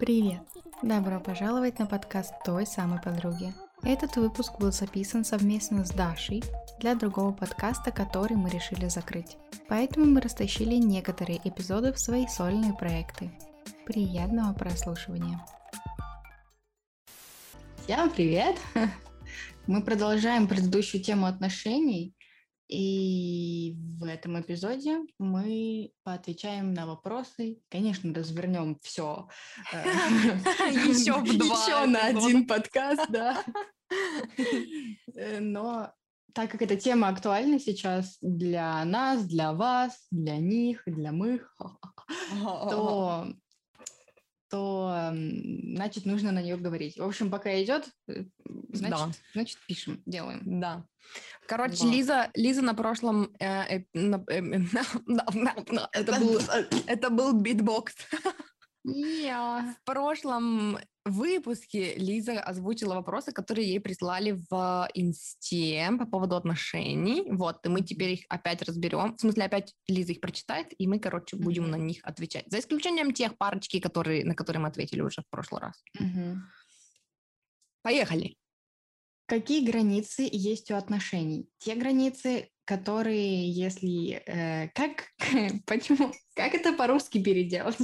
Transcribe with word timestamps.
Привет! 0.00 0.40
Добро 0.82 1.20
пожаловать 1.20 1.78
на 1.78 1.84
подкаст 1.84 2.32
той 2.42 2.64
самой 2.64 3.02
подруги. 3.02 3.52
Этот 3.82 4.16
выпуск 4.16 4.58
был 4.58 4.72
записан 4.72 5.26
совместно 5.26 5.84
с 5.84 5.90
Дашей 5.90 6.42
для 6.78 6.94
другого 6.94 7.32
подкаста, 7.32 7.92
который 7.92 8.34
мы 8.34 8.48
решили 8.48 8.88
закрыть. 8.88 9.36
Поэтому 9.68 10.06
мы 10.06 10.22
растащили 10.22 10.76
некоторые 10.76 11.38
эпизоды 11.44 11.92
в 11.92 11.98
свои 12.00 12.26
сольные 12.26 12.72
проекты. 12.72 13.30
Приятного 13.84 14.54
прослушивания! 14.54 15.44
Всем 17.84 18.08
привет! 18.08 18.56
Мы 19.66 19.82
продолжаем 19.82 20.48
предыдущую 20.48 21.02
тему 21.02 21.26
отношений, 21.26 22.14
и 22.70 23.76
в 23.98 24.04
этом 24.04 24.40
эпизоде 24.40 25.00
мы 25.18 25.90
поотвечаем 26.04 26.72
на 26.72 26.86
вопросы. 26.86 27.60
Конечно, 27.68 28.14
развернем 28.14 28.78
все 28.80 29.28
еще. 29.72 31.20
Еще 31.20 31.86
на 31.86 32.06
один 32.06 32.46
подкаст, 32.46 33.06
да. 33.10 33.44
Э, 35.16 35.40
но 35.40 35.92
так 36.32 36.52
как 36.52 36.62
эта 36.62 36.76
тема 36.76 37.08
актуальна 37.08 37.58
сейчас 37.58 38.18
для 38.20 38.84
нас, 38.84 39.24
для 39.26 39.52
вас, 39.52 40.06
для 40.12 40.36
них, 40.36 40.82
для 40.86 41.10
мых, 41.10 41.52
то 42.40 43.26
то 44.50 45.12
значит 45.12 46.04
нужно 46.06 46.32
на 46.32 46.42
нее 46.42 46.56
говорить. 46.56 46.98
В 46.98 47.04
общем, 47.04 47.30
пока 47.30 47.62
идет, 47.62 47.88
э, 48.08 48.24
значит, 48.72 48.98
да. 48.98 49.10
значит 49.32 49.58
пишем, 49.66 50.02
делаем. 50.06 50.42
Да. 50.44 50.84
Короче, 51.46 51.84
да. 51.84 51.90
Лиза, 51.90 52.30
Лиза 52.34 52.62
на 52.62 52.74
прошлом 52.74 53.34
э, 53.38 53.78
э, 53.78 53.84
на, 53.94 54.24
э, 54.28 54.40
это 55.92 56.20
был 56.20 56.40
это 56.86 57.10
был 57.10 57.32
битбокс. 57.32 57.94
Yeah. 58.86 59.74
В 59.74 59.84
прошлом 59.84 60.78
выпуске 61.04 61.94
Лиза 61.94 62.40
озвучила 62.40 62.94
вопросы, 62.94 63.32
которые 63.32 63.68
ей 63.68 63.80
прислали 63.80 64.38
в 64.50 64.88
инсте 64.94 65.90
по 65.98 66.06
поводу 66.06 66.36
отношений. 66.36 67.24
Вот, 67.30 67.64
и 67.64 67.68
мы 67.68 67.82
теперь 67.82 68.12
их 68.12 68.20
опять 68.28 68.62
разберем. 68.62 69.16
В 69.16 69.20
смысле, 69.20 69.44
опять 69.44 69.74
Лиза 69.88 70.12
их 70.12 70.20
прочитает, 70.20 70.68
и 70.78 70.86
мы, 70.86 70.98
короче, 70.98 71.36
будем 71.36 71.64
mm-hmm. 71.64 71.70
на 71.70 71.76
них 71.76 72.00
отвечать. 72.02 72.44
За 72.48 72.58
исключением 72.58 73.12
тех 73.12 73.36
парочки, 73.38 73.80
которые, 73.80 74.24
на 74.24 74.34
которые 74.34 74.62
мы 74.62 74.68
ответили 74.68 75.00
уже 75.00 75.22
в 75.22 75.30
прошлый 75.30 75.62
раз. 75.62 75.82
Mm-hmm. 76.00 76.36
Поехали. 77.82 78.36
Какие 79.26 79.64
границы 79.64 80.28
есть 80.30 80.70
у 80.70 80.74
отношений? 80.74 81.48
Те 81.58 81.76
границы, 81.76 82.50
которые, 82.64 83.48
если... 83.48 84.22
Э, 84.26 84.68
как... 84.74 85.06
Почему? 85.66 86.12
Как 86.34 86.54
это 86.54 86.72
по-русски 86.72 87.22
переделать? 87.22 87.78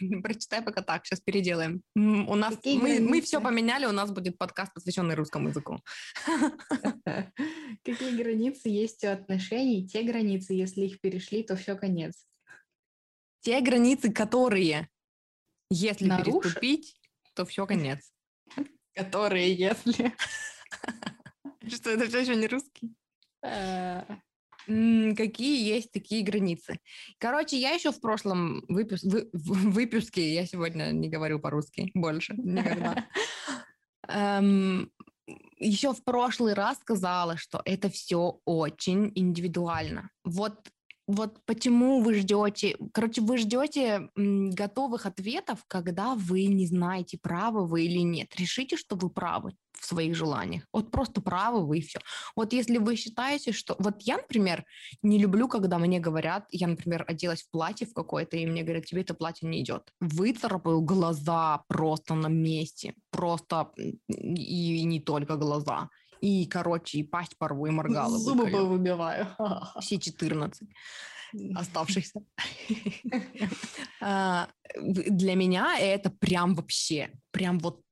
Прочитай 0.22 0.62
пока 0.62 0.82
так, 0.82 1.06
сейчас 1.06 1.20
переделаем. 1.20 1.82
У 1.94 2.34
нас 2.34 2.56
мы, 2.64 3.00
мы 3.00 3.20
все 3.20 3.40
поменяли, 3.40 3.86
у 3.86 3.92
нас 3.92 4.10
будет 4.10 4.38
подкаст, 4.38 4.74
посвященный 4.74 5.14
русскому 5.14 5.48
языку. 5.48 5.80
Какие 7.84 8.16
границы 8.16 8.68
есть 8.68 9.04
у 9.04 9.08
отношений? 9.08 9.86
Те 9.86 10.02
границы, 10.02 10.54
если 10.54 10.82
их 10.82 11.00
перешли, 11.00 11.42
то 11.42 11.56
все 11.56 11.76
конец. 11.76 12.26
Те 13.40 13.60
границы, 13.60 14.12
которые, 14.12 14.88
если 15.70 16.06
Наруш... 16.06 16.42
переступить, 16.42 17.00
то 17.34 17.44
все 17.46 17.66
конец. 17.66 18.12
Которые, 18.94 19.54
если. 19.54 20.14
Что, 21.66 21.90
это 21.90 22.06
все 22.08 22.20
еще 22.20 22.36
не 22.36 22.48
русский? 22.48 22.94
Какие 24.66 25.68
есть 25.68 25.92
такие 25.92 26.22
границы. 26.22 26.78
Короче, 27.18 27.58
я 27.58 27.70
еще 27.70 27.92
в 27.92 28.00
прошлом 28.00 28.64
выпуск, 28.68 29.04
вы, 29.04 29.28
выпуске, 29.32 30.34
я 30.34 30.46
сегодня 30.46 30.90
не 30.92 31.08
говорю 31.08 31.38
по-русски 31.38 31.90
больше 31.94 32.34
никогда, 32.36 33.08
эм, 34.08 34.90
еще 35.58 35.92
в 35.92 36.02
прошлый 36.02 36.54
раз 36.54 36.78
сказала, 36.78 37.36
что 37.36 37.60
это 37.64 37.90
все 37.90 38.40
очень 38.44 39.12
индивидуально. 39.14 40.10
Вот 40.24 40.68
вот 41.12 41.38
почему 41.44 42.00
вы 42.00 42.14
ждете, 42.14 42.76
короче, 42.92 43.20
вы 43.20 43.38
ждете 43.38 44.10
готовых 44.16 45.06
ответов, 45.06 45.64
когда 45.66 46.14
вы 46.14 46.46
не 46.46 46.66
знаете, 46.66 47.18
правы 47.18 47.66
вы 47.66 47.84
или 47.84 48.00
нет. 48.00 48.34
Решите, 48.36 48.76
что 48.76 48.96
вы 48.96 49.10
правы 49.10 49.52
в 49.80 49.86
своих 49.86 50.14
желаниях. 50.14 50.64
Вот 50.72 50.90
просто 50.90 51.20
правы 51.20 51.66
вы 51.66 51.78
и 51.78 51.80
все. 51.80 52.00
Вот 52.36 52.52
если 52.52 52.76
вы 52.78 52.96
считаете, 52.96 53.52
что... 53.52 53.76
Вот 53.78 54.02
я, 54.02 54.18
например, 54.18 54.64
не 55.02 55.18
люблю, 55.18 55.48
когда 55.48 55.78
мне 55.78 55.98
говорят, 56.00 56.46
я, 56.50 56.68
например, 56.68 57.04
оделась 57.08 57.42
в 57.42 57.50
платье 57.50 57.86
в 57.86 57.94
какое-то, 57.94 58.36
и 58.36 58.46
мне 58.46 58.62
говорят, 58.62 58.84
тебе 58.84 59.00
это 59.00 59.14
платье 59.14 59.48
не 59.48 59.62
идет. 59.62 59.90
Выцарапаю 60.00 60.82
глаза 60.82 61.62
просто 61.66 62.14
на 62.14 62.28
месте. 62.28 62.94
Просто 63.10 63.72
и 64.06 64.82
не 64.84 65.00
только 65.00 65.36
глаза. 65.36 65.88
И, 66.20 66.46
короче, 66.46 66.98
и 66.98 67.02
пасть 67.02 67.36
порву, 67.38 67.66
и 67.66 67.70
моргала. 67.70 68.18
Зубы 68.18 68.44
выбиваю. 68.44 69.28
Все 69.80 69.98
14 69.98 70.68
оставшихся. 71.54 72.22
А, 74.02 74.48
для 74.74 75.34
меня 75.34 75.78
это 75.78 76.08
прям 76.08 76.54
вообще, 76.54 77.10
прям 77.32 77.58
вот 77.58 77.82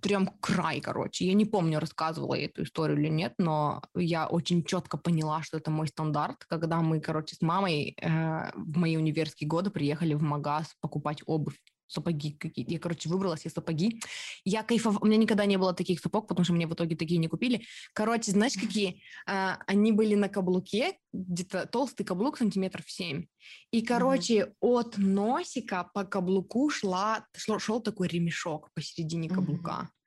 прям 0.00 0.28
край, 0.40 0.80
короче. 0.80 1.26
Я 1.26 1.34
не 1.34 1.44
помню, 1.44 1.80
рассказывала 1.80 2.34
я 2.34 2.44
эту 2.44 2.62
историю 2.62 2.98
или 2.98 3.08
нет, 3.08 3.34
но 3.38 3.82
я 3.96 4.28
очень 4.28 4.62
четко 4.62 4.96
поняла, 4.96 5.42
что 5.42 5.56
это 5.56 5.72
мой 5.72 5.88
стандарт, 5.88 6.44
когда 6.44 6.80
мы, 6.80 7.00
короче, 7.00 7.34
с 7.34 7.40
мамой 7.40 7.96
э, 8.00 8.50
в 8.54 8.76
мои 8.76 8.96
универские 8.96 9.48
годы 9.48 9.70
приехали 9.70 10.14
в 10.14 10.22
магаз 10.22 10.76
покупать 10.80 11.22
обувь 11.26 11.58
сапоги 11.88 12.32
какие-то. 12.32 12.72
Я, 12.72 12.78
короче, 12.78 13.08
выбрала 13.08 13.36
себе 13.36 13.50
сапоги. 13.50 14.00
Я 14.44 14.62
кайфовала. 14.62 15.00
У 15.02 15.06
меня 15.06 15.16
никогда 15.16 15.44
не 15.46 15.56
было 15.56 15.72
таких 15.72 16.00
сапог, 16.00 16.28
потому 16.28 16.44
что 16.44 16.52
мне 16.52 16.66
в 16.66 16.74
итоге 16.74 16.96
такие 16.96 17.18
не 17.18 17.28
купили. 17.28 17.62
Короче, 17.94 18.30
знаешь, 18.30 18.54
какие? 18.54 19.02
А, 19.26 19.58
они 19.66 19.92
были 19.92 20.14
на 20.14 20.28
каблуке, 20.28 20.98
где-то 21.12 21.66
толстый 21.66 22.04
каблук 22.04 22.38
сантиметров 22.38 22.84
7. 22.86 23.24
И, 23.72 23.82
короче, 23.82 24.34
mm-hmm. 24.34 24.54
от 24.60 24.98
носика 24.98 25.90
по 25.94 26.04
каблуку 26.04 26.70
шла, 26.70 27.26
шел, 27.36 27.58
шел 27.58 27.80
такой 27.80 28.08
ремешок 28.08 28.70
посередине 28.74 29.28
каблука. 29.28 29.70
Mm-hmm. 29.70 29.97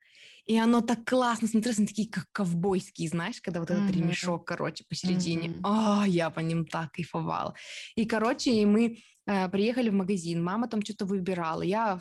И 0.46 0.58
оно 0.58 0.82
так 0.82 1.06
классно 1.06 1.48
смотрелось, 1.48 1.80
они 1.80 1.88
такие 1.88 2.10
как 2.10 2.28
ковбойские, 2.32 3.10
знаешь, 3.10 3.42
когда 3.42 3.60
вот 3.60 3.72
этот 3.72 3.90
mm-hmm. 3.90 3.94
ремешок, 3.94 4.46
короче, 4.46 4.84
посередине. 4.90 5.50
Mm-hmm. 5.50 6.02
О, 6.02 6.06
я 6.06 6.30
по 6.30 6.40
ним 6.40 6.66
так 6.66 6.92
кайфовала. 6.92 7.56
И, 7.96 8.06
короче, 8.06 8.52
и 8.52 8.66
мы 8.66 9.00
э, 9.26 9.50
приехали 9.50 9.90
в 9.90 9.94
магазин, 9.94 10.44
мама 10.44 10.68
там 10.68 10.82
что-то 10.84 11.06
выбирала. 11.06 11.62
Я 11.62 12.00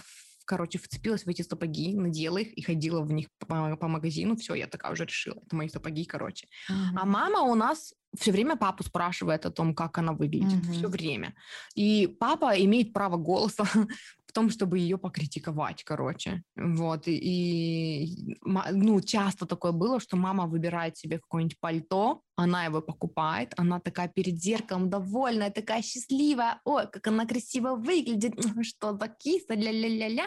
короче, 0.50 0.80
вцепилась 0.80 1.24
в 1.24 1.28
эти 1.28 1.42
сапоги, 1.42 1.94
надела 1.94 2.38
их 2.38 2.52
и 2.54 2.62
ходила 2.62 3.02
в 3.02 3.12
них 3.12 3.28
по, 3.38 3.76
по 3.76 3.86
магазину. 3.86 4.34
Все, 4.34 4.54
я 4.54 4.66
такая 4.66 4.92
уже 4.92 5.04
решила, 5.04 5.40
это 5.46 5.54
мои 5.54 5.68
сапоги, 5.68 6.04
короче. 6.04 6.48
Mm-hmm. 6.68 6.96
А 6.96 7.06
мама 7.06 7.42
у 7.42 7.54
нас 7.54 7.94
все 8.18 8.32
время 8.32 8.56
папу 8.56 8.82
спрашивает 8.82 9.46
о 9.46 9.50
том, 9.50 9.74
как 9.74 9.98
она 9.98 10.12
выглядит, 10.12 10.60
mm-hmm. 10.60 10.72
все 10.72 10.88
время. 10.88 11.34
И 11.76 12.08
папа 12.08 12.58
имеет 12.58 12.92
право 12.92 13.16
голоса 13.16 13.64
в 14.30 14.32
том, 14.32 14.50
чтобы 14.50 14.78
ее 14.78 14.96
покритиковать, 14.96 15.82
короче. 15.84 16.42
Вот, 16.56 17.08
и, 17.08 17.16
и 17.16 18.38
ну, 18.72 19.00
часто 19.00 19.46
такое 19.46 19.72
было, 19.72 19.98
что 20.00 20.16
мама 20.16 20.46
выбирает 20.46 20.96
себе 20.96 21.18
какое-нибудь 21.18 21.58
пальто, 21.60 22.22
она 22.36 22.64
его 22.64 22.80
покупает, 22.80 23.52
она 23.56 23.80
такая 23.80 24.08
перед 24.08 24.40
зеркалом 24.42 24.88
довольная, 24.88 25.50
такая 25.50 25.82
счастливая, 25.82 26.60
ой, 26.64 26.86
как 26.90 27.06
она 27.08 27.26
красиво 27.26 27.74
выглядит, 27.74 28.34
что 28.64 28.96
за 28.96 29.08
киса, 29.08 29.54
ля-ля-ля-ля, 29.54 30.26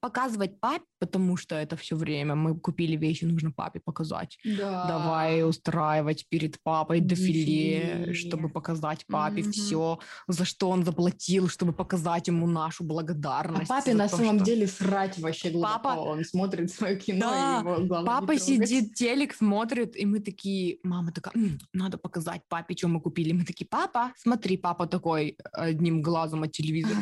показывать 0.00 0.60
папе, 0.60 0.84
потому 1.00 1.36
что 1.36 1.54
это 1.54 1.76
все 1.76 1.96
время 1.96 2.34
мы 2.34 2.58
купили 2.58 2.96
вещи, 2.96 3.24
нужно 3.24 3.50
папе 3.52 3.80
показать. 3.80 4.38
Да. 4.44 4.86
Давай 4.86 5.44
устраивать 5.44 6.26
перед 6.28 6.62
папой 6.62 7.00
дефиле. 7.00 8.14
чтобы 8.14 8.48
показать 8.48 9.06
папе 9.06 9.42
mm-hmm. 9.42 9.50
все, 9.50 9.98
за 10.28 10.44
что 10.44 10.70
он 10.70 10.84
заплатил, 10.84 11.48
чтобы 11.48 11.72
показать 11.72 12.28
ему 12.28 12.46
нашу 12.46 12.84
благодарность. 12.84 13.39
А 13.40 13.66
папе 13.66 13.94
на 13.94 14.08
то, 14.08 14.16
самом 14.16 14.36
что... 14.36 14.44
деле 14.44 14.66
срать 14.66 15.18
вообще 15.18 15.50
глубоко, 15.50 15.80
папа... 15.82 16.00
он 16.00 16.24
смотрит 16.24 16.70
свое 16.70 16.96
кино, 16.96 17.30
да. 17.30 17.56
и 17.56 17.60
его 17.60 17.86
главное 17.86 18.20
Папа 18.20 18.38
сидит, 18.38 18.94
телек 18.94 19.34
смотрит, 19.34 19.96
и 19.96 20.06
мы 20.06 20.20
такие, 20.20 20.78
мама 20.82 21.12
такая, 21.12 21.34
надо 21.72 21.98
показать 21.98 22.42
папе, 22.48 22.76
что 22.76 22.88
мы 22.88 23.00
купили. 23.00 23.32
Мы 23.32 23.44
такие, 23.44 23.66
папа, 23.66 24.12
смотри, 24.16 24.56
папа 24.56 24.86
такой 24.86 25.36
одним 25.52 26.02
глазом 26.02 26.42
от 26.42 26.52
телевизора. 26.52 26.96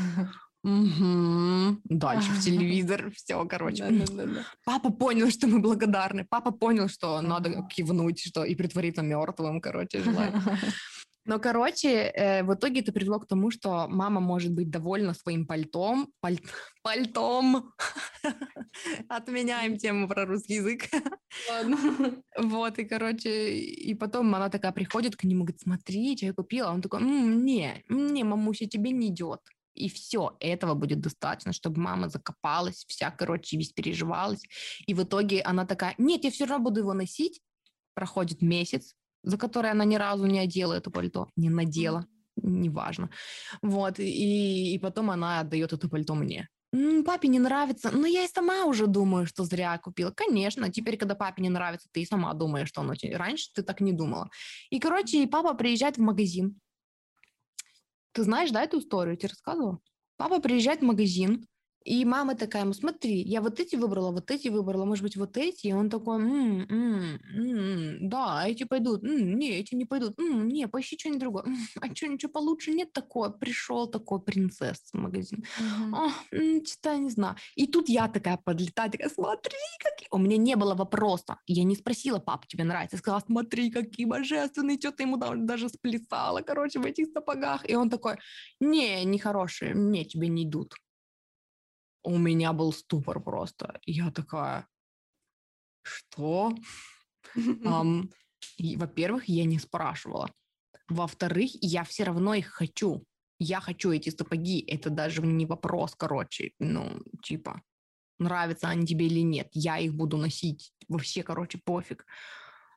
Угу. 0.64 1.78
Дальше 1.84 2.30
в 2.32 2.40
телевизор, 2.40 3.10
все, 3.14 3.44
короче. 3.46 3.88
Да, 3.88 4.04
да, 4.12 4.26
да, 4.26 4.46
Папа 4.64 4.90
понял, 4.90 5.30
что 5.30 5.46
мы 5.46 5.60
благодарны. 5.60 6.26
Папа 6.28 6.50
понял, 6.50 6.88
что 6.88 7.20
надо 7.20 7.62
кивнуть, 7.70 8.20
что 8.20 8.44
и 8.44 8.54
притвориться 8.54 9.02
мертвым, 9.02 9.60
короче, 9.60 10.02
желать. 10.02 10.34
Но, 11.28 11.38
короче, 11.38 11.88
э, 11.88 12.42
в 12.42 12.54
итоге 12.54 12.80
это 12.80 12.90
привело 12.90 13.20
к 13.20 13.26
тому, 13.26 13.50
что 13.50 13.86
мама 13.86 14.18
может 14.18 14.50
быть 14.50 14.70
довольна 14.70 15.12
своим 15.12 15.46
пальтом. 15.46 16.10
Паль... 16.20 16.38
Пальтом. 16.82 17.74
Отменяем 19.10 19.76
тему 19.76 20.08
про 20.08 20.24
русский 20.24 20.54
язык. 20.54 20.88
Ладно. 21.50 21.76
Вот, 22.38 22.78
и, 22.78 22.84
короче, 22.86 23.58
и 23.58 23.94
потом 23.94 24.34
она 24.34 24.48
такая 24.48 24.72
приходит 24.72 25.16
к 25.16 25.24
нему, 25.24 25.44
говорит, 25.44 25.60
смотри, 25.60 26.16
что 26.16 26.26
я 26.26 26.32
купила. 26.32 26.70
Он 26.70 26.80
такой, 26.80 27.02
не, 27.02 27.84
не, 27.90 28.24
мамуся, 28.24 28.66
тебе 28.66 28.90
не 28.90 29.08
идет. 29.08 29.40
И 29.74 29.90
все, 29.90 30.34
этого 30.40 30.72
будет 30.72 31.00
достаточно, 31.00 31.52
чтобы 31.52 31.78
мама 31.78 32.08
закопалась, 32.08 32.86
вся, 32.88 33.10
короче, 33.10 33.58
весь 33.58 33.72
переживалась. 33.72 34.42
И 34.86 34.94
в 34.94 35.02
итоге 35.02 35.42
она 35.42 35.66
такая, 35.66 35.94
нет, 35.98 36.24
я 36.24 36.30
все 36.30 36.46
равно 36.46 36.64
буду 36.64 36.80
его 36.80 36.94
носить. 36.94 37.42
Проходит 37.94 38.40
месяц, 38.40 38.94
за 39.22 39.36
который 39.38 39.70
она 39.70 39.84
ни 39.84 39.96
разу 39.96 40.26
не 40.26 40.38
одела 40.38 40.74
это 40.74 40.90
пальто, 40.90 41.28
не 41.36 41.50
надела, 41.50 42.06
неважно. 42.36 43.10
Вот, 43.62 43.98
и, 43.98 44.74
и 44.74 44.78
потом 44.78 45.10
она 45.10 45.40
отдает 45.40 45.72
это 45.72 45.88
пальто 45.88 46.14
мне. 46.14 46.48
Папе 47.06 47.28
не 47.28 47.38
нравится, 47.38 47.90
но 47.90 48.06
я 48.06 48.24
и 48.24 48.28
сама 48.28 48.66
уже 48.66 48.86
думаю, 48.86 49.26
что 49.26 49.44
зря 49.44 49.78
купила. 49.78 50.10
Конечно, 50.10 50.70
теперь, 50.70 50.98
когда 50.98 51.14
папе 51.14 51.42
не 51.42 51.48
нравится, 51.48 51.88
ты 51.90 52.02
и 52.02 52.06
сама 52.06 52.34
думаешь, 52.34 52.68
что 52.68 52.82
оно 52.82 52.94
тебе... 52.94 53.16
Раньше 53.16 53.48
ты 53.54 53.62
так 53.62 53.80
не 53.80 53.92
думала. 53.92 54.28
И, 54.68 54.78
короче, 54.78 55.26
папа 55.26 55.54
приезжает 55.54 55.96
в 55.96 56.02
магазин. 56.02 56.60
Ты 58.12 58.22
знаешь, 58.22 58.50
да, 58.50 58.62
эту 58.62 58.80
историю? 58.80 59.14
Я 59.14 59.16
тебе 59.16 59.28
рассказывала? 59.30 59.78
Папа 60.18 60.40
приезжает 60.40 60.80
в 60.80 60.84
магазин, 60.84 61.46
и 61.88 62.04
мама 62.04 62.34
такая 62.34 62.62
ему, 62.64 62.74
смотри, 62.74 63.22
я 63.22 63.40
вот 63.40 63.60
эти 63.60 63.76
выбрала, 63.76 64.10
вот 64.10 64.30
эти 64.30 64.48
выбрала, 64.48 64.84
может 64.84 65.02
быть, 65.02 65.16
вот 65.16 65.38
эти. 65.38 65.68
И 65.68 65.72
он 65.72 65.88
такой, 65.88 66.16
м-м, 66.16 67.18
м-м, 67.34 68.08
да, 68.10 68.46
эти 68.46 68.64
пойдут. 68.64 69.02
М-м, 69.02 69.38
не, 69.38 69.60
эти 69.60 69.74
не 69.74 69.86
пойдут. 69.86 70.18
М-м, 70.18 70.48
не, 70.48 70.68
поищи 70.68 70.98
что-нибудь 70.98 71.20
другое. 71.20 71.44
А 71.80 71.94
что, 71.94 72.06
ничего 72.06 72.32
получше 72.32 72.72
нет 72.72 72.92
такое? 72.92 73.30
Пришел 73.30 73.86
такой 73.86 74.20
принцесс 74.20 74.90
в 74.92 74.98
магазин. 74.98 75.44
Uh-huh. 75.58 75.94
О, 75.94 76.64
что-то 76.66 76.98
не 76.98 77.10
знаю. 77.10 77.36
И 77.56 77.66
тут 77.66 77.88
я 77.88 78.08
такая 78.08 78.36
подлетаю, 78.36 78.90
такая, 78.90 79.08
смотри, 79.08 79.56
какие... 79.78 80.08
У 80.10 80.18
меня 80.18 80.36
не 80.36 80.56
было 80.56 80.74
вопроса. 80.74 81.38
Я 81.46 81.64
не 81.64 81.74
спросила, 81.74 82.18
пап, 82.18 82.46
тебе 82.46 82.64
нравится? 82.64 82.96
Я 82.96 82.98
сказала, 82.98 83.22
смотри, 83.26 83.70
какие 83.70 84.04
божественные. 84.04 84.78
Что-то 84.78 85.04
ему 85.04 85.16
даже 85.16 85.70
сплясала, 85.70 86.42
короче, 86.42 86.80
в 86.80 86.84
этих 86.84 87.06
сапогах. 87.14 87.70
И 87.70 87.76
он 87.76 87.88
такой, 87.88 88.16
не, 88.60 89.04
не 89.04 89.18
хорошие, 89.18 89.74
мне 89.74 90.04
тебе 90.04 90.28
не 90.28 90.44
идут 90.44 90.74
у 92.02 92.18
меня 92.18 92.52
был 92.52 92.72
ступор 92.72 93.20
просто. 93.20 93.80
Я 93.84 94.10
такая, 94.10 94.66
что? 95.82 96.52
um, 97.36 98.10
во-первых, 98.76 99.28
я 99.28 99.44
не 99.44 99.58
спрашивала. 99.58 100.30
Во-вторых, 100.88 101.50
я 101.60 101.84
все 101.84 102.04
равно 102.04 102.34
их 102.34 102.46
хочу. 102.46 103.04
Я 103.38 103.60
хочу 103.60 103.92
эти 103.92 104.10
сапоги. 104.10 104.60
Это 104.60 104.90
даже 104.90 105.22
не 105.22 105.46
вопрос, 105.46 105.94
короче. 105.94 106.52
Ну, 106.58 107.00
типа, 107.22 107.62
нравятся 108.18 108.68
они 108.68 108.86
тебе 108.86 109.06
или 109.06 109.20
нет. 109.20 109.48
Я 109.52 109.78
их 109.78 109.94
буду 109.94 110.16
носить. 110.16 110.72
Вообще, 110.88 111.22
короче, 111.22 111.60
пофиг. 111.62 112.06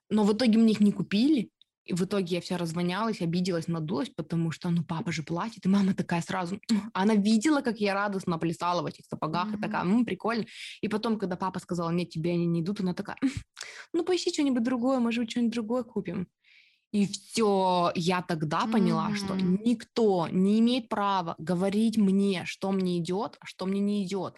Но 0.10 0.24
в 0.24 0.34
итоге 0.34 0.58
мне 0.58 0.74
их 0.74 0.82
не 0.82 0.92
купили. 0.92 1.50
И 1.86 1.94
в 1.94 2.04
итоге 2.04 2.36
я 2.36 2.42
вся 2.42 2.58
развонялась, 2.58 3.22
обиделась, 3.22 3.68
надулась, 3.68 4.10
потому 4.10 4.52
что, 4.52 4.70
ну, 4.70 4.84
папа 4.84 5.12
же 5.12 5.24
платит, 5.24 5.66
и 5.66 5.70
мама 5.70 5.94
такая 5.94 6.22
сразу, 6.22 6.60
она 6.94 7.16
видела, 7.16 7.62
как 7.62 7.80
я 7.80 7.94
радостно 7.94 8.38
плясала 8.38 8.82
в 8.82 8.86
этих 8.86 9.06
сапогах, 9.06 9.48
mm-hmm. 9.48 9.58
и 9.58 9.62
такая, 9.62 9.84
ну, 9.84 10.06
прикольно. 10.06 10.46
И 10.82 10.88
потом, 10.88 11.18
когда 11.18 11.36
папа 11.36 11.60
сказал, 11.60 11.92
нет, 11.92 12.10
тебе 12.10 12.32
они 12.32 12.46
не 12.46 12.62
идут, 12.62 12.82
она 12.82 12.94
такая, 12.94 13.18
ну, 13.94 14.04
поищи 14.04 14.32
что-нибудь 14.32 14.64
другое, 14.64 15.00
может 15.00 15.24
быть, 15.24 15.32
что-нибудь 15.32 15.54
другое 15.54 15.84
купим. 15.84 16.28
И 16.92 17.08
все, 17.08 17.92
я 17.96 18.22
тогда 18.22 18.68
поняла, 18.68 19.10
mm-hmm. 19.10 19.16
что 19.16 19.36
никто 19.36 20.28
не 20.28 20.60
имеет 20.60 20.90
права 20.90 21.36
говорить 21.38 21.98
мне, 21.98 22.44
что 22.46 22.72
мне 22.72 23.00
идет, 23.00 23.38
а 23.40 23.46
что 23.46 23.66
мне 23.66 23.80
не 23.80 24.04
идет. 24.04 24.36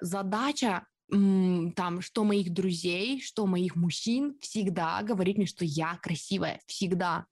Задача 0.00 0.86
там, 1.08 2.00
что 2.00 2.24
моих 2.24 2.52
друзей, 2.52 3.20
что 3.20 3.46
моих 3.46 3.76
мужчин, 3.76 4.36
всегда 4.40 5.02
говорить 5.02 5.36
мне, 5.36 5.46
что 5.46 5.64
я 5.64 5.96
красивая, 6.02 6.60
всегда. 6.66 7.26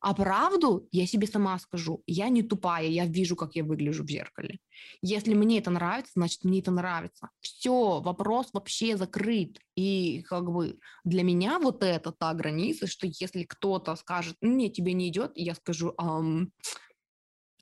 А 0.00 0.14
правду 0.14 0.88
я 0.92 1.06
себе 1.06 1.26
сама 1.26 1.58
скажу. 1.58 2.02
Я 2.06 2.28
не 2.28 2.42
тупая, 2.42 2.86
я 2.86 3.04
вижу, 3.04 3.34
как 3.34 3.56
я 3.56 3.64
выгляжу 3.64 4.04
в 4.04 4.08
зеркале. 4.08 4.60
Если 5.02 5.34
мне 5.34 5.58
это 5.58 5.70
нравится, 5.70 6.12
значит, 6.14 6.44
мне 6.44 6.60
это 6.60 6.70
нравится. 6.70 7.30
Все, 7.40 8.00
вопрос 8.00 8.50
вообще 8.52 8.96
закрыт. 8.96 9.58
И 9.74 10.22
как 10.22 10.50
бы 10.50 10.78
для 11.04 11.24
меня 11.24 11.58
вот 11.58 11.82
это 11.82 12.12
та 12.12 12.32
граница, 12.32 12.86
что 12.86 13.08
если 13.08 13.42
кто-то 13.42 13.96
скажет, 13.96 14.36
нет, 14.40 14.72
тебе 14.72 14.92
не 14.92 15.08
идет, 15.08 15.32
я 15.34 15.56
скажу, 15.56 15.94
Ам, 15.98 16.52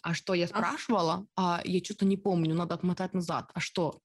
а 0.02 0.14
что 0.14 0.34
я 0.34 0.46
спрашивала? 0.46 1.26
А 1.36 1.62
я 1.64 1.82
что-то 1.82 2.04
не 2.04 2.16
помню, 2.16 2.54
надо 2.54 2.74
отмотать 2.74 3.14
назад. 3.14 3.50
А 3.54 3.60
что? 3.60 4.02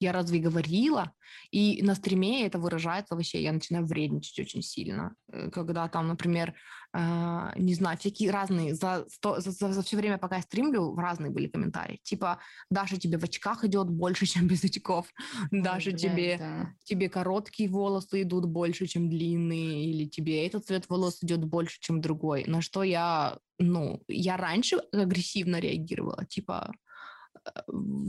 Я 0.00 0.12
разве 0.12 0.40
говорила? 0.40 1.12
И 1.50 1.82
на 1.82 1.94
стриме 1.94 2.46
это 2.46 2.58
выражается 2.58 3.14
вообще, 3.14 3.42
я 3.42 3.52
начинаю 3.52 3.86
вредничать 3.86 4.38
очень 4.40 4.62
сильно. 4.62 5.14
Э, 5.30 5.50
когда 5.50 5.88
там, 5.88 6.08
например, 6.08 6.54
э, 6.92 7.50
не 7.56 7.74
знаю, 7.74 7.98
всякие 7.98 8.30
разные, 8.30 8.74
за, 8.74 9.04
сто, 9.08 9.40
за, 9.40 9.50
за, 9.50 9.72
за 9.72 9.82
все 9.82 9.96
время, 9.96 10.18
пока 10.18 10.36
я 10.36 10.42
стримлю, 10.42 10.96
разные 10.96 11.30
были 11.30 11.48
комментарии. 11.48 12.00
Типа, 12.02 12.38
Даша 12.70 12.98
тебе 12.98 13.18
в 13.18 13.24
очках 13.24 13.64
идет 13.64 13.88
больше, 13.90 14.26
чем 14.26 14.46
без 14.46 14.64
очков. 14.64 15.06
Даша 15.50 15.92
тебе, 15.92 16.38
да. 16.38 16.72
тебе 16.84 17.08
короткие 17.08 17.68
волосы 17.68 18.22
идут 18.22 18.46
больше, 18.46 18.86
чем 18.86 19.10
длинные. 19.10 19.84
Или 19.84 20.06
тебе 20.06 20.46
этот 20.46 20.66
цвет 20.66 20.88
волос 20.88 21.22
идет 21.22 21.44
больше, 21.44 21.78
чем 21.80 22.00
другой. 22.00 22.44
На 22.46 22.62
что 22.62 22.82
я, 22.82 23.38
ну, 23.58 24.02
я 24.08 24.36
раньше 24.36 24.76
агрессивно 24.92 25.60
реагировала. 25.60 26.24
Типа, 26.26 26.72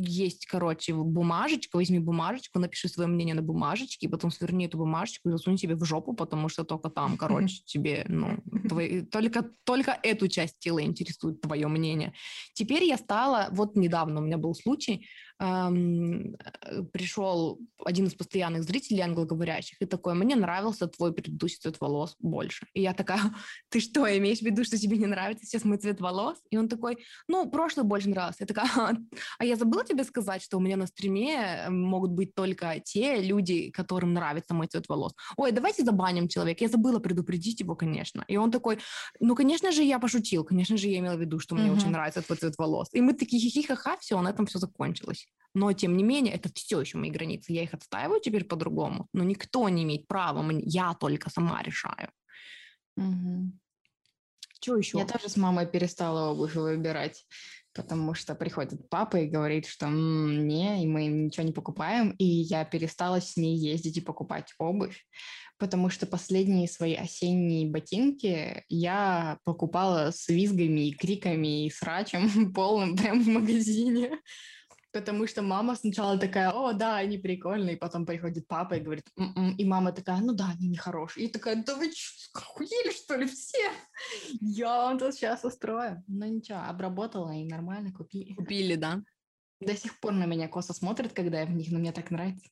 есть, 0.03 0.45
короче, 0.45 0.93
бумажечка, 0.93 1.77
возьми 1.77 1.99
бумажечку, 1.99 2.59
напиши 2.59 2.87
свое 2.87 3.07
мнение 3.07 3.35
на 3.35 3.41
бумажечке, 3.41 4.07
и 4.07 4.09
потом 4.09 4.31
сверни 4.31 4.65
эту 4.65 4.77
бумажечку 4.77 5.29
и 5.29 5.31
засунь 5.31 5.57
себе 5.57 5.75
в 5.75 5.85
жопу, 5.85 6.13
потому 6.13 6.49
что 6.49 6.63
только 6.63 6.89
там, 6.89 7.17
короче, 7.17 7.61
тебе, 7.65 8.05
ну, 8.07 8.39
твои, 8.67 9.01
только, 9.01 9.43
только 9.63 9.97
эту 10.03 10.27
часть 10.27 10.59
тела 10.59 10.81
интересует 10.81 11.41
твое 11.41 11.67
мнение. 11.67 12.13
Теперь 12.53 12.83
я 12.83 12.97
стала, 12.97 13.47
вот 13.51 13.75
недавно 13.75 14.19
у 14.19 14.23
меня 14.23 14.37
был 14.37 14.53
случай, 14.53 15.07
эм, 15.41 16.38
пришел 16.93 17.59
один 17.83 18.05
из 18.05 18.13
постоянных 18.13 18.63
зрителей 18.63 19.01
англоговорящих 19.01 19.81
и 19.81 19.85
такой, 19.85 20.13
мне 20.13 20.35
нравился 20.35 20.88
твой 20.88 21.13
предыдущий 21.13 21.57
цвет 21.57 21.81
волос 21.81 22.15
больше. 22.19 22.67
И 22.73 22.81
я 22.81 22.93
такая, 22.93 23.19
ты 23.69 23.79
что, 23.79 24.05
имеешь 24.17 24.39
в 24.39 24.43
виду, 24.43 24.63
что 24.63 24.77
тебе 24.77 24.97
не 24.97 25.07
нравится 25.07 25.45
сейчас 25.45 25.65
мой 25.65 25.77
цвет 25.77 25.99
волос? 25.99 26.38
И 26.51 26.57
он 26.57 26.67
такой, 26.67 26.97
ну, 27.27 27.49
прошлый 27.49 27.85
больше 27.85 28.09
нравился. 28.09 28.38
Я 28.41 28.45
такая, 28.45 28.69
а 29.39 29.45
я 29.45 29.55
забыла 29.55 29.83
тебе 29.83 30.03
сказать, 30.03 30.43
что 30.43 30.57
у 30.57 30.61
меня 30.61 30.77
на 30.77 30.88
стриме 30.88 31.67
могут 31.69 32.11
быть 32.11 32.35
только 32.35 32.79
те 32.83 33.21
люди, 33.21 33.71
которым 33.71 34.13
нравится 34.13 34.53
мой 34.53 34.67
цвет 34.67 34.88
волос. 34.88 35.13
Ой, 35.38 35.51
давайте 35.51 35.83
забаним 35.83 36.27
человека. 36.27 36.63
Я 36.63 36.69
забыла 36.69 36.99
предупредить 36.99 37.59
его, 37.59 37.75
конечно. 37.75 38.23
И 38.27 38.38
он 38.38 38.51
такой, 38.51 38.77
ну, 39.19 39.35
конечно 39.35 39.71
же, 39.71 39.83
я 39.83 39.99
пошутил, 39.99 40.43
конечно 40.43 40.77
же, 40.77 40.88
я 40.88 40.99
имела 40.99 41.15
в 41.15 41.21
виду, 41.21 41.39
что 41.39 41.55
мне 41.55 41.69
uh-huh. 41.69 41.77
очень 41.77 41.89
нравится 41.89 42.21
твой 42.21 42.38
цвет 42.38 42.53
волос. 42.57 42.89
И 42.93 43.01
мы 43.01 43.13
такие 43.13 43.41
хихихаха, 43.41 43.97
все, 43.99 44.21
на 44.21 44.29
этом 44.29 44.45
все 44.45 44.59
закончилось. 44.59 45.30
Но, 45.53 45.73
тем 45.73 45.97
не 45.97 46.03
менее, 46.03 46.33
это 46.33 46.49
все 46.53 46.79
еще 46.79 46.97
мои 46.97 47.09
границы. 47.09 47.51
Я 47.51 47.63
их 47.63 47.73
отстаиваю 47.73 48.21
теперь 48.21 48.45
по-другому. 48.45 49.07
Но 49.13 49.23
никто 49.23 49.67
не 49.67 49.83
имеет 49.83 50.07
права, 50.07 50.50
я 50.63 50.93
только 50.93 51.29
сама 51.29 51.61
решаю. 51.61 52.09
Угу. 52.97 53.51
Что 54.61 54.77
еще? 54.77 54.97
Я 55.00 55.05
тоже 55.05 55.27
с 55.27 55.38
мамой 55.38 55.65
перестала 55.65 56.31
обувь 56.31 56.55
выбирать, 56.55 57.25
потому 57.73 58.13
что 58.13 58.35
приходит 58.35 58.89
папа 58.89 59.17
и 59.17 59.27
говорит, 59.27 59.65
что 59.65 59.88
м-м, 59.88 60.47
не, 60.47 60.83
и 60.83 60.88
мы 60.88 61.07
ничего 61.07 61.45
не 61.45 61.51
покупаем, 61.51 62.11
и 62.11 62.25
я 62.25 62.63
перестала 62.63 63.19
с 63.19 63.38
ней 63.38 63.57
ездить 63.57 63.97
и 63.97 64.01
покупать 64.01 64.53
обувь, 64.59 65.03
потому 65.57 65.89
что 65.89 66.05
последние 66.05 66.67
свои 66.67 66.93
осенние 66.93 67.69
ботинки 67.69 68.63
я 68.69 69.39
покупала 69.43 70.11
с 70.11 70.29
визгами 70.29 70.89
и 70.89 70.93
криками 70.93 71.65
и 71.65 71.71
срачем 71.71 72.53
полным 72.53 72.95
прямо 72.95 73.21
в 73.21 73.27
магазине. 73.27 74.11
Потому 74.93 75.25
что 75.25 75.41
мама 75.41 75.75
сначала 75.75 76.17
такая, 76.17 76.51
о, 76.51 76.74
да, 76.74 76.98
они 76.98 77.17
прикольные, 77.17 77.77
потом 77.77 78.05
приходит 78.05 78.48
папа 78.48 78.74
и 78.74 78.81
говорит, 78.81 79.05
М-м", 79.17 79.55
и 79.55 79.65
мама 79.65 79.93
такая, 79.93 80.19
ну 80.19 80.33
да, 80.33 80.50
они 80.57 80.67
нехорошие. 80.67 81.27
И 81.27 81.31
такая, 81.31 81.63
да 81.63 81.75
вы 81.75 81.91
что, 81.93 82.39
охуели, 82.39 82.91
что 82.91 83.15
ли, 83.15 83.25
все? 83.25 83.71
Я 84.41 84.77
вам 84.77 85.00
тут 85.00 85.13
сейчас 85.13 85.45
устрою. 85.45 86.03
Ну 86.07 86.25
ничего, 86.25 86.60
обработала 86.60 87.31
и 87.31 87.45
нормально 87.45 87.93
купили. 87.93 88.33
Купили, 88.33 88.75
да? 88.75 89.01
До 89.62 89.75
сих 89.77 90.00
пор 90.00 90.13
на 90.13 90.25
меня 90.25 90.48
косо 90.48 90.74
смотрят, 90.74 91.13
когда 91.13 91.39
я 91.39 91.45
в 91.45 91.51
них, 91.51 91.71
но 91.71 91.79
мне 91.79 91.91
так 91.91 92.12
нравится. 92.12 92.50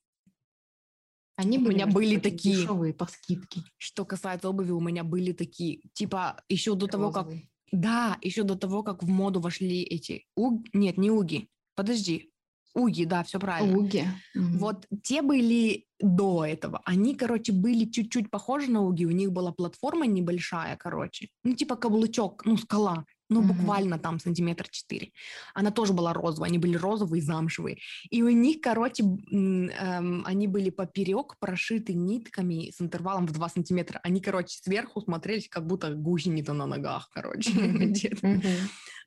Они 1.35 1.57
у 1.57 1.61
меня 1.61 1.87
были 1.87 2.19
такие 2.19 2.57
дешевые 2.57 2.93
по 2.93 3.05
скидке. 3.05 3.61
Что 3.77 4.05
касается 4.05 4.49
обуви, 4.49 4.71
у 4.71 4.81
меня 4.81 5.03
были 5.03 5.31
такие, 5.31 5.81
типа 5.93 6.43
еще 6.49 6.75
до 6.75 6.85
Розовые. 6.85 6.91
того, 6.91 7.11
как 7.11 7.33
да, 7.71 8.17
еще 8.21 8.43
до 8.43 8.55
того, 8.55 8.83
как 8.83 9.03
в 9.03 9.07
моду 9.07 9.39
вошли 9.39 9.81
эти 9.83 10.25
уг... 10.35 10.65
нет, 10.73 10.97
не 10.97 11.11
уги, 11.11 11.49
подожди, 11.75 12.28
Уги, 12.73 13.05
да, 13.05 13.23
все 13.23 13.39
правильно. 13.39 13.77
Уги. 13.77 14.05
Вот 14.35 14.85
те 15.03 15.21
были 15.21 15.85
до 15.99 16.45
этого. 16.45 16.81
Они, 16.85 17.15
короче, 17.15 17.51
были 17.51 17.85
чуть-чуть 17.85 18.29
похожи 18.29 18.71
на 18.71 18.81
уги. 18.81 19.05
У 19.05 19.11
них 19.11 19.31
была 19.31 19.51
платформа 19.51 20.05
небольшая, 20.05 20.77
короче. 20.77 21.29
Ну, 21.43 21.55
типа 21.55 21.75
каблучок, 21.75 22.45
ну, 22.45 22.57
скала. 22.57 23.05
Ну, 23.31 23.43
mm-hmm. 23.43 23.47
буквально 23.47 23.99
там 23.99 24.19
сантиметр 24.19 24.67
четыре. 24.69 25.11
Она 25.53 25.69
тоже 25.69 25.93
была 25.93 26.13
розовая. 26.13 26.49
Они 26.49 26.57
были 26.57 26.75
розовые, 26.75 27.21
замшевые. 27.21 27.77
И 28.09 28.23
у 28.23 28.29
них, 28.29 28.59
короче, 28.59 29.03
эм, 29.03 30.23
они 30.25 30.47
были 30.47 30.71
поперек 30.71 31.35
прошиты 31.39 31.93
нитками 31.93 32.71
с 32.75 32.81
интервалом 32.81 33.27
в 33.27 33.31
2 33.31 33.49
сантиметра. 33.49 33.99
Они, 34.03 34.19
короче, 34.19 34.57
сверху 34.63 35.01
смотрелись, 35.01 35.47
как 35.47 35.67
будто 35.67 35.93
гусеница 35.93 36.53
на 36.53 36.65
ногах, 36.65 37.09
короче. 37.13 37.51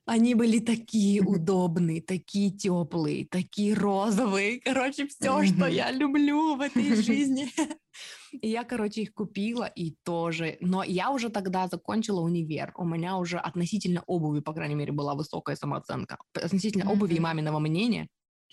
Они 0.05 0.35
были 0.35 0.59
такие 0.59 1.21
удобные, 1.21 2.01
такие 2.01 2.51
теплые, 2.51 3.25
такие 3.25 3.73
розовые. 3.73 4.59
Короче, 4.59 5.07
все, 5.07 5.45
что 5.45 5.65
я 5.67 5.91
люблю 5.91 6.55
в 6.55 6.61
этой 6.61 6.95
жизни. 7.01 7.47
И 8.41 8.49
я, 8.49 8.63
короче, 8.63 9.01
их 9.01 9.13
купила 9.13 9.65
и 9.65 9.95
тоже. 10.03 10.57
Но 10.59 10.83
я 10.83 11.11
уже 11.11 11.29
тогда 11.29 11.67
закончила 11.67 12.21
универ. 12.21 12.73
У 12.75 12.83
меня 12.83 13.17
уже 13.17 13.37
относительно 13.37 14.03
обуви, 14.07 14.41
по 14.41 14.53
крайней 14.53 14.75
мере, 14.75 14.91
была 14.91 15.13
высокая 15.13 15.55
самооценка. 15.55 16.17
Относительно 16.33 16.91
обуви 16.91 17.15
и 17.15 17.19
маминого 17.19 17.59
мнения. 17.59 18.07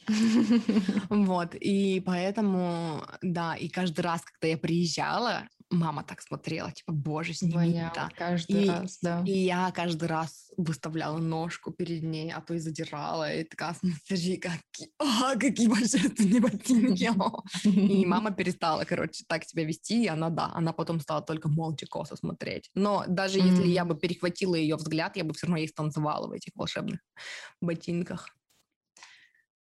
Вот, 1.09 1.55
и 1.55 2.01
поэтому, 2.01 3.05
да, 3.23 3.55
и 3.55 3.69
каждый 3.69 4.01
раз, 4.01 4.23
когда 4.23 4.49
я 4.49 4.59
приезжала, 4.59 5.49
мама 5.71 6.03
так 6.03 6.21
смотрела, 6.21 6.73
типа, 6.73 6.93
боже, 6.93 7.33
сними 7.33 7.79
это. 7.79 8.11
каждый 8.17 8.65
и, 8.65 8.69
раз, 8.69 8.99
да. 9.01 9.23
И 9.25 9.39
я 9.39 9.71
каждый 9.71 10.09
раз 10.09 10.51
выставляла 10.57 11.19
ножку 11.19 11.71
перед 11.71 12.03
ней, 12.03 12.33
а 12.33 12.41
то 12.41 12.55
и 12.55 12.59
задирала, 12.59 13.33
и 13.33 13.45
такая, 13.45 13.75
смотри, 13.75 14.37
какие, 14.37 14.91
а, 14.99 15.37
какие 15.37 15.69
божественные 15.69 16.41
ботинки. 16.41 17.11
И 17.65 18.07
мама 18.07 18.33
перестала, 18.33 18.85
короче, 18.85 19.25
так 19.29 19.45
себя 19.45 19.65
вести, 19.65 20.05
и 20.05 20.09
она, 20.09 20.29
да, 20.29 20.51
она 20.55 20.73
потом 20.73 21.01
стала 21.01 21.23
только 21.23 21.49
молча 21.49 21.87
косо 21.87 22.17
смотреть. 22.17 22.71
Но 22.75 23.05
даже 23.07 23.39
если 23.39 23.67
я 23.67 23.85
бы 23.85 23.97
перехватила 23.97 24.57
ее 24.57 24.77
взгляд, 24.77 25.17
я 25.17 25.25
бы 25.25 25.35
все 25.35 25.47
равно 25.47 25.59
ей 25.59 25.69
станцевала 25.69 26.27
в 26.27 26.33
этих 26.33 26.53
волшебных 26.57 27.01
ботинках. 27.61 28.29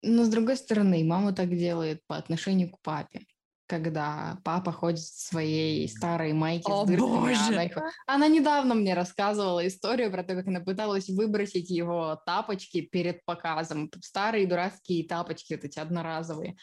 Но 0.03 0.25
с 0.25 0.29
другой 0.29 0.59
стороны, 0.59 1.03
мама 1.03 1.33
так 1.33 1.49
делает 1.49 2.03
по 2.07 2.19
отношению 2.19 2.71
к 2.71 2.81
папе 2.83 3.23
когда 3.67 4.39
папа 4.45 4.73
ходит 4.73 5.01
в 5.01 5.29
своей 5.29 5.89
старой 5.89 6.33
майке 6.33 6.71
О, 6.71 6.85
с 6.85 6.89
дырками. 6.89 7.35
Боже. 7.35 7.83
Она 8.07 8.29
недавно 8.29 8.75
мне 8.75 8.95
рассказывала 8.95 9.67
историю 9.67 10.11
про 10.11 10.23
то, 10.23 10.35
как 10.35 10.47
она 10.47 10.61
пыталась 10.61 11.09
выбросить 11.09 11.71
его 11.71 12.21
тапочки 12.27 12.83
перед 12.83 13.25
показом. 13.25 13.91
Старые 14.03 14.47
дурацкие 14.47 15.07
тапочки, 15.07 15.55
вот 15.55 15.65
эти 15.65 15.79
одноразовые. 15.79 16.57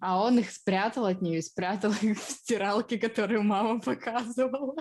А 0.00 0.22
он 0.22 0.38
их 0.38 0.50
спрятал 0.50 1.06
от 1.06 1.22
нее, 1.22 1.40
спрятал 1.40 1.92
их 2.02 2.22
в 2.22 2.30
стиралке, 2.30 2.98
которую 2.98 3.42
мама 3.42 3.80
показывала. 3.80 4.74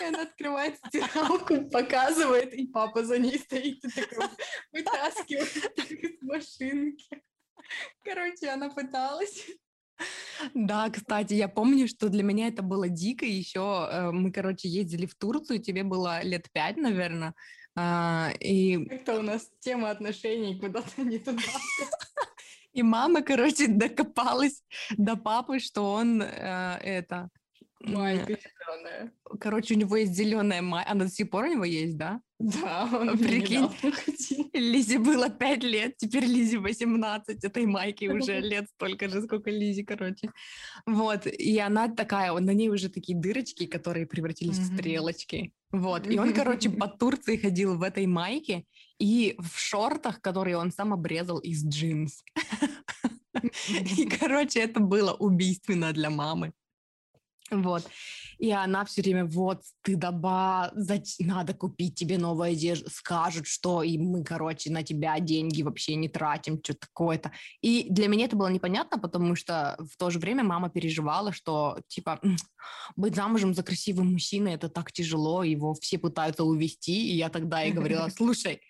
И 0.00 0.04
она 0.04 0.22
открывает 0.22 0.78
стиралку, 0.86 1.68
показывает, 1.70 2.54
и 2.54 2.66
папа 2.66 3.04
за 3.04 3.18
ней 3.18 3.38
стоит 3.38 3.84
и 3.84 3.90
такой 3.90 4.28
вытаскивает 4.72 5.78
из 5.78 6.22
машинки. 6.22 7.22
Короче, 8.02 8.48
она 8.48 8.70
пыталась 8.70 9.46
да, 10.54 10.90
кстати, 10.90 11.34
я 11.34 11.48
помню, 11.48 11.88
что 11.88 12.08
для 12.08 12.22
меня 12.22 12.48
это 12.48 12.62
было 12.62 12.88
дико. 12.88 13.24
Еще 13.24 13.88
э, 13.90 14.10
мы, 14.12 14.32
короче, 14.32 14.68
ездили 14.68 15.06
в 15.06 15.14
Турцию, 15.14 15.60
тебе 15.60 15.82
было 15.82 16.22
лет 16.22 16.50
пять, 16.52 16.76
наверное. 16.76 17.34
А, 17.74 18.32
и... 18.40 18.86
Это 18.88 19.18
у 19.18 19.22
нас 19.22 19.50
тема 19.60 19.90
отношений 19.90 20.58
куда-то 20.58 21.02
не 21.02 21.18
туда. 21.18 21.42
И 22.72 22.82
мама, 22.82 23.22
короче, 23.22 23.68
докопалась 23.68 24.62
до 24.98 25.16
папы, 25.16 25.60
что 25.60 25.92
он 25.92 26.20
э, 26.20 26.78
это 26.82 27.30
Майка 27.80 28.32
зеленая. 28.32 29.12
Короче, 29.38 29.74
у 29.74 29.76
него 29.76 29.96
есть 29.96 30.12
зеленая 30.14 30.62
майка. 30.62 30.90
Она 30.90 31.04
до 31.04 31.10
сих 31.10 31.30
пор 31.30 31.44
у 31.44 31.52
него 31.52 31.64
есть, 31.64 31.96
да? 31.96 32.20
Да, 32.38 32.88
он 32.92 33.16
Прикинь, 33.16 33.70
Лизе 34.52 34.98
было 34.98 35.30
5 35.30 35.62
лет, 35.62 35.96
теперь 35.96 36.24
Лизе 36.24 36.58
18. 36.58 37.44
Этой 37.44 37.66
майке 37.66 38.10
уже 38.12 38.40
лет 38.40 38.68
столько 38.74 39.08
же, 39.08 39.22
сколько 39.22 39.50
Лизе, 39.50 39.84
короче. 39.84 40.30
Вот, 40.86 41.26
и 41.26 41.58
она 41.58 41.88
такая, 41.88 42.32
на 42.32 42.50
ней 42.50 42.68
уже 42.68 42.90
такие 42.90 43.18
дырочки, 43.18 43.66
которые 43.66 44.06
превратились 44.06 44.58
в 44.58 44.74
стрелочки. 44.74 45.52
Вот, 45.70 46.06
и 46.06 46.18
он, 46.18 46.34
короче, 46.34 46.68
по 46.70 46.88
Турции 46.88 47.36
ходил 47.36 47.76
в 47.76 47.82
этой 47.82 48.06
майке 48.06 48.64
и 48.98 49.34
в 49.38 49.58
шортах, 49.58 50.20
которые 50.20 50.58
он 50.58 50.72
сам 50.72 50.92
обрезал 50.92 51.38
из 51.38 51.66
джинс. 51.66 52.22
И, 53.98 54.08
короче, 54.08 54.60
это 54.60 54.80
было 54.80 55.12
убийственно 55.12 55.92
для 55.92 56.08
мамы. 56.08 56.52
Вот. 57.50 57.88
И 58.38 58.50
она 58.50 58.84
все 58.84 59.02
время, 59.02 59.24
вот, 59.24 59.62
ты 59.82 59.96
доба, 59.96 60.72
надо 61.20 61.54
купить 61.54 61.94
тебе 61.94 62.18
новую 62.18 62.50
одежду, 62.50 62.90
скажут, 62.90 63.46
что 63.46 63.82
и 63.82 63.96
мы, 63.98 64.24
короче, 64.24 64.70
на 64.70 64.82
тебя 64.82 65.18
деньги 65.20 65.62
вообще 65.62 65.94
не 65.94 66.08
тратим, 66.08 66.60
что 66.62 66.74
такое-то. 66.74 67.32
И 67.62 67.86
для 67.88 68.08
меня 68.08 68.26
это 68.26 68.36
было 68.36 68.48
непонятно, 68.48 68.98
потому 68.98 69.36
что 69.36 69.76
в 69.78 69.96
то 69.96 70.10
же 70.10 70.18
время 70.18 70.44
мама 70.44 70.68
переживала, 70.68 71.32
что, 71.32 71.78
типа, 71.88 72.20
быть 72.96 73.14
замужем 73.14 73.54
за 73.54 73.62
красивым 73.62 74.12
мужчиной, 74.12 74.54
это 74.54 74.68
так 74.68 74.92
тяжело, 74.92 75.42
его 75.42 75.74
все 75.74 75.98
пытаются 75.98 76.44
увести, 76.44 77.12
и 77.12 77.16
я 77.16 77.28
тогда 77.28 77.64
и 77.64 77.72
говорила, 77.72 78.08
слушай, 78.14 78.60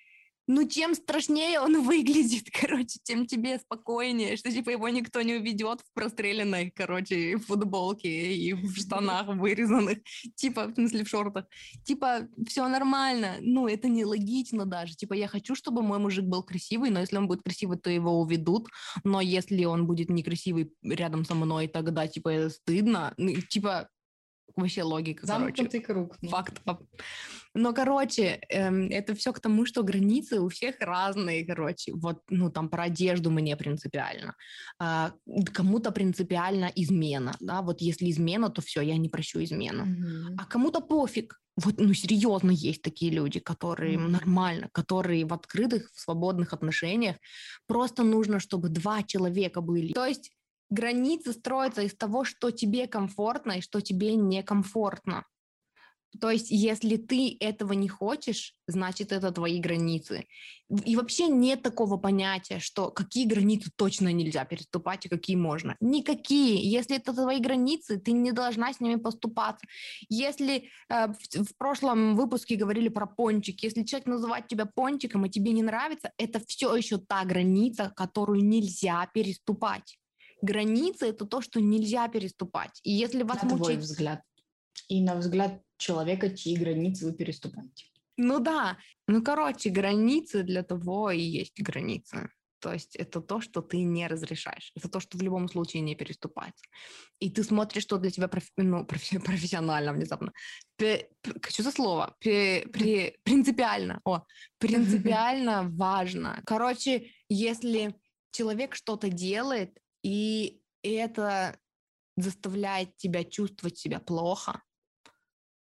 ну, 0.46 0.68
чем 0.68 0.94
страшнее 0.94 1.60
он 1.60 1.82
выглядит, 1.86 2.48
короче, 2.50 2.98
тем 3.02 3.26
тебе 3.26 3.58
спокойнее, 3.58 4.36
что, 4.36 4.50
типа, 4.50 4.70
его 4.70 4.88
никто 4.88 5.22
не 5.22 5.34
уведет 5.34 5.80
в 5.80 5.94
простреленной, 5.94 6.70
короче, 6.70 7.36
футболке 7.38 8.34
и 8.34 8.52
в 8.52 8.76
штанах 8.76 9.26
вырезанных, 9.28 9.98
типа, 10.36 10.66
в 10.66 10.74
смысле, 10.74 11.04
в 11.04 11.08
шортах. 11.08 11.46
Типа, 11.84 12.28
все 12.46 12.66
нормально, 12.68 13.36
ну, 13.40 13.66
это 13.66 13.88
нелогично 13.88 14.66
даже. 14.66 14.94
Типа, 14.94 15.14
я 15.14 15.28
хочу, 15.28 15.54
чтобы 15.54 15.82
мой 15.82 15.98
мужик 15.98 16.24
был 16.24 16.42
красивый, 16.42 16.90
но 16.90 17.00
если 17.00 17.16
он 17.16 17.26
будет 17.26 17.42
красивый, 17.42 17.78
то 17.78 17.90
его 17.90 18.20
уведут, 18.20 18.68
но 19.04 19.20
если 19.20 19.64
он 19.64 19.86
будет 19.86 20.10
некрасивый 20.10 20.72
рядом 20.82 21.24
со 21.24 21.34
мной, 21.34 21.66
тогда, 21.68 22.06
типа, 22.06 22.50
стыдно. 22.50 23.14
Ну, 23.16 23.34
типа, 23.40 23.88
вообще 24.56 24.82
логика, 24.82 25.26
Замкнутый 25.26 25.80
короче. 25.80 26.08
круг. 26.16 26.30
Факт. 26.30 26.62
Но, 27.54 27.72
короче, 27.72 28.38
эм, 28.50 28.88
это 28.90 29.14
все 29.14 29.32
к 29.32 29.40
тому, 29.40 29.64
что 29.66 29.82
границы 29.82 30.40
у 30.40 30.48
всех 30.48 30.76
разные, 30.80 31.46
короче. 31.46 31.92
Вот, 31.94 32.22
ну, 32.28 32.50
там, 32.50 32.68
про 32.68 32.84
одежду 32.84 33.30
мне 33.30 33.56
принципиально. 33.56 34.34
А, 34.78 35.12
кому-то 35.52 35.90
принципиально 35.90 36.70
измена, 36.74 37.34
да, 37.40 37.62
вот 37.62 37.80
если 37.80 38.10
измена, 38.10 38.50
то 38.50 38.60
все, 38.60 38.82
я 38.82 38.96
не 38.98 39.08
прощу 39.08 39.42
измену. 39.42 39.84
Mm-hmm. 39.84 40.34
А 40.38 40.44
кому-то 40.44 40.80
пофиг. 40.80 41.40
Вот, 41.56 41.78
ну, 41.78 41.94
серьезно, 41.94 42.50
есть 42.50 42.82
такие 42.82 43.10
люди, 43.10 43.40
которые 43.40 43.96
mm-hmm. 43.96 44.08
нормально, 44.08 44.68
которые 44.72 45.24
в 45.24 45.32
открытых, 45.32 45.90
в 45.94 46.00
свободных 46.00 46.52
отношениях. 46.52 47.16
Просто 47.66 48.02
нужно, 48.04 48.38
чтобы 48.38 48.68
два 48.68 49.02
человека 49.02 49.62
были. 49.62 49.94
То 49.94 50.04
есть 50.04 50.35
границы 50.70 51.32
строятся 51.32 51.82
из 51.82 51.94
того, 51.94 52.24
что 52.24 52.50
тебе 52.50 52.86
комфортно 52.86 53.52
и 53.52 53.60
что 53.60 53.80
тебе 53.80 54.14
некомфортно. 54.14 55.24
То 56.20 56.30
есть, 56.30 56.50
если 56.50 56.96
ты 56.96 57.36
этого 57.40 57.72
не 57.72 57.88
хочешь, 57.88 58.54
значит, 58.66 59.12
это 59.12 59.30
твои 59.32 59.60
границы. 59.60 60.26
И 60.84 60.96
вообще 60.96 61.28
нет 61.28 61.62
такого 61.62 61.96
понятия, 61.96 62.58
что 62.58 62.90
какие 62.90 63.26
границы 63.26 63.70
точно 63.76 64.12
нельзя 64.12 64.44
переступать 64.44 65.06
и 65.06 65.08
какие 65.08 65.36
можно. 65.36 65.76
Никакие. 65.80 66.68
Если 66.68 66.96
это 66.96 67.12
твои 67.12 67.38
границы, 67.38 67.98
ты 67.98 68.12
не 68.12 68.32
должна 68.32 68.72
с 68.72 68.80
ними 68.80 68.96
поступаться. 68.96 69.66
Если 70.08 70.70
э, 70.88 71.08
в, 71.08 71.44
в 71.44 71.56
прошлом 71.56 72.16
выпуске 72.16 72.56
говорили 72.56 72.88
про 72.88 73.06
пончик, 73.06 73.62
если 73.62 73.84
человек 73.84 74.06
называет 74.06 74.48
тебя 74.48 74.66
пончиком, 74.66 75.26
и 75.26 75.30
тебе 75.30 75.52
не 75.52 75.62
нравится, 75.62 76.12
это 76.18 76.40
все 76.46 76.74
еще 76.74 76.98
та 76.98 77.24
граница, 77.24 77.92
которую 77.94 78.44
нельзя 78.44 79.08
переступать 79.12 79.98
границы 80.42 81.06
это 81.06 81.24
то, 81.26 81.40
что 81.40 81.60
нельзя 81.60 82.08
переступать. 82.08 82.80
И 82.82 82.92
если 82.92 83.22
вас 83.22 83.42
на 83.42 83.48
мучает... 83.48 83.64
твой 83.64 83.76
взгляд 83.76 84.22
и 84.88 85.02
на 85.02 85.16
взгляд 85.16 85.62
человека, 85.78 86.36
чьи 86.36 86.56
границы 86.56 87.06
вы 87.06 87.12
переступаете. 87.12 87.86
Ну 88.16 88.40
да, 88.40 88.78
ну 89.08 89.22
короче, 89.22 89.70
границы 89.70 90.42
для 90.42 90.62
того 90.62 91.10
и 91.10 91.20
есть 91.20 91.60
границы. 91.60 92.30
То 92.60 92.72
есть 92.72 92.96
это 92.96 93.20
то, 93.20 93.40
что 93.40 93.60
ты 93.60 93.82
не 93.82 94.08
разрешаешь. 94.08 94.72
Это 94.74 94.88
то, 94.88 94.98
что 95.00 95.18
в 95.18 95.22
любом 95.22 95.48
случае 95.48 95.82
не 95.82 95.94
переступается. 95.94 96.64
И 97.20 97.30
ты 97.30 97.44
смотришь, 97.44 97.82
что 97.82 97.98
для 97.98 98.10
тебя 98.10 98.28
профи- 98.28 98.52
ну, 98.56 98.84
профи- 98.84 99.18
профессионально 99.24 99.92
внезапно. 99.92 100.32
Пе- 100.76 101.08
что 101.48 101.62
за 101.62 101.70
слово? 101.70 102.16
Пе- 102.18 102.66
при- 102.72 103.18
принципиально. 103.22 104.00
О, 104.04 104.22
принципиально 104.58 105.68
важно. 105.76 106.42
Короче, 106.46 107.10
если 107.28 107.94
человек 108.32 108.74
что-то 108.74 109.10
делает, 109.10 109.78
и 110.06 110.62
это 110.84 111.58
заставляет 112.16 112.96
тебя 112.96 113.24
чувствовать 113.24 113.76
себя 113.76 113.98
плохо, 113.98 114.62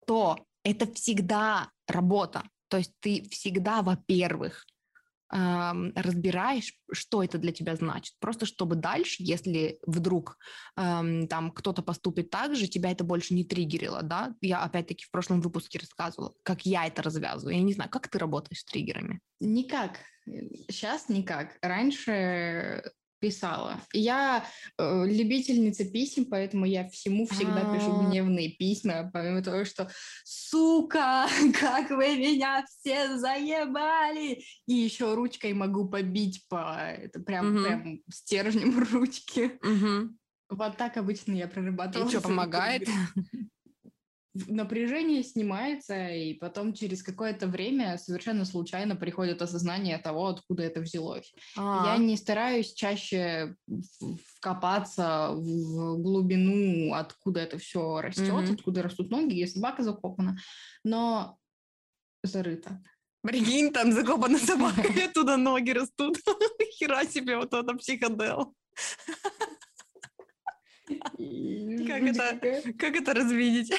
то 0.05 0.37
это 0.65 0.93
всегда 0.93 1.71
работа. 1.87 2.43
То 2.67 2.79
есть 2.79 2.93
ты 2.99 3.23
всегда, 3.31 3.83
во-первых, 3.83 4.67
разбираешь, 5.31 6.75
что 6.91 7.23
это 7.23 7.39
для 7.39 7.53
тебя 7.53 7.77
значит. 7.77 8.17
Просто 8.19 8.45
чтобы 8.45 8.75
дальше, 8.75 9.17
если 9.21 9.79
вдруг 9.87 10.37
эм, 10.77 11.27
там 11.29 11.53
кто-то 11.53 11.83
поступит 11.83 12.29
так 12.29 12.57
же, 12.57 12.67
тебя 12.67 12.91
это 12.91 13.05
больше 13.05 13.33
не 13.35 13.45
триггерило, 13.45 14.03
да? 14.03 14.35
Я 14.43 14.63
опять-таки 14.63 15.05
в 15.05 15.11
прошлом 15.11 15.41
выпуске 15.41 15.79
рассказывала, 15.79 16.35
как 16.43 16.67
я 16.67 16.87
это 16.87 17.01
развязываю. 17.01 17.57
Я 17.57 17.63
не 17.63 17.73
знаю, 17.73 17.91
как 17.91 18.09
ты 18.09 18.19
работаешь 18.19 18.61
с 18.61 18.65
триггерами? 18.65 19.21
Никак. 19.41 20.01
Сейчас 20.27 21.09
никак. 21.09 21.57
Раньше 21.63 22.93
писала. 23.23 23.81
Я 23.93 24.45
э, 24.79 25.07
любительница 25.07 25.85
писем, 25.85 26.25
поэтому 26.27 26.67
я 26.67 26.89
всему 26.89 27.27
всегда 27.29 27.65
пишу 27.73 27.93
А. 27.93 28.03
гневные 28.05 28.49
письма, 28.51 29.11
помимо 29.13 29.43
того, 29.43 29.65
что 29.65 29.89
«Сука, 30.25 31.29
как 31.61 31.91
вы 31.91 32.17
меня 32.17 32.65
все 32.67 33.17
заебали!» 33.17 34.43
И 34.67 34.75
еще 34.75 35.15
ручкой 35.15 35.53
могу 35.55 35.89
побить 35.89 36.45
по... 36.49 36.77
Это 36.81 37.21
прям, 37.21 37.53
Мгм. 37.55 37.63
прям 37.65 37.99
стержнем 38.11 38.77
ручки. 38.93 39.53
Мгм. 39.63 40.19
Вот 40.51 40.77
так 40.77 40.97
обычно 40.97 41.33
я 41.33 41.47
прорабатывала. 41.47 42.09
И 42.09 42.11
что, 42.11 42.21
помогает? 42.21 42.89
Напряжение 44.35 45.23
снимается, 45.23 46.09
и 46.09 46.33
потом 46.33 46.73
через 46.73 47.03
какое-то 47.03 47.47
время 47.47 47.99
совершенно 47.99 48.47
случайно 48.47 48.97
приходит 48.97 49.43
осознание 49.43 49.99
того, 49.99 50.29
откуда 50.29 50.63
это 50.63 50.81
взялось. 50.81 51.35
Я 51.55 51.95
А, 51.95 51.99
не 51.99 52.17
стараюсь 52.17 52.73
чаще 52.73 53.57
вкопаться 54.37 55.33
в 55.35 55.99
глубину, 56.01 56.95
откуда 56.95 57.41
это 57.41 57.59
все 57.59 58.01
растет, 58.01 58.29
Мгм. 58.31 58.55
откуда 58.55 58.83
растут 58.83 59.11
ноги, 59.11 59.39
и 59.39 59.47
собака 59.47 59.83
закопана, 59.83 60.39
но 60.83 61.37
зарыто. 62.23 62.83
Прикинь, 63.23 63.71
там 63.71 63.93
закопана 63.93 64.39
собака, 64.39 64.81
и 64.89 65.01
оттуда 65.11 65.37
ноги 65.37 65.71
растут. 65.73 66.17
Хера 66.79 67.05
себе 67.05 67.37
вот 67.37 67.53
это 67.53 67.75
психодел. 67.75 68.55
Как 71.87 72.03
это? 72.03 72.73
Как 72.79 72.97
это 72.97 73.15
развидеть? 73.15 73.73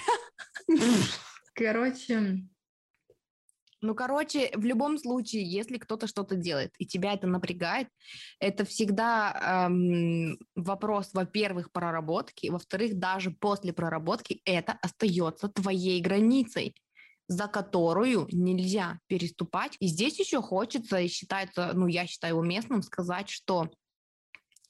Короче, 1.56 2.48
Ну, 3.82 3.94
короче, 3.96 4.50
в 4.56 4.64
любом 4.66 4.98
случае, 4.98 5.44
если 5.44 5.78
кто-то 5.78 6.08
что-то 6.08 6.36
делает, 6.36 6.72
и 6.80 6.86
тебя 6.88 7.14
это 7.14 7.28
напрягает, 7.28 7.90
это 8.40 8.66
всегда 8.66 9.68
эм, 9.68 10.40
вопрос, 10.56 11.14
во-первых, 11.14 11.72
проработки, 11.72 12.48
во-вторых, 12.48 12.98
даже 12.98 13.32
после 13.32 13.74
проработки 13.74 14.42
это 14.46 14.80
остается 14.82 15.50
твоей 15.50 16.02
границей 16.02 16.74
за 17.28 17.48
которую 17.48 18.28
нельзя 18.32 19.00
переступать. 19.08 19.76
И 19.80 19.88
здесь 19.88 20.20
еще 20.20 20.42
хочется, 20.42 20.98
и 21.00 21.08
считается, 21.08 21.72
ну, 21.74 21.88
я 21.88 22.06
считаю 22.06 22.38
уместным 22.38 22.82
сказать, 22.82 23.30
что 23.30 23.70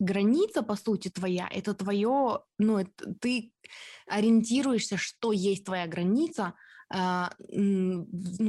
граница, 0.03 0.63
по 0.63 0.75
сути, 0.75 1.09
твоя, 1.09 1.47
это 1.51 1.73
твое, 1.73 2.39
ну, 2.57 2.77
это, 2.77 3.13
ты 3.19 3.51
ориентируешься, 4.07 4.97
что 4.97 5.31
есть 5.31 5.65
твоя 5.65 5.87
граница, 5.87 6.53
в- 6.93 7.29
ну, 7.49 8.05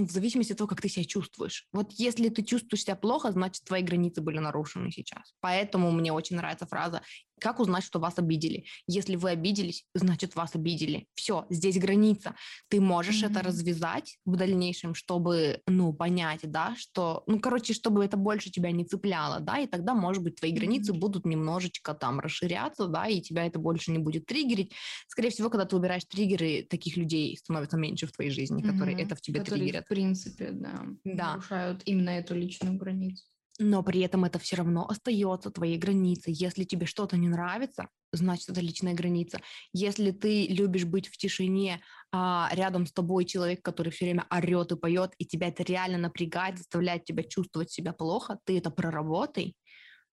в 0.06 0.10
зависимости 0.10 0.52
от 0.52 0.58
того, 0.58 0.68
как 0.68 0.82
ты 0.82 0.88
себя 0.88 1.04
чувствуешь. 1.06 1.66
Вот 1.72 1.92
если 1.92 2.28
ты 2.28 2.42
чувствуешь 2.42 2.82
себя 2.82 2.96
плохо, 2.96 3.32
значит, 3.32 3.64
твои 3.64 3.82
границы 3.82 4.20
были 4.20 4.38
нарушены 4.38 4.90
сейчас. 4.90 5.34
Поэтому 5.40 5.90
мне 5.90 6.12
очень 6.12 6.36
нравится 6.36 6.66
фраза 6.66 7.00
«Как 7.40 7.58
узнать, 7.60 7.84
что 7.84 7.98
вас 7.98 8.18
обидели?» 8.18 8.64
Если 8.86 9.16
вы 9.16 9.30
обиделись, 9.30 9.84
значит, 9.94 10.36
вас 10.36 10.54
обидели. 10.54 11.08
Все, 11.14 11.46
здесь 11.50 11.78
граница. 11.78 12.36
Ты 12.68 12.80
можешь 12.80 13.22
это 13.22 13.42
Мгм. 13.42 13.42
развязать 13.42 14.18
в 14.24 14.36
дальнейшем, 14.36 14.94
чтобы, 14.94 15.60
ну, 15.66 15.92
понять, 15.92 16.40
да, 16.44 16.74
что, 16.76 17.24
ну, 17.26 17.40
короче, 17.40 17.74
чтобы 17.74 18.04
это 18.04 18.16
больше 18.16 18.50
тебя 18.50 18.70
не 18.70 18.84
цепляло, 18.84 19.40
да, 19.40 19.58
и 19.58 19.66
тогда, 19.66 19.94
может 19.94 20.22
быть, 20.22 20.36
твои 20.36 20.52
границы 20.52 20.92
Мгм. 20.92 20.94
будут 20.94 21.26
немножечко 21.26 21.94
там 21.94 22.20
расширяться, 22.20 22.86
да, 22.86 23.06
и 23.08 23.20
тебя 23.20 23.46
это 23.46 23.58
больше 23.58 23.90
не 23.90 23.98
будет 23.98 24.26
триггерить. 24.26 24.72
Скорее 25.08 25.30
всего, 25.30 25.50
когда 25.50 25.64
ты 25.66 25.76
убираешь 25.76 26.04
триггеры, 26.04 26.66
таких 26.68 26.96
людей 26.96 27.36
становится 27.36 27.76
меньше 27.76 28.06
в 28.06 28.12
твоей 28.12 28.30
жизни, 28.30 28.62
которые 28.62 28.94
мгм, 28.94 29.04
это 29.04 29.16
в 29.16 29.20
тебе 29.20 29.40
которые, 29.40 29.40
триггерят. 29.40 29.84
в 29.84 29.86
принципе, 29.88 30.50
да, 30.52 30.84
Да. 31.12 31.44
нарушают 31.44 31.82
именно 31.86 32.10
эту 32.10 32.34
личную 32.34 32.76
границу. 32.76 33.24
Но 33.60 33.84
при 33.84 34.00
этом 34.00 34.24
это 34.24 34.40
все 34.40 34.56
равно 34.56 34.84
остается 34.88 35.48
твоей 35.50 35.78
границей. 35.78 36.32
Если 36.32 36.64
тебе 36.64 36.86
что-то 36.86 37.16
не 37.16 37.28
нравится, 37.28 37.88
значит, 38.12 38.48
это 38.48 38.60
личная 38.60 38.94
граница. 38.94 39.40
Если 39.72 40.10
ты 40.10 40.48
любишь 40.48 40.84
быть 40.84 41.06
в 41.06 41.16
тишине, 41.16 41.80
а 42.12 42.48
рядом 42.52 42.84
с 42.84 42.92
тобой 42.92 43.24
человек, 43.24 43.62
который 43.62 43.92
все 43.92 44.06
время 44.06 44.26
орет 44.28 44.72
и 44.72 44.76
поет, 44.76 45.12
и 45.18 45.24
тебя 45.24 45.48
это 45.48 45.62
реально 45.62 45.98
напрягает, 45.98 46.58
заставляет 46.58 47.04
тебя 47.04 47.22
чувствовать 47.22 47.70
себя 47.70 47.92
плохо, 47.92 48.38
ты 48.44 48.58
это 48.58 48.70
проработай. 48.70 49.54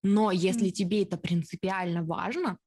Но 0.04 0.32
если 0.32 0.70
Мгм. 0.70 0.72
тебе 0.72 1.04
это 1.04 1.18
принципиально 1.18 2.04
важно, 2.04 2.58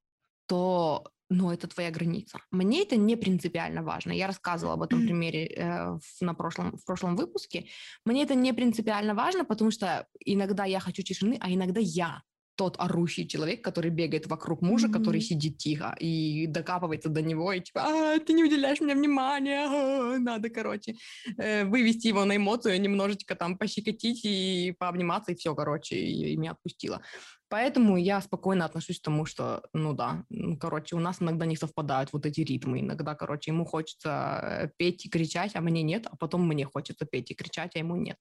то 0.46 1.10
ну, 1.34 1.50
это 1.50 1.66
твоя 1.66 1.90
граница. 1.90 2.38
Мне 2.50 2.82
это 2.82 2.96
не 2.96 3.16
принципиально 3.16 3.82
важно. 3.82 4.12
Я 4.12 4.26
рассказывала 4.26 4.74
об 4.74 4.82
этом 4.82 5.02
примере 5.02 5.46
э, 5.46 5.98
в, 5.98 6.20
на 6.20 6.34
прошлом, 6.34 6.76
в 6.76 6.84
прошлом 6.84 7.16
выпуске. 7.16 7.66
Мне 8.04 8.22
это 8.22 8.34
не 8.34 8.52
принципиально 8.52 9.14
важно, 9.14 9.44
потому 9.44 9.70
что 9.70 10.06
иногда 10.20 10.64
я 10.64 10.80
хочу 10.80 11.02
тишины, 11.02 11.36
а 11.40 11.50
иногда 11.50 11.80
я 11.80 12.22
тот 12.56 12.76
орущий 12.78 13.26
человек, 13.26 13.62
который 13.64 13.90
бегает 13.90 14.26
вокруг 14.26 14.62
мужа, 14.62 14.88
который 14.88 15.18
Мгм. 15.18 15.22
сидит 15.22 15.58
тихо 15.58 15.96
и 16.00 16.46
докапывается 16.46 17.08
до 17.08 17.22
него, 17.22 17.52
и 17.52 17.60
типа, 17.60 17.80
а, 17.84 18.18
ты 18.20 18.32
не 18.32 18.44
уделяешь 18.44 18.80
мне 18.80 18.94
внимания, 18.94 19.66
а, 19.66 20.18
надо, 20.18 20.50
короче, 20.50 20.94
э, 21.38 21.64
вывести 21.64 22.08
его 22.08 22.24
на 22.24 22.36
эмоцию, 22.36 22.80
немножечко 22.80 23.34
там 23.34 23.58
пощекотить 23.58 24.24
и 24.24 24.74
пообниматься, 24.78 25.32
и 25.32 25.34
все, 25.34 25.54
короче, 25.54 25.96
и, 25.96 26.32
и 26.32 26.36
меня 26.36 26.52
отпустило. 26.52 27.02
Поэтому 27.48 27.96
я 27.96 28.20
спокойно 28.20 28.64
отношусь 28.64 29.00
к 29.00 29.04
тому, 29.04 29.26
что, 29.26 29.62
ну 29.72 29.92
да, 29.92 30.24
ну, 30.30 30.56
короче, 30.58 30.96
у 30.96 31.00
нас 31.00 31.20
иногда 31.22 31.46
не 31.46 31.56
совпадают 31.56 32.12
вот 32.12 32.26
эти 32.26 32.40
ритмы. 32.40 32.80
Иногда, 32.80 33.14
короче, 33.14 33.50
ему 33.52 33.64
хочется 33.64 34.40
э, 34.42 34.70
петь 34.76 35.06
и 35.06 35.08
кричать, 35.10 35.54
а 35.54 35.60
мне 35.60 35.82
нет, 35.82 36.06
а 36.10 36.16
потом 36.16 36.46
мне 36.48 36.64
хочется 36.64 37.04
петь 37.06 37.30
и 37.30 37.34
кричать, 37.34 37.76
а 37.76 37.78
ему 37.78 37.96
нет. 37.96 38.16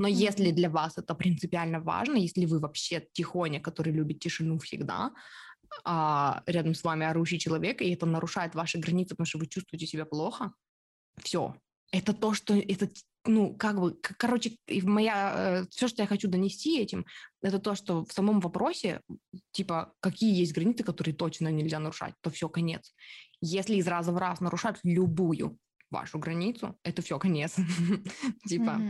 Но 0.00 0.08
Мгм. 0.08 0.16
если 0.16 0.50
для 0.50 0.70
вас 0.70 0.96
это 0.96 1.14
принципиально 1.14 1.78
важно, 1.78 2.16
если 2.16 2.46
вы 2.46 2.58
вообще 2.58 3.06
тихоня, 3.12 3.60
который 3.60 3.92
любит 3.92 4.18
тишину 4.18 4.58
всегда, 4.58 5.12
а 5.84 6.42
рядом 6.46 6.74
с 6.74 6.82
вами 6.82 7.04
орущий 7.04 7.38
человек, 7.38 7.82
и 7.82 7.90
это 7.90 8.06
нарушает 8.06 8.54
ваши 8.54 8.78
границы, 8.78 9.10
потому 9.10 9.26
что 9.26 9.38
вы 9.38 9.46
чувствуете 9.46 9.86
себя 9.86 10.06
плохо, 10.06 10.54
все. 11.22 11.54
Это 11.92 12.14
то, 12.14 12.32
что 12.32 12.54
это, 12.54 12.88
ну, 13.26 13.54
как 13.54 13.78
бы, 13.78 13.94
короче, 14.00 14.56
моя, 14.84 15.66
все, 15.70 15.86
что 15.86 16.02
я 16.02 16.06
хочу 16.06 16.28
донести 16.28 16.80
этим, 16.80 17.04
это 17.42 17.58
то, 17.58 17.74
что 17.74 18.02
в 18.06 18.12
самом 18.12 18.40
вопросе, 18.40 19.02
типа, 19.52 19.92
какие 20.00 20.34
есть 20.34 20.54
границы, 20.54 20.82
которые 20.82 21.14
точно 21.14 21.48
нельзя 21.48 21.78
нарушать, 21.78 22.14
то 22.22 22.30
все, 22.30 22.48
конец. 22.48 22.94
Если 23.42 23.76
из 23.76 23.86
раза 23.86 24.12
в 24.12 24.16
раз 24.16 24.40
нарушать 24.40 24.78
любую 24.82 25.58
вашу 25.90 26.18
границу, 26.18 26.78
это 26.84 27.02
все, 27.02 27.18
конец. 27.18 27.56
Типа, 28.48 28.80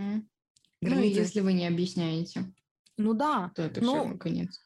Мгм. 0.81 0.91
Ну, 0.95 0.97
границы... 1.01 1.21
если 1.21 1.41
вы 1.41 1.53
не 1.53 1.67
объясняете, 1.67 2.53
Ну 2.97 3.15
да, 3.15 3.51
то 3.55 3.63
это 3.63 3.81
Ну, 3.83 4.09
все 4.09 4.19
конец. 4.19 4.61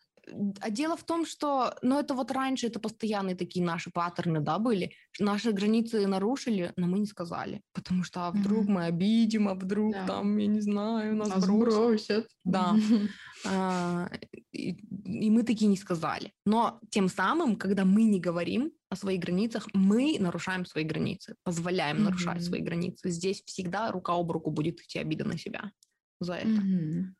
а 0.61 0.71
дело 0.71 0.97
в 0.97 1.05
том, 1.05 1.25
что, 1.27 1.77
ну, 1.83 1.99
это 1.99 2.15
вот 2.15 2.31
раньше, 2.31 2.67
это 2.67 2.81
постоянные 2.81 3.37
такие 3.37 3.65
наши 3.65 3.91
паттерны, 3.91 4.41
да, 4.41 4.59
были. 4.59 4.91
Наши 5.21 5.53
границы 5.53 6.07
нарушили, 6.07 6.73
но 6.77 6.87
мы 6.87 6.99
не 6.99 7.07
сказали. 7.07 7.61
Потому 7.73 8.03
что 8.05 8.27
а 8.27 8.31
вдруг 8.31 8.65
Мгм. 8.65 8.73
мы 8.73 8.85
обидим, 8.87 9.49
а 9.49 9.55
вдруг 9.55 9.93
Да. 9.93 10.07
там, 10.07 10.37
я 10.39 10.47
не 10.47 10.61
знаю, 10.61 11.15
нас, 11.17 11.29
Нас 11.29 11.45
бросят. 11.47 11.75
бросят. 11.77 12.29
Да. 12.45 12.75
А, 13.47 14.09
и, 14.53 14.71
и 15.05 15.31
мы 15.31 15.43
такие 15.43 15.67
не 15.67 15.77
сказали. 15.77 16.33
Но 16.47 16.81
тем 16.89 17.09
самым, 17.11 17.57
когда 17.57 17.85
мы 17.85 18.05
не 18.05 18.19
говорим 18.19 18.73
о 18.89 18.97
своих 18.97 19.21
границах, 19.21 19.69
мы 19.75 20.17
нарушаем 20.19 20.65
свои 20.65 20.83
границы, 20.85 21.35
позволяем 21.45 22.03
нарушать 22.03 22.37
Мгм. 22.37 22.43
свои 22.45 22.61
границы. 22.63 23.11
Здесь 23.11 23.43
всегда 23.45 23.93
рука 23.93 24.15
об 24.15 24.31
руку 24.31 24.51
будет 24.51 24.81
идти 24.81 24.99
обида 24.99 25.25
на 25.27 25.37
себя 25.37 25.73
за 26.21 26.35
это. 26.35 26.49
Мгм. 26.49 27.17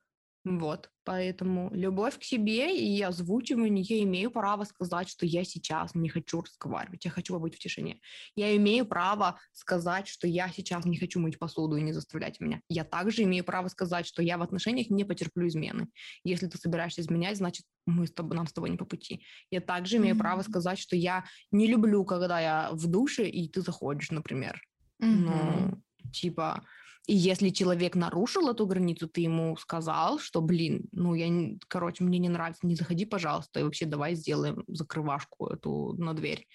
Вот, 0.47 0.91
поэтому 1.05 1.71
любовь 1.73 2.19
к 2.19 2.23
себе 2.23 2.77
и 2.77 3.01
озвучивание, 3.01 3.83
я 3.83 4.03
имею 4.03 4.31
право 4.31 4.65
сказать, 4.65 5.09
что 5.09 5.25
я 5.25 5.43
сейчас 5.43 5.95
не 5.95 6.11
хочу 6.11 6.43
разговаривать, 6.43 7.07
я 7.07 7.11
хочу 7.11 7.33
побыть 7.33 7.55
в 7.55 7.59
тишине. 7.59 8.01
Я 8.37 8.55
имею 8.57 8.85
право 8.85 9.41
сказать, 9.53 10.07
что 10.07 10.27
я 10.29 10.51
сейчас 10.51 10.85
не 10.85 10.99
хочу 10.99 11.19
мыть 11.19 11.39
посуду 11.39 11.77
и 11.77 11.83
не 11.83 11.95
заставлять 11.95 12.41
меня. 12.41 12.61
Я 12.69 12.85
также 12.85 13.23
имею 13.23 13.43
право 13.43 13.69
сказать, 13.69 14.07
что 14.07 14.23
я 14.23 14.37
в 14.37 14.43
отношениях 14.43 14.91
не 14.91 15.05
потерплю 15.05 15.47
измены. 15.49 15.89
Если 16.25 16.47
ты 16.47 16.59
собираешься 16.59 17.01
изменять, 17.01 17.39
значит, 17.39 17.65
мы 17.87 18.07
с 18.07 18.13
тобой, 18.13 18.37
нам 18.37 18.47
с 18.47 18.53
тобой 18.53 18.69
не 18.69 18.77
по 18.77 18.85
пути. 18.85 19.25
Я 19.51 19.63
также 19.63 19.97
имею 19.97 20.15
право 20.15 20.43
Мгм. 20.43 20.51
сказать, 20.51 20.79
что 20.79 20.95
я 20.95 21.25
не 21.53 21.67
люблю, 21.67 22.05
когда 22.05 22.39
я 22.39 22.69
в 22.71 22.87
душе, 22.87 23.27
и 23.27 23.49
ты 23.49 23.63
заходишь, 23.63 24.11
например. 24.11 24.61
Мгм. 24.99 25.21
Ну, 25.25 25.83
типа, 26.13 26.67
и 27.07 27.15
если 27.15 27.51
человек 27.51 27.97
нарушил 27.97 28.49
эту 28.49 28.67
границу, 28.67 29.09
ты 29.09 29.21
ему 29.21 29.57
сказал, 29.57 30.19
что, 30.19 30.41
блин, 30.41 30.89
ну, 30.93 31.15
я, 31.15 31.29
не- 31.29 31.59
короче, 31.69 32.03
мне 32.03 32.19
не 32.19 32.29
нравится, 32.29 32.67
не 32.67 32.77
заходи, 32.77 33.05
пожалуйста, 33.05 33.61
и 33.61 33.63
вообще 33.63 33.85
давай 33.85 34.15
сделаем 34.15 34.65
закрывашку 34.69 35.49
эту 35.49 35.95
на 35.99 36.15
дверь. 36.15 36.47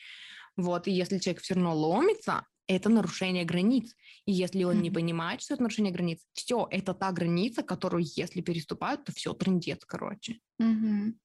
Вот, 0.57 0.87
и 0.87 0.91
если 0.91 1.19
человек 1.19 1.41
все 1.41 1.53
равно 1.53 1.75
ломится, 1.75 2.45
это 2.67 2.89
нарушение 2.89 3.45
границ. 3.45 3.95
И 4.25 4.31
если 4.31 4.63
он 4.63 4.81
не 4.81 4.91
понимает, 4.91 5.41
что 5.41 5.55
это 5.55 5.63
нарушение 5.63 5.93
границ, 5.93 6.19
все, 6.33 6.67
это 6.69 6.93
та 6.93 7.11
граница, 7.11 7.63
которую, 7.63 8.03
если 8.15 8.41
переступают, 8.41 9.05
то 9.05 9.11
все, 9.11 9.33
трендец, 9.33 9.85
короче. 9.85 10.39
Мгм. 10.59 11.19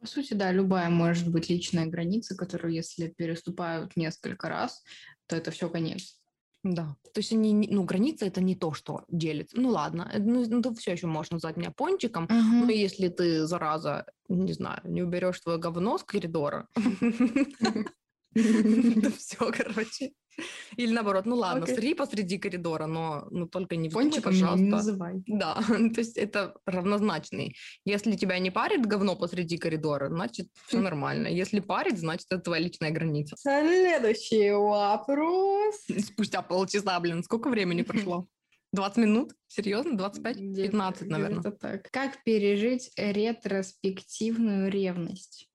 По 0.00 0.06
сути, 0.06 0.34
да, 0.34 0.52
любая 0.52 0.88
может 0.88 1.28
быть 1.30 1.50
личная 1.50 1.86
граница, 1.86 2.36
которую, 2.36 2.72
если 2.72 3.08
переступают 3.08 3.96
несколько 3.96 4.48
раз, 4.48 4.82
то 5.26 5.36
это 5.36 5.50
все 5.50 5.68
конец. 5.68 6.19
Да. 6.62 6.96
То 7.14 7.20
есть 7.20 7.32
они, 7.32 7.52
ну, 7.70 7.84
граница 7.84 8.26
это 8.26 8.40
не 8.40 8.54
то, 8.54 8.72
что 8.74 9.04
делится. 9.08 9.58
Ну 9.58 9.70
ладно, 9.70 10.10
ну, 10.18 10.44
ну 10.46 10.62
ты 10.62 10.74
все 10.74 10.92
еще 10.92 11.06
можешь 11.06 11.32
назвать 11.32 11.56
меня 11.56 11.70
пончиком, 11.70 12.28
Мгм. 12.28 12.66
но 12.66 12.70
если 12.70 13.08
ты, 13.08 13.46
зараза, 13.46 14.06
не 14.28 14.52
знаю, 14.52 14.80
не 14.84 15.02
уберешь 15.02 15.40
твое 15.40 15.58
говно 15.58 15.96
с 15.98 16.04
коридора, 16.04 16.68
то 18.34 19.10
все, 19.10 19.50
короче. 19.50 20.12
Или 20.76 20.92
наоборот, 20.92 21.26
ну 21.26 21.36
ладно, 21.36 21.64
Окей. 21.64 21.74
сри 21.74 21.94
посреди 21.94 22.38
коридора, 22.38 22.86
но 22.86 23.26
ну, 23.30 23.46
только 23.46 23.76
не 23.76 23.88
вздумай, 23.88 24.06
меня 24.06 24.16
не 24.16 24.22
пожалуйста. 24.22 24.64
называй. 24.64 25.22
Да, 25.26 25.54
то 25.68 26.00
есть 26.00 26.16
это 26.16 26.54
равнозначный. 26.66 27.56
Если 27.84 28.16
тебя 28.16 28.38
не 28.38 28.50
парит 28.50 28.86
говно 28.86 29.16
посреди 29.16 29.58
коридора, 29.58 30.08
значит 30.08 30.48
все 30.66 30.80
нормально. 30.80 31.28
Если 31.28 31.60
парит, 31.60 31.98
значит 31.98 32.26
это 32.30 32.40
твоя 32.42 32.62
личная 32.62 32.90
граница. 32.90 33.36
Следующий 33.38 34.50
вопрос. 34.52 35.76
Спустя 36.06 36.42
полчаса, 36.42 36.98
блин, 37.00 37.22
сколько 37.22 37.48
времени 37.48 37.82
прошло? 37.82 38.26
20 38.72 38.98
минут? 38.98 39.32
Серьезно? 39.48 39.96
25? 39.96 40.36
Где-то- 40.36 40.70
15, 40.70 41.08
наверное. 41.08 41.40
где-то 41.40 41.56
так. 41.56 41.90
Как 41.90 42.22
пережить 42.22 42.92
ретроспективную 42.96 44.70
ревность? 44.70 45.48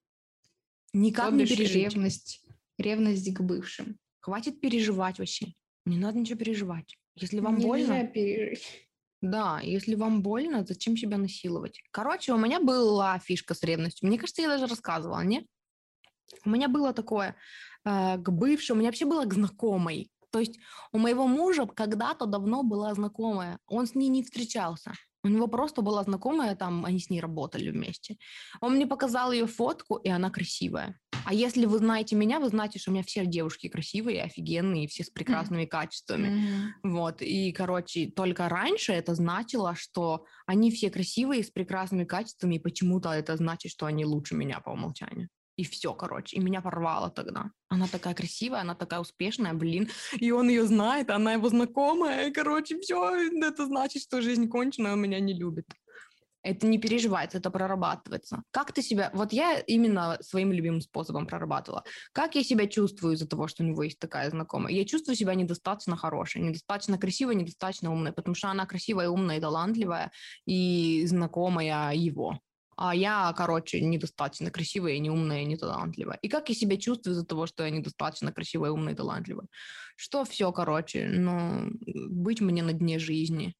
Никак 0.94 1.34
не 1.34 1.46
пережить. 1.46 1.76
Ревность, 1.76 2.46
ревность 2.78 3.34
к 3.34 3.42
бывшим. 3.42 3.98
Хватит 4.26 4.60
переживать 4.60 5.20
вообще. 5.20 5.54
Не 5.86 6.00
надо 6.00 6.18
ничего 6.18 6.40
переживать. 6.40 6.98
Если 7.16 7.40
вам 7.42 7.58
Нельзя 7.58 7.68
больно, 7.68 8.08
пережить. 8.08 8.90
да, 9.22 9.60
если 9.62 9.94
вам 9.94 10.24
больно, 10.24 10.66
зачем 10.66 10.98
себя 10.98 11.20
насиловать? 11.20 11.80
Короче, 11.92 12.34
у 12.34 12.38
меня 12.38 12.60
была 12.60 13.20
фишка 13.20 13.54
с 13.54 13.62
ревностью. 13.62 14.08
Мне 14.08 14.18
кажется, 14.18 14.42
я 14.42 14.48
даже 14.48 14.66
рассказывала, 14.66 15.24
не? 15.24 15.48
У 16.44 16.50
меня 16.50 16.70
было 16.70 16.92
такое 16.92 17.36
э, 17.86 18.18
к 18.18 18.32
бывшей, 18.32 18.72
у 18.72 18.80
меня 18.80 18.88
вообще 18.88 19.06
было 19.06 19.26
к 19.26 19.34
знакомой. 19.36 20.10
То 20.32 20.40
есть 20.40 20.58
у 20.92 20.98
моего 20.98 21.28
мужа 21.28 21.68
когда-то 21.68 22.26
давно 22.26 22.64
была 22.64 22.96
знакомая, 22.96 23.60
он 23.68 23.86
с 23.86 23.94
ней 23.94 24.10
не 24.10 24.24
встречался. 24.24 24.94
У 25.24 25.28
него 25.28 25.48
просто 25.48 25.84
была 25.84 26.04
знакомая, 26.04 26.56
там 26.56 26.84
они 26.84 27.00
с 27.00 27.12
ней 27.12 27.20
работали 27.20 27.70
вместе. 27.70 28.18
Он 28.60 28.74
мне 28.74 28.88
показал 28.88 29.32
ее 29.32 29.46
фотку, 29.46 29.98
и 29.98 30.10
она 30.10 30.32
красивая. 30.32 31.00
А 31.26 31.34
если 31.34 31.66
вы 31.66 31.80
знаете 31.80 32.16
меня, 32.16 32.40
вы 32.40 32.50
знаете, 32.50 32.80
что 32.80 32.92
у 32.92 32.94
меня 32.94 33.04
все 33.04 33.26
девушки 33.26 33.68
красивые, 33.68 34.24
офигенные, 34.24 34.88
все 34.88 35.04
с 35.04 35.10
прекрасными 35.10 35.66
качествами. 35.66 36.30
Мгм. 36.30 36.74
Вот, 36.84 37.22
и, 37.22 37.52
короче, 37.52 38.08
только 38.08 38.48
раньше 38.48 38.94
это 38.94 39.16
значило, 39.16 39.76
что 39.76 40.26
они 40.46 40.72
все 40.72 40.90
красивые, 40.90 41.44
с 41.44 41.50
прекрасными 41.50 42.06
качествами, 42.06 42.56
и 42.56 42.60
почему-то 42.60 43.10
это 43.10 43.36
значит, 43.38 43.72
что 43.72 43.86
они 43.86 44.06
лучше 44.06 44.36
меня 44.36 44.60
по 44.60 44.70
умолчанию. 44.72 45.30
И 45.58 45.64
все, 45.64 45.94
короче, 45.94 46.36
и 46.36 46.40
меня 46.42 46.62
порвало 46.62 47.10
тогда. 47.10 47.52
Она 47.70 47.88
такая 47.88 48.14
красивая, 48.14 48.62
она 48.62 48.76
такая 48.76 49.00
успешная, 49.00 49.54
блин, 49.54 49.90
и 50.20 50.32
он 50.32 50.50
ее 50.50 50.66
знает, 50.66 51.10
она 51.10 51.34
его 51.34 51.48
знакомая, 51.50 52.32
короче, 52.32 52.78
все, 52.80 53.16
это 53.42 53.66
значит, 53.66 54.04
что 54.04 54.22
жизнь 54.22 54.50
кончена, 54.50 54.94
он 54.94 55.02
меня 55.02 55.20
не 55.20 55.34
любит. 55.34 55.66
Это 56.46 56.68
не 56.68 56.78
переживается, 56.78 57.40
это 57.40 57.50
прорабатывается. 57.50 58.44
Как 58.52 58.72
ты 58.72 58.84
себя... 58.84 59.10
Вот 59.16 59.34
я 59.34 59.58
именно 59.58 60.20
своим 60.22 60.52
любимым 60.52 60.80
способом 60.80 61.26
прорабатывала. 61.26 61.84
Как 62.14 62.36
я 62.36 62.44
себя 62.44 62.68
чувствую 62.68 63.16
из-за 63.16 63.28
того, 63.28 63.48
что 63.48 63.64
у 63.64 63.66
него 63.66 63.82
есть 63.82 63.98
такая 63.98 64.30
знакомая? 64.30 64.72
Я 64.72 64.86
чувствую 64.86 65.16
себя 65.16 65.34
недостаточно 65.34 65.98
хорошей, 65.98 66.44
недостаточно 66.44 67.00
красивой, 67.00 67.34
недостаточно 67.34 67.92
умной, 67.92 68.14
потому 68.14 68.36
что 68.36 68.50
она 68.50 68.68
красивая, 68.68 69.10
умная 69.10 69.38
и 69.38 69.42
талантливая, 69.42 70.12
и 70.46 71.04
знакомая 71.08 71.96
его. 71.96 72.40
А 72.78 72.94
я, 72.94 73.34
короче, 73.36 73.82
недостаточно 73.82 74.52
красивая, 74.52 75.00
не 75.00 75.10
умная, 75.10 75.46
не 75.46 75.58
талантливая. 75.58 76.20
И 76.22 76.28
как 76.28 76.50
я 76.50 76.56
себя 76.56 76.78
чувствую 76.78 77.14
из-за 77.16 77.26
того, 77.26 77.48
что 77.48 77.64
я 77.64 77.72
недостаточно 77.72 78.32
красивая, 78.32 78.70
умная 78.70 78.94
и 78.94 78.96
талантливая? 78.96 79.48
Что 79.96 80.26
все, 80.26 80.52
короче, 80.52 81.08
ну, 81.08 81.72
быть 82.10 82.42
мне 82.42 82.62
на 82.62 82.74
дне 82.74 83.00
жизни. 83.00 83.56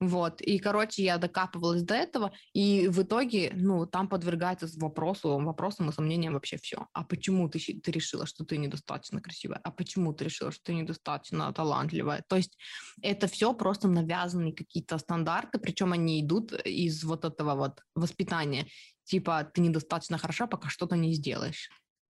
Вот, 0.00 0.40
и, 0.40 0.58
короче, 0.58 1.04
я 1.04 1.18
докапывалась 1.18 1.82
до 1.82 1.94
этого, 1.94 2.32
и 2.54 2.88
в 2.88 3.02
итоге, 3.02 3.52
ну, 3.54 3.84
там 3.84 4.08
подвергается 4.08 4.66
вопросу, 4.76 5.38
вопросам 5.38 5.90
и 5.90 5.92
сомнениям 5.92 6.32
вообще 6.32 6.56
все. 6.56 6.86
А 6.94 7.04
почему 7.04 7.50
ты, 7.50 7.58
ты 7.58 7.90
решила, 7.90 8.24
что 8.24 8.46
ты 8.46 8.56
недостаточно 8.56 9.20
красивая? 9.20 9.60
А 9.62 9.70
почему 9.70 10.14
ты 10.14 10.24
решила, 10.24 10.52
что 10.52 10.62
ты 10.64 10.74
недостаточно 10.74 11.52
талантливая? 11.52 12.24
То 12.28 12.36
есть 12.36 12.56
это 13.02 13.26
все 13.26 13.52
просто 13.52 13.88
навязанные 13.88 14.54
какие-то 14.54 14.96
стандарты, 14.96 15.58
причем 15.58 15.92
они 15.92 16.22
идут 16.22 16.54
из 16.64 17.04
вот 17.04 17.26
этого 17.26 17.54
вот 17.54 17.82
воспитания. 17.94 18.68
Типа, 19.04 19.44
ты 19.44 19.60
недостаточно 19.60 20.16
хороша, 20.16 20.46
пока 20.46 20.70
что-то 20.70 20.96
не 20.96 21.12
сделаешь. 21.12 21.68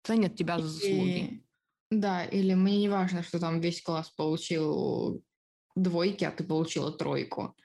Ценят 0.04 0.36
тебя 0.36 0.58
за 0.58 0.68
заслуги. 0.68 1.46
Да, 1.90 2.24
или 2.24 2.52
мне 2.52 2.76
не 2.76 2.90
важно, 2.90 3.22
что 3.22 3.40
там 3.40 3.60
весь 3.60 3.80
класс 3.80 4.10
получил 4.10 5.24
двойки, 5.74 6.24
а 6.24 6.30
ты 6.30 6.44
получила 6.44 6.92
тройку. 6.92 7.56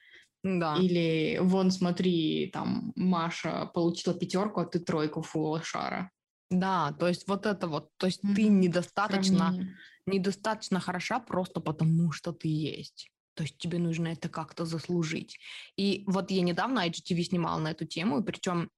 Да. 0.46 0.78
Или 0.78 1.40
вон, 1.42 1.72
смотри, 1.72 2.52
там 2.54 2.94
Маша 2.96 3.66
получила 3.74 4.14
пятерку, 4.14 4.62
а 4.62 4.66
ты 4.66 4.80
тройку 4.80 5.24
фу 5.24 5.60
шара. 5.64 6.12
Да, 6.52 6.94
то 7.00 7.08
есть 7.08 7.28
вот 7.28 7.48
это 7.48 7.68
вот, 7.68 7.90
то 7.98 8.06
есть 8.06 8.22
ты 8.22 8.44
недостаточно 8.48 9.38
Сравнение. 9.40 9.76
недостаточно 10.06 10.80
хороша 10.80 11.20
просто 11.20 11.62
потому, 11.62 12.12
что 12.12 12.32
ты 12.32 12.48
есть. 12.48 13.10
То 13.34 13.42
есть 13.42 13.58
тебе 13.58 13.80
нужно 13.80 14.10
это 14.10 14.30
как-то 14.30 14.66
заслужить. 14.66 15.40
И 15.78 16.04
вот 16.06 16.30
я 16.30 16.42
недавно 16.44 16.88
IGTV 16.88 17.24
снимала 17.24 17.60
на 17.60 17.72
эту 17.72 17.86
тему, 17.86 18.20
и 18.20 18.24
причем 18.24 18.70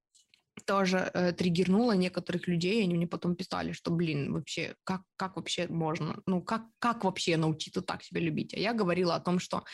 тоже 0.66 1.12
э, 1.14 1.34
триггернула 1.34 1.92
некоторых 1.92 2.48
людей, 2.48 2.82
они 2.82 2.96
мне 2.96 3.08
потом 3.08 3.36
писали, 3.36 3.74
что, 3.74 3.92
блин, 3.92 4.32
вообще, 4.34 4.76
как, 4.86 5.02
как 5.18 5.36
вообще 5.36 5.68
можно, 5.68 6.22
ну, 6.26 6.42
как, 6.42 6.64
как 6.80 7.04
вообще 7.04 7.36
научиться 7.36 7.82
так 7.82 8.04
себя 8.04 8.22
любить? 8.22 8.54
А 8.54 8.58
я 8.58 8.74
говорила 8.74 9.16
о 9.16 9.20
том, 9.20 9.40
что 9.40 9.66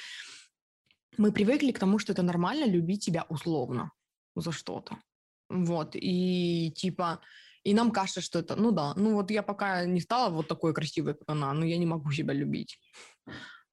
мы 1.18 1.32
привыкли 1.32 1.72
к 1.72 1.80
тому, 1.80 2.00
что 2.00 2.14
это 2.14 2.24
нормально 2.24 2.66
любить 2.66 3.04
себя 3.04 3.26
условно 3.30 3.92
за 4.36 4.52
что-то. 4.52 4.98
Вот, 5.50 5.92
и 5.96 6.72
типа, 6.76 7.20
и 7.64 7.74
нам 7.74 7.92
кажется, 7.92 8.22
что 8.22 8.40
это, 8.40 8.56
ну 8.56 8.72
да, 8.72 8.94
ну 8.96 9.14
вот 9.14 9.32
я 9.32 9.44
пока 9.44 9.86
не 9.86 10.02
стала 10.02 10.30
вот 10.30 10.48
такой 10.48 10.74
красивой, 10.74 11.14
как 11.14 11.30
она, 11.30 11.54
но 11.54 11.66
я 11.66 11.78
не 11.78 11.86
могу 11.86 12.12
себя 12.12 12.34
любить. 12.34 12.80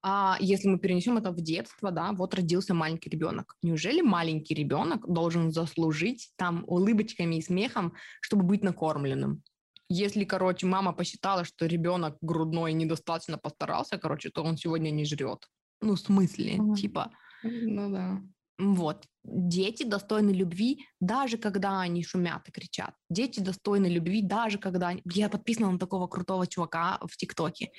А 0.03 0.37
если 0.41 0.69
мы 0.69 0.79
перенесем 0.79 1.19
это 1.19 1.31
в 1.31 1.41
детство, 1.41 1.91
да, 1.91 2.13
вот 2.13 2.35
родился 2.35 2.73
маленький 2.73 3.11
ребенок. 3.11 3.57
Неужели 3.63 4.01
маленький 4.01 4.55
ребенок 4.55 5.07
должен 5.07 5.53
заслужить 5.53 6.33
там 6.37 6.65
улыбочками 6.67 7.37
и 7.37 7.43
смехом, 7.43 7.95
чтобы 8.21 8.45
быть 8.45 8.63
накормленным? 8.63 9.43
Если, 9.91 10.25
короче, 10.25 10.67
мама 10.67 10.93
посчитала, 10.93 11.45
что 11.45 11.67
ребенок 11.67 12.17
грудной 12.23 12.73
недостаточно 12.73 13.37
постарался, 13.39 13.99
короче, 13.99 14.31
то 14.31 14.43
он 14.43 14.57
сегодня 14.57 14.91
не 14.91 15.05
жрет. 15.05 15.49
Ну, 15.83 15.97
в 15.97 16.01
смысле, 16.01 16.59
Мгм. 16.59 16.75
типа, 16.75 17.11
Ну 17.43 17.91
да. 17.91 18.21
вот. 18.59 19.07
Дети 19.23 19.83
достойны 19.83 20.31
любви, 20.31 20.87
даже 20.99 21.37
когда 21.37 21.81
они 21.81 22.03
шумят 22.03 22.49
и 22.49 22.53
кричат. 22.53 22.95
Дети 23.11 23.41
достойны 23.41 23.87
любви, 23.87 24.23
даже 24.23 24.59
когда... 24.59 24.89
они- 24.89 25.03
Я 25.05 25.29
подписана 25.29 25.71
на 25.71 25.79
такого 25.79 26.07
крутого 26.07 26.47
чувака 26.47 26.99
в 27.07 27.17
ТикТоке. 27.17 27.71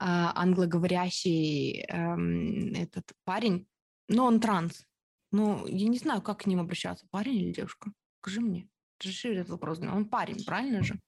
а, 0.00 0.32
англоговорящий 0.34 1.82
эм, 1.88 2.72
этот 2.74 3.12
парень. 3.24 3.66
Но 4.08 4.24
он 4.26 4.40
транс. 4.40 4.84
Ну, 5.32 5.66
я 5.66 5.88
не 5.88 5.98
знаю, 5.98 6.22
как 6.22 6.40
к 6.40 6.46
ним 6.46 6.60
обращаться. 6.60 7.06
Парень 7.10 7.36
или 7.36 7.52
девушка? 7.52 7.92
Скажи 8.20 8.40
мне. 8.40 8.68
Реши 9.04 9.34
этот 9.34 9.50
вопрос. 9.50 9.78
Он 9.80 10.04
парень, 10.08 10.44
правильно 10.44 10.82
же? 10.82 10.98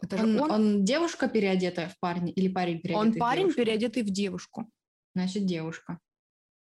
Это 0.00 0.16
же 0.16 0.24
Он, 0.24 0.40
он, 0.40 0.50
он 0.50 0.84
девушка, 0.84 1.28
переодетая 1.28 1.88
в 1.88 1.98
парня, 2.00 2.32
или 2.32 2.48
парень, 2.48 2.80
переодетый 2.80 3.08
он 3.08 3.12
в 3.14 3.18
парень, 3.18 3.42
девушку? 3.42 3.60
переодетый 3.60 4.02
в 4.02 4.10
девушку. 4.10 4.70
Значит, 5.14 5.44
девушка. 5.46 5.98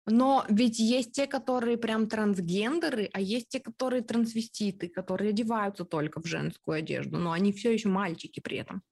Но 0.07 0.45
ведь 0.49 0.79
есть 0.79 1.13
те, 1.13 1.25
которые 1.25 1.77
прям 1.77 2.07
трансгендеры, 2.07 3.09
а 3.13 3.19
есть 3.19 3.49
те, 3.49 3.59
которые 3.59 4.03
трансвеститы, 4.03 4.87
которые 4.87 5.31
одеваются 5.31 5.83
только 5.83 6.21
в 6.21 6.25
женскую 6.25 6.77
одежду, 6.77 7.17
но 7.17 7.31
они 7.31 7.51
все 7.51 7.73
еще 7.73 7.89
мальчики 7.89 8.39
при 8.39 8.57
этом. 8.57 8.83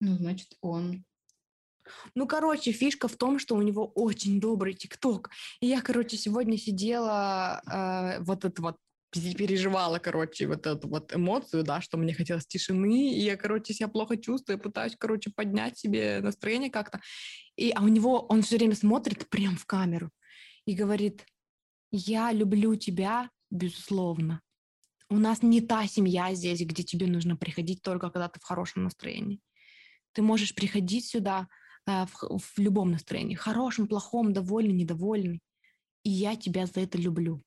Ну, 0.00 0.16
значит, 0.16 0.56
он. 0.60 1.04
Ну, 2.14 2.26
короче, 2.26 2.70
фишка 2.70 3.08
в 3.08 3.16
том, 3.16 3.40
что 3.40 3.56
у 3.56 3.62
него 3.62 3.86
очень 3.86 4.40
добрый 4.40 4.74
ТикТок. 4.74 5.30
И 5.60 5.66
я, 5.66 5.80
короче, 5.80 6.16
сегодня 6.16 6.56
сидела, 6.56 7.60
э, 7.66 8.22
вот 8.22 8.44
это 8.44 8.62
вот 8.62 8.76
переживала, 9.12 9.98
короче, 9.98 10.46
вот 10.46 10.66
эту 10.66 10.88
вот 10.88 11.14
эмоцию, 11.14 11.62
да, 11.62 11.80
что 11.80 11.98
мне 11.98 12.14
хотелось 12.14 12.46
тишины, 12.46 13.12
и 13.12 13.20
я, 13.20 13.36
короче, 13.36 13.74
себя 13.74 13.88
плохо 13.88 14.16
чувствую, 14.16 14.58
пытаюсь, 14.58 14.96
короче, 14.98 15.30
поднять 15.30 15.78
себе 15.78 16.20
настроение 16.22 16.70
как-то. 16.70 17.00
И, 17.56 17.70
а 17.70 17.82
у 17.82 17.88
него, 17.88 18.26
он 18.26 18.42
все 18.42 18.56
время 18.56 18.74
смотрит 18.74 19.28
прям 19.28 19.56
в 19.56 19.66
камеру 19.66 20.10
и 20.64 20.74
говорит, 20.74 21.26
я 21.90 22.32
люблю 22.32 22.74
тебя, 22.76 23.30
безусловно. 23.50 24.40
У 25.10 25.18
нас 25.18 25.42
не 25.42 25.60
та 25.60 25.86
семья 25.86 26.34
здесь, 26.34 26.62
где 26.62 26.82
тебе 26.82 27.06
нужно 27.06 27.36
приходить 27.36 27.82
только 27.82 28.08
когда 28.08 28.28
ты 28.28 28.40
в 28.40 28.44
хорошем 28.44 28.84
настроении. 28.84 29.40
Ты 30.12 30.22
можешь 30.22 30.54
приходить 30.54 31.06
сюда 31.06 31.48
э, 31.86 32.06
в, 32.06 32.38
в 32.38 32.58
любом 32.58 32.92
настроении, 32.92 33.34
хорошем, 33.34 33.88
плохом, 33.88 34.32
довольный, 34.32 34.72
недовольный. 34.72 35.40
И 36.02 36.10
я 36.10 36.34
тебя 36.34 36.64
за 36.66 36.80
это 36.80 36.96
люблю. 36.96 37.42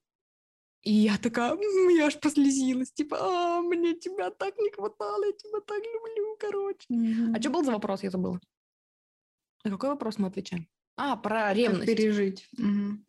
И 0.86 0.91
я 0.91 1.17
такая, 1.17 1.52
«М, 1.54 1.89
я 1.89 2.06
аж 2.06 2.19
прослезилась, 2.19 2.91
типа, 2.91 3.17
а, 3.19 3.62
мне 3.62 3.95
тебя 3.95 4.30
так 4.30 4.56
не 4.60 4.69
хватало, 4.69 5.26
я 5.26 5.32
тебя 5.32 5.60
так 5.62 5.80
люблю, 5.84 6.38
короче. 6.39 6.86
А 7.36 7.41
что 7.41 7.50
был 7.50 7.63
за 7.63 7.71
вопрос, 7.71 8.04
я 8.04 8.12
забыла? 8.12 8.39
На 9.63 9.71
какой 9.71 9.89
вопрос 9.89 10.19
мы 10.19 10.28
отвечаем? 10.28 10.67
А, 10.95 11.17
про 11.17 11.54
ревность. 11.54 11.88
Как 11.88 11.98
пережить. 11.98 12.48
Угу. 12.60 13.00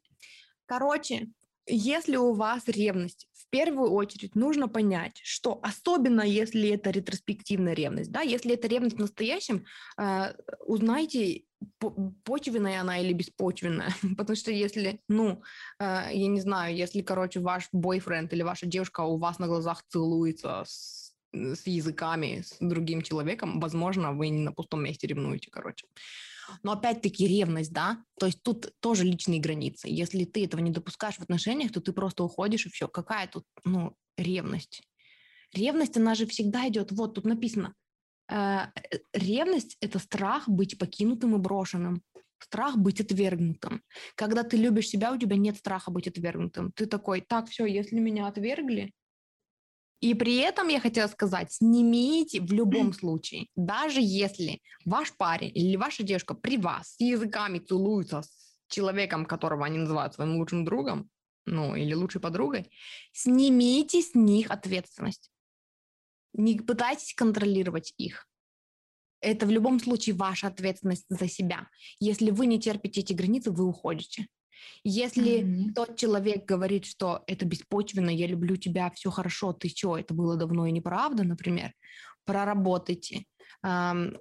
Короче, 0.65 1.29
если 1.67 2.17
у 2.17 2.33
вас 2.33 2.69
ревность, 2.69 3.29
в 3.33 3.49
первую 3.51 3.91
очередь 3.93 4.35
нужно 4.35 4.69
понять, 4.69 5.21
что 5.23 5.61
особенно 5.63 6.23
если 6.23 6.71
это 6.71 6.91
ретроспективная 6.91 7.75
ревность, 7.75 8.11
да, 8.11 8.21
если 8.21 8.55
это 8.55 8.69
ревность 8.69 8.97
в 8.97 9.01
настоящем, 9.01 9.65
э, 9.99 10.35
узнайте, 10.67 11.45
почвенная 12.25 12.81
она 12.81 12.99
или 12.99 13.13
беспочвенная, 13.13 13.91
потому 14.17 14.37
что 14.37 14.51
если, 14.51 15.01
ну, 15.09 15.43
э, 15.79 16.09
я 16.13 16.27
не 16.27 16.41
знаю, 16.41 16.77
если, 16.77 17.03
короче, 17.03 17.41
ваш 17.41 17.69
бойфренд 17.73 18.33
или 18.33 18.43
ваша 18.43 18.67
девушка 18.67 19.03
у 19.03 19.17
вас 19.17 19.39
на 19.39 19.47
глазах 19.47 19.85
целуется 19.89 20.65
с, 20.67 21.15
с 21.33 21.67
языками 21.67 22.43
с 22.45 22.57
другим 22.61 23.03
человеком, 23.03 23.61
возможно, 23.61 24.13
вы 24.13 24.29
не 24.29 24.43
на 24.43 24.53
пустом 24.53 24.83
месте 24.83 25.07
ревнуете, 25.07 25.51
короче. 25.51 25.87
Но 26.63 26.73
опять-таки 26.73 27.27
ревность, 27.27 27.73
да, 27.73 28.03
то 28.19 28.27
есть 28.27 28.43
тут 28.43 28.73
тоже 28.81 29.05
личные 29.05 29.41
границы. 29.41 29.89
Если 29.89 30.25
ты 30.25 30.45
этого 30.45 30.61
не 30.61 30.71
допускаешь 30.71 31.17
в 31.17 31.23
отношениях, 31.23 31.73
то 31.73 31.81
ты 31.81 31.93
просто 31.93 32.25
уходишь 32.25 32.67
и 32.67 32.71
все. 32.71 32.89
Какая 32.89 33.27
тут, 33.29 33.45
ну, 33.65 33.95
ревность? 34.17 34.83
Ревность, 35.53 35.97
она 35.97 36.15
же 36.15 36.27
всегда 36.27 36.69
идет, 36.69 36.93
вот 36.93 37.15
тут 37.15 37.25
написано, 37.25 37.75
э, 38.31 38.67
ревность– 39.13 39.77
это 39.81 39.99
страх 39.99 40.49
быть 40.49 40.79
покинутым 40.79 41.37
и 41.37 41.39
брошенным. 41.39 42.03
Страх 42.39 42.77
быть 42.77 43.01
отвергнутым. 43.01 43.83
Когда 44.15 44.43
ты 44.43 44.59
любишь 44.59 44.89
себя, 44.89 45.13
у 45.13 45.17
тебя 45.17 45.37
нет 45.37 45.57
страха 45.57 45.91
быть 45.91 46.07
отвергнутым. 46.07 46.71
Ты 46.73 46.87
такой, 46.87 47.23
так, 47.27 47.49
все, 47.49 47.65
если 47.65 47.99
меня 47.99 48.27
отвергли, 48.27 48.93
и 50.01 50.15
при 50.15 50.37
этом 50.37 50.69
я 50.69 50.81
хотела 50.81 51.09
сказать, 51.09 51.53
снимите 51.53 52.41
в 52.41 52.53
любом 52.53 52.93
случае, 52.93 53.49
даже 53.57 54.01
если 54.01 54.61
ваш 54.85 55.13
парень 55.17 55.51
или 55.55 55.77
ваша 55.77 56.03
девушка 56.03 56.35
при 56.35 56.59
вас 56.59 56.97
с 56.97 57.01
языками 57.01 57.59
целуются 57.59 58.23
с 58.23 58.57
человеком, 58.69 59.25
которого 59.25 59.65
они 59.65 59.79
называют 59.79 60.15
своим 60.15 60.37
лучшим 60.37 60.65
другом, 60.65 61.09
ну 61.47 61.75
или 61.75 61.95
лучшей 61.95 62.21
подругой, 62.21 62.71
снимите 63.13 64.03
с 64.03 64.15
них 64.15 64.51
ответственность. 64.51 65.31
Не 66.35 66.59
пытайтесь 66.59 67.15
контролировать 67.15 67.95
их. 67.97 68.29
Это 69.21 69.47
в 69.47 69.51
любом 69.51 69.81
случае 69.81 70.15
ваша 70.15 70.49
ответственность 70.49 71.07
за 71.09 71.27
себя. 71.27 71.69
Если 72.01 72.31
вы 72.31 72.47
не 72.47 72.61
терпите 72.61 73.01
эти 73.01 73.15
границы, 73.15 73.51
вы 73.51 73.65
уходите. 73.65 74.27
Если 74.85 75.41
mm-hmm. 75.41 75.73
тот 75.75 75.97
человек 75.97 76.45
говорит, 76.45 76.87
что 76.87 77.23
это 77.27 77.45
беспочвенно, 77.45 78.11
я 78.11 78.27
люблю 78.27 78.57
тебя, 78.57 78.91
все 78.91 79.11
хорошо, 79.11 79.53
ты 79.53 79.69
что, 79.69 79.99
это 79.99 80.15
было 80.15 80.37
давно 80.37 80.67
и 80.67 80.73
неправда, 80.73 81.25
например, 81.25 81.73
проработайте, 82.25 83.25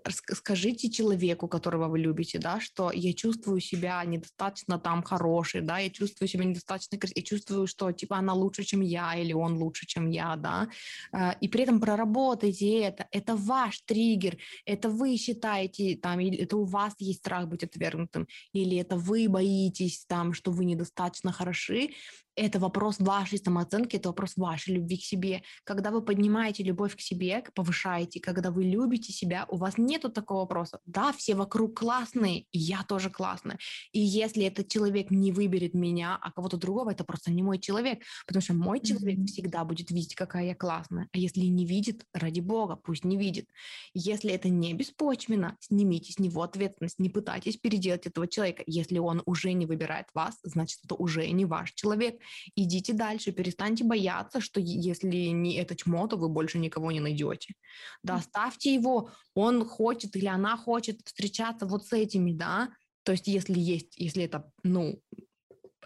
скажите 0.07 0.89
человеку, 0.89 1.47
которого 1.47 1.88
вы 1.88 1.99
любите, 1.99 2.39
да, 2.39 2.59
что 2.59 2.91
я 2.91 3.13
чувствую 3.13 3.59
себя 3.59 4.03
недостаточно 4.03 4.79
там 4.79 5.03
хороший, 5.03 5.61
да, 5.61 5.79
я 5.79 5.89
чувствую 5.89 6.27
себя 6.27 6.45
недостаточно 6.45 6.97
я 7.15 7.21
чувствую, 7.21 7.67
что 7.67 7.91
типа 7.91 8.17
она 8.17 8.33
лучше, 8.33 8.63
чем 8.63 8.81
я, 8.81 9.15
или 9.15 9.33
он 9.33 9.57
лучше, 9.57 9.85
чем 9.85 10.09
я, 10.09 10.35
да, 10.35 10.67
а, 11.11 11.35
и 11.41 11.47
при 11.47 11.63
этом 11.63 11.79
проработайте 11.79 12.79
это, 12.79 13.07
это 13.11 13.35
ваш 13.35 13.81
триггер, 13.81 14.38
это 14.65 14.89
вы 14.89 15.17
считаете, 15.17 15.95
там, 15.95 16.19
это 16.19 16.57
у 16.57 16.65
вас 16.65 16.93
есть 16.99 17.19
страх 17.19 17.47
быть 17.47 17.63
отвергнутым, 17.63 18.27
или 18.53 18.77
это 18.77 18.95
вы 18.97 19.27
боитесь 19.29 20.05
там, 20.07 20.33
что 20.33 20.51
вы 20.51 20.65
недостаточно 20.65 21.31
хороши, 21.31 21.89
это 22.35 22.59
вопрос 22.59 22.99
вашей 22.99 23.37
самооценки, 23.37 23.95
это 23.95 24.09
вопрос 24.09 24.33
вашей 24.35 24.75
любви 24.75 24.97
к 24.97 25.03
себе. 25.03 25.43
Когда 25.63 25.91
вы 25.91 26.01
поднимаете 26.01 26.63
любовь 26.63 26.95
к 26.95 26.99
себе, 26.99 27.43
повышаете, 27.53 28.19
когда 28.19 28.51
вы 28.51 28.65
любите 28.65 29.13
себя, 29.13 29.45
у 29.49 29.57
вас 29.57 29.77
нету 29.77 30.09
такого 30.09 30.39
вопроса. 30.39 30.79
Да, 30.85 31.13
все 31.13 31.35
вокруг 31.35 31.79
классные, 31.79 32.41
и 32.51 32.59
я 32.59 32.83
тоже 32.83 33.09
классная. 33.09 33.57
И 33.93 33.99
если 33.99 34.43
этот 34.45 34.67
человек 34.67 35.11
не 35.11 35.31
выберет 35.31 35.73
меня, 35.73 36.17
а 36.21 36.31
кого-то 36.31 36.57
другого, 36.57 36.91
это 36.91 37.03
просто 37.03 37.31
не 37.31 37.41
мой 37.41 37.59
человек, 37.59 38.03
потому 38.27 38.41
что 38.41 38.53
мой 38.53 38.79
человек 38.79 39.19
mm-hmm. 39.19 39.25
всегда 39.27 39.63
будет 39.63 39.91
видеть, 39.91 40.15
какая 40.15 40.47
я 40.47 40.55
классная. 40.55 41.07
А 41.13 41.17
если 41.17 41.41
не 41.41 41.65
видит, 41.65 42.05
ради 42.13 42.41
бога, 42.41 42.75
пусть 42.75 43.05
не 43.05 43.17
видит. 43.17 43.49
Если 43.93 44.31
это 44.31 44.49
не 44.49 44.73
беспочвенно, 44.73 45.55
снимите 45.59 46.11
с 46.11 46.19
него 46.19 46.43
ответственность, 46.43 46.99
не 46.99 47.09
пытайтесь 47.09 47.57
переделать 47.57 48.05
этого 48.05 48.27
человека. 48.27 48.63
Если 48.67 48.99
он 48.99 49.21
уже 49.25 49.53
не 49.53 49.65
выбирает 49.65 50.07
вас, 50.13 50.37
значит, 50.43 50.79
это 50.83 50.95
уже 50.95 51.27
не 51.29 51.45
ваш 51.45 51.73
человек 51.73 52.19
идите 52.55 52.93
дальше, 52.93 53.31
перестаньте 53.31 53.83
бояться, 53.83 54.41
что 54.41 54.59
если 54.59 55.07
не 55.27 55.55
это 55.55 55.75
чмо, 55.75 56.07
то 56.07 56.17
вы 56.17 56.29
больше 56.29 56.59
никого 56.59 56.91
не 56.91 56.99
найдете. 56.99 57.55
Да, 58.03 58.19
ставьте 58.21 58.73
его, 58.73 59.11
он 59.33 59.65
хочет 59.65 60.15
или 60.15 60.27
она 60.27 60.57
хочет 60.57 61.01
встречаться 61.05 61.65
вот 61.65 61.85
с 61.85 61.93
этими, 61.93 62.31
да, 62.31 62.69
то 63.03 63.11
есть 63.11 63.27
если 63.27 63.59
есть, 63.59 63.97
если 63.97 64.23
это, 64.23 64.51
ну, 64.63 64.99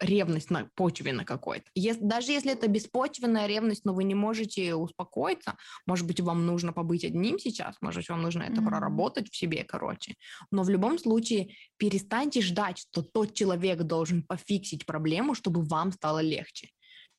ревность 0.02 0.50
на 0.50 0.70
почве 0.76 1.14
на 1.14 1.26
какой-то. 1.26 1.66
Если, 1.76 2.04
даже 2.04 2.32
если 2.32 2.52
это 2.52 2.68
беспочвенная 2.68 3.48
ревность, 3.48 3.86
но 3.86 3.94
вы 3.94 4.04
не 4.04 4.16
можете 4.16 4.76
успокоиться, 4.76 5.56
может 5.86 6.08
быть, 6.08 6.20
вам 6.20 6.46
нужно 6.46 6.74
побыть 6.74 7.06
одним 7.06 7.40
сейчас, 7.40 7.76
может, 7.82 8.08
вам 8.10 8.22
нужно 8.22 8.44
это 8.44 8.62
mm-hmm. 8.62 8.66
проработать 8.66 9.30
в 9.30 9.36
себе, 9.36 9.64
короче. 9.64 10.16
Но 10.52 10.64
в 10.64 10.70
любом 10.70 11.00
случае 11.00 11.56
перестаньте 11.78 12.42
ждать, 12.42 12.80
что 12.80 13.02
тот 13.02 13.34
человек 13.34 13.84
должен 13.84 14.24
пофиксить 14.24 14.86
проблему, 14.86 15.36
чтобы 15.36 15.62
вам 15.64 15.92
стало 15.92 16.20
легче 16.20 16.70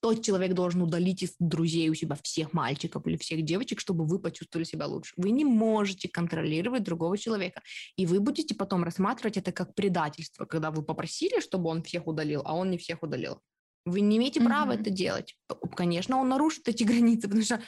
тот 0.00 0.24
человек 0.24 0.54
должен 0.54 0.82
удалить 0.82 1.22
из 1.22 1.34
друзей 1.38 1.90
у 1.90 1.94
себя 1.94 2.16
всех 2.22 2.52
мальчиков 2.52 3.06
или 3.06 3.16
всех 3.16 3.42
девочек, 3.42 3.80
чтобы 3.80 4.06
вы 4.06 4.18
почувствовали 4.18 4.64
себя 4.64 4.86
лучше. 4.86 5.12
Вы 5.16 5.30
не 5.30 5.44
можете 5.44 6.08
контролировать 6.08 6.82
другого 6.82 7.18
человека. 7.18 7.62
И 7.96 8.06
вы 8.06 8.20
будете 8.20 8.54
потом 8.54 8.82
рассматривать 8.82 9.36
это 9.36 9.52
как 9.52 9.74
предательство, 9.74 10.46
когда 10.46 10.70
вы 10.70 10.82
попросили, 10.82 11.40
чтобы 11.40 11.68
он 11.68 11.82
всех 11.82 12.06
удалил, 12.06 12.42
а 12.44 12.56
он 12.56 12.70
не 12.70 12.78
всех 12.78 13.02
удалил. 13.02 13.40
Вы 13.84 14.00
не 14.00 14.16
имеете 14.16 14.40
mm-hmm. 14.40 14.46
права 14.46 14.72
это 14.72 14.90
делать. 14.90 15.36
Конечно, 15.76 16.18
он 16.18 16.28
нарушит 16.28 16.68
эти 16.68 16.84
границы, 16.90 17.28
потому 17.28 17.42
что 17.42 17.60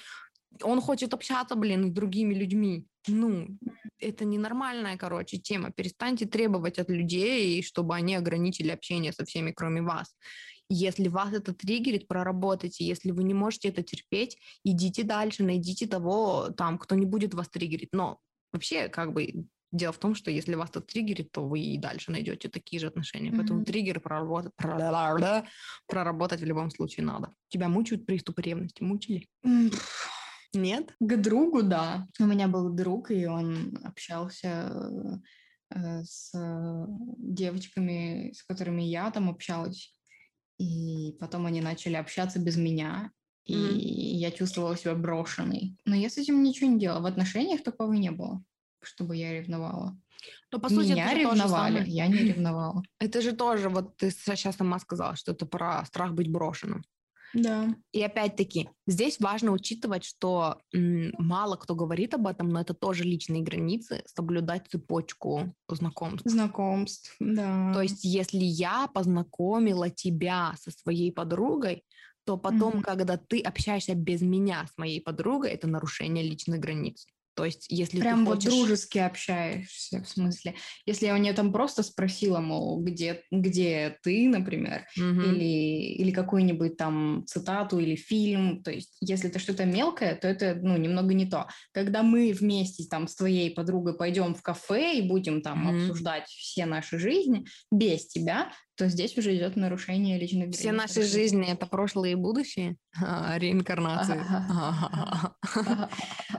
он 0.62 0.80
хочет 0.80 1.14
общаться, 1.14 1.54
блин, 1.54 1.88
с 1.88 1.90
другими 1.90 2.34
людьми. 2.34 2.86
Ну, 3.08 3.58
это 3.98 4.24
ненормальная, 4.24 4.96
короче, 4.96 5.38
тема. 5.38 5.70
Перестаньте 5.70 6.26
требовать 6.26 6.78
от 6.78 6.88
людей, 6.88 7.62
чтобы 7.62 7.94
они 7.94 8.14
ограничили 8.14 8.70
общение 8.70 9.12
со 9.12 9.24
всеми, 9.24 9.50
кроме 9.50 9.82
вас. 9.82 10.14
Если 10.68 11.08
вас 11.08 11.32
это 11.32 11.52
триггерит, 11.52 12.08
проработайте. 12.08 12.84
Если 12.84 13.10
вы 13.10 13.24
не 13.24 13.34
можете 13.34 13.68
это 13.68 13.82
терпеть, 13.82 14.38
идите 14.64 15.02
дальше, 15.02 15.42
найдите 15.44 15.86
того, 15.86 16.50
там, 16.56 16.78
кто 16.78 16.94
не 16.94 17.06
будет 17.06 17.34
вас 17.34 17.48
триггерить. 17.48 17.90
Но 17.92 18.18
вообще, 18.52 18.88
как 18.88 19.12
бы, 19.12 19.46
дело 19.72 19.92
в 19.92 19.98
том, 19.98 20.14
что 20.14 20.30
если 20.30 20.54
вас 20.54 20.70
это 20.70 20.80
триггерит, 20.80 21.32
то 21.32 21.46
вы 21.46 21.60
и 21.60 21.78
дальше 21.78 22.12
найдете 22.12 22.48
такие 22.48 22.80
же 22.80 22.86
отношения. 22.86 23.30
Mm-hmm. 23.30 23.36
Поэтому 23.36 23.64
триггер 23.64 24.00
проработать, 24.00 24.52
проработать 25.86 26.40
в 26.40 26.44
любом 26.44 26.70
случае 26.70 27.06
надо. 27.06 27.34
Тебя 27.48 27.68
мучают 27.68 28.06
приступы 28.06 28.42
ревности? 28.42 28.82
Мучили? 28.82 29.28
Mm-hmm. 29.44 29.74
Нет? 30.54 30.94
К 31.00 31.16
другу, 31.16 31.62
да. 31.62 32.06
У 32.18 32.24
меня 32.24 32.46
был 32.46 32.70
друг, 32.70 33.10
и 33.10 33.24
он 33.24 33.78
общался 33.84 35.20
э, 35.70 36.02
с 36.02 36.30
девочками, 37.18 38.32
с 38.34 38.42
которыми 38.42 38.82
я 38.82 39.10
там 39.10 39.30
общалась. 39.30 39.94
И 40.62 41.16
потом 41.18 41.46
они 41.46 41.60
начали 41.60 41.96
общаться 41.96 42.38
без 42.38 42.56
меня, 42.56 43.10
и 43.44 43.54
mm-hmm. 43.54 43.78
я 44.20 44.30
чувствовала 44.30 44.76
себя 44.76 44.94
брошенной. 44.94 45.76
Но 45.84 45.96
я 45.96 46.08
с 46.08 46.18
этим 46.18 46.42
ничего 46.42 46.70
не 46.70 46.78
делала. 46.78 47.00
В 47.00 47.06
отношениях 47.06 47.64
такого 47.64 47.92
не 47.94 48.12
было, 48.12 48.44
чтобы 48.80 49.16
я 49.16 49.32
ревновала. 49.32 49.98
Но, 50.52 50.60
по 50.60 50.68
сути, 50.68 50.92
Меня 50.92 51.14
ревновали, 51.14 51.84
я 51.88 52.06
не 52.06 52.18
ревновала. 52.18 52.84
Это 53.00 53.20
же 53.20 53.32
тоже, 53.32 53.68
вот 53.68 53.96
ты 53.96 54.12
сейчас 54.12 54.56
сама 54.56 54.78
сказала, 54.78 55.16
что 55.16 55.32
это 55.32 55.46
про 55.46 55.84
страх 55.84 56.12
быть 56.12 56.30
брошенным. 56.30 56.84
Да. 57.34 57.74
И 57.92 58.02
опять-таки, 58.02 58.68
здесь 58.86 59.18
важно 59.20 59.52
учитывать, 59.52 60.04
что 60.04 60.58
м, 60.74 61.12
мало 61.18 61.56
кто 61.56 61.74
говорит 61.74 62.14
об 62.14 62.26
этом, 62.26 62.48
но 62.48 62.60
это 62.60 62.74
тоже 62.74 63.04
личные 63.04 63.42
границы, 63.42 64.02
соблюдать 64.06 64.68
цепочку 64.68 65.54
знакомств. 65.68 66.28
Знакомств, 66.28 67.16
да. 67.20 67.72
То 67.72 67.82
есть, 67.82 68.04
если 68.04 68.42
я 68.42 68.88
познакомила 68.88 69.90
тебя 69.90 70.54
со 70.60 70.70
своей 70.70 71.10
подругой, 71.12 71.84
то 72.24 72.36
потом, 72.36 72.74
mm-hmm. 72.74 72.82
когда 72.82 73.16
ты 73.16 73.40
общаешься 73.40 73.94
без 73.94 74.22
меня 74.22 74.66
с 74.72 74.78
моей 74.78 75.00
подругой, 75.00 75.50
это 75.50 75.66
нарушение 75.66 76.22
личных 76.22 76.60
границ. 76.60 77.06
То 77.34 77.44
есть, 77.44 77.66
если 77.70 78.00
Прям 78.00 78.20
ты 78.20 78.24
вот 78.26 78.34
хочешь... 78.36 78.50
дружески 78.50 78.98
общаешься, 78.98 80.02
в 80.02 80.08
смысле. 80.08 80.54
Если 80.84 81.06
я 81.06 81.14
у 81.14 81.18
нее 81.18 81.32
там 81.32 81.52
просто 81.52 81.82
спросила, 81.82 82.40
мол, 82.40 82.80
где, 82.82 83.22
где 83.30 83.96
ты, 84.02 84.28
например, 84.28 84.86
mm-hmm. 84.98 85.34
или, 85.34 85.94
или 85.94 86.10
какую-нибудь 86.10 86.76
там 86.76 87.24
цитату 87.26 87.78
или 87.78 87.96
фильм, 87.96 88.62
то 88.62 88.70
есть, 88.70 88.96
если 89.00 89.30
это 89.30 89.38
что-то 89.38 89.64
мелкое, 89.64 90.14
то 90.14 90.28
это, 90.28 90.58
ну, 90.60 90.76
немного 90.76 91.14
не 91.14 91.26
то. 91.26 91.48
Когда 91.72 92.02
мы 92.02 92.32
вместе 92.32 92.84
там 92.88 93.08
с 93.08 93.16
твоей 93.16 93.50
подругой 93.50 93.96
пойдем 93.96 94.34
в 94.34 94.42
кафе 94.42 94.98
и 94.98 95.02
будем 95.02 95.40
там 95.40 95.68
mm-hmm. 95.68 95.82
обсуждать 95.82 96.28
все 96.28 96.66
наши 96.66 96.98
жизни 96.98 97.46
без 97.70 98.06
тебя, 98.06 98.52
то 98.76 98.88
здесь 98.88 99.16
уже 99.18 99.36
идет 99.36 99.56
нарушение 99.56 100.18
личных 100.18 100.44
границ. 100.44 100.58
Все 100.58 100.72
наши 100.72 101.02
жизни 101.02 101.46
это 101.50 101.66
прошлое 101.66 102.10
и 102.10 102.14
будущее, 102.14 102.76
а, 103.00 103.38
реинкарнации. 103.38 104.20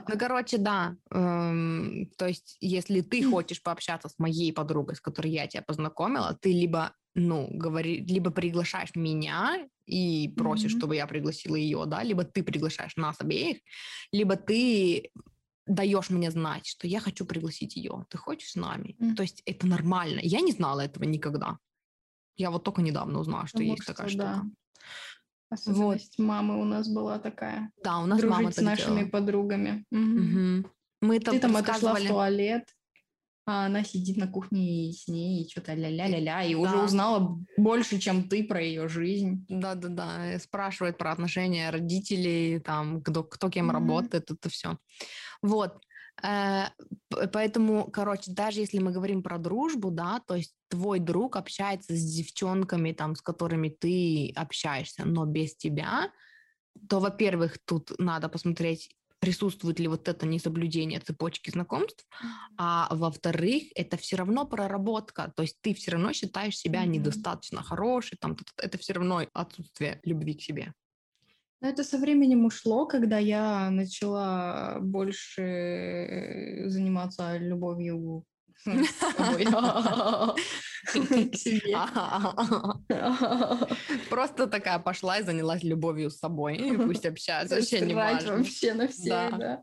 Ну, 0.06 0.18
короче, 0.18 0.58
да. 0.58 0.96
эм, 1.10 2.10
То 2.18 2.26
есть, 2.26 2.56
если 2.60 3.00
ты 3.00 3.22
хочешь 3.22 3.62
пообщаться 3.62 4.08
с 4.08 4.18
моей 4.18 4.52
подругой, 4.52 4.96
с 4.96 5.00
которой 5.00 5.30
я 5.30 5.46
тебя 5.46 5.62
познакомила, 5.62 6.36
ты 6.40 6.52
либо 6.52 6.92
ну, 7.14 7.48
говори, 7.52 8.04
либо 8.04 8.30
приглашаешь 8.32 8.94
меня 8.96 9.68
и 9.86 10.28
просишь, 10.36 10.72
Мгм. 10.72 10.78
чтобы 10.80 10.96
я 10.96 11.06
пригласила 11.06 11.54
ее, 11.54 11.84
да, 11.86 12.02
либо 12.02 12.24
ты 12.24 12.42
приглашаешь 12.42 12.96
нас 12.96 13.20
обеих, 13.20 13.58
либо 14.10 14.36
ты 14.36 15.10
даешь 15.66 16.10
мне 16.10 16.30
знать, 16.30 16.66
что 16.66 16.86
я 16.86 17.00
хочу 17.00 17.24
пригласить 17.24 17.76
ее. 17.76 18.04
Ты 18.10 18.18
хочешь 18.18 18.50
с 18.50 18.54
нами? 18.56 18.96
М. 19.00 19.14
То 19.16 19.22
есть 19.22 19.42
это 19.46 19.66
нормально. 19.66 20.20
Я 20.22 20.40
не 20.40 20.52
знала 20.52 20.80
этого 20.80 21.04
никогда. 21.04 21.58
Я 22.36 22.50
вот 22.50 22.64
только 22.64 22.82
недавно 22.82 23.20
узнала, 23.20 23.46
что 23.46 23.58
Потому 23.58 23.70
есть 23.70 23.86
такая 23.86 24.08
что, 24.08 24.18
да. 24.18 24.34
штука. 24.34 24.46
Особенность 25.50 26.18
мамы 26.18 26.60
у 26.60 26.64
нас 26.64 26.88
была 26.88 27.18
такая. 27.18 27.70
Да, 27.82 27.98
у 28.00 28.06
нас 28.06 28.22
мама 28.22 28.50
Дружить 28.50 28.54
с 28.54 28.56
так 28.56 28.64
нашими 28.64 29.02
делала. 29.02 29.10
подругами. 29.10 29.84
Мгм. 29.90 30.20
Мгм. 30.20 30.70
Мы 31.00 31.20
Ты 31.20 31.38
там 31.38 31.56
отошла 31.56 31.94
в 31.94 32.06
туалет, 32.06 32.64
а 33.46 33.66
она 33.66 33.84
сидит 33.84 34.16
на 34.16 34.26
кухне 34.28 34.90
и 34.90 34.92
с 34.92 35.08
ней, 35.08 35.44
и 35.44 35.50
что-то 35.50 35.74
ля-ля-ля-ля, 35.74 36.44
и 36.44 36.54
уже 36.54 36.72
Да. 36.72 36.84
узнала 36.84 37.38
больше, 37.56 37.98
чем 38.00 38.28
ты 38.28 38.44
про 38.44 38.60
ее 38.62 38.88
жизнь. 38.88 39.44
Да-да-да, 39.48 40.38
спрашивает 40.38 40.98
про 40.98 41.12
отношения 41.12 41.70
родителей, 41.70 42.58
там, 42.60 43.02
кто, 43.02 43.24
кто 43.24 43.50
кем 43.50 43.66
Мгм. 43.66 43.70
работает, 43.70 44.30
это 44.30 44.48
все. 44.48 44.78
Вот. 45.42 45.80
Э, 46.22 46.66
Поэтому, 47.32 47.90
короче, 47.92 48.32
даже 48.32 48.60
если 48.60 48.78
мы 48.78 48.90
говорим 48.92 49.22
про 49.22 49.38
дружбу, 49.38 49.90
да, 49.90 50.20
то 50.26 50.34
есть 50.34 50.54
твой 50.68 50.98
друг 50.98 51.36
общается 51.36 51.94
с 51.96 52.02
девчонками, 52.02 52.92
там, 52.92 53.14
с 53.14 53.22
которыми 53.22 53.68
ты 53.68 54.32
общаешься, 54.34 55.04
но 55.04 55.24
без 55.24 55.56
тебя, 55.56 56.10
то, 56.88 57.00
во-первых, 57.00 57.58
тут 57.64 57.92
надо 57.98 58.28
посмотреть, 58.28 58.96
присутствует 59.20 59.80
ли 59.80 59.88
вот 59.88 60.08
это 60.08 60.26
несоблюдение 60.26 61.00
цепочки 61.00 61.50
знакомств, 61.50 62.06
а 62.58 62.88
во-вторых, 62.94 63.64
это 63.74 63.96
все 63.96 64.16
равно 64.16 64.46
проработка, 64.46 65.32
то 65.34 65.42
есть 65.42 65.58
ты 65.62 65.74
все 65.74 65.92
равно 65.92 66.12
считаешь 66.12 66.58
себя 66.58 66.80
Мгм. 66.80 66.90
недостаточно 66.92 67.62
хорошей, 67.62 68.18
там, 68.20 68.36
это 68.58 68.78
все 68.78 68.92
равно 68.94 69.22
отсутствие 69.32 70.00
любви 70.04 70.34
к 70.34 70.42
себе. 70.42 70.74
Но 71.64 71.70
это 71.70 71.82
со 71.82 71.96
временем 71.96 72.44
ушло, 72.44 72.84
когда 72.84 73.16
я 73.16 73.70
начала 73.70 74.76
больше 74.82 76.64
заниматься 76.66 77.38
любовью. 77.38 78.26
Просто 84.10 84.46
такая 84.46 84.78
пошла 84.78 85.20
и 85.20 85.22
занялась 85.22 85.62
любовью 85.62 86.10
с 86.10 86.18
собой, 86.18 86.58
и 86.58 86.76
пусть 86.76 87.06
общаются, 87.06 87.56
вообще 87.56 87.80
не 87.80 87.94
важно. 87.94 88.36
вообще 88.36 88.74
на 88.74 88.86
все, 88.86 89.08
Да. 89.08 89.30
да. 89.30 89.62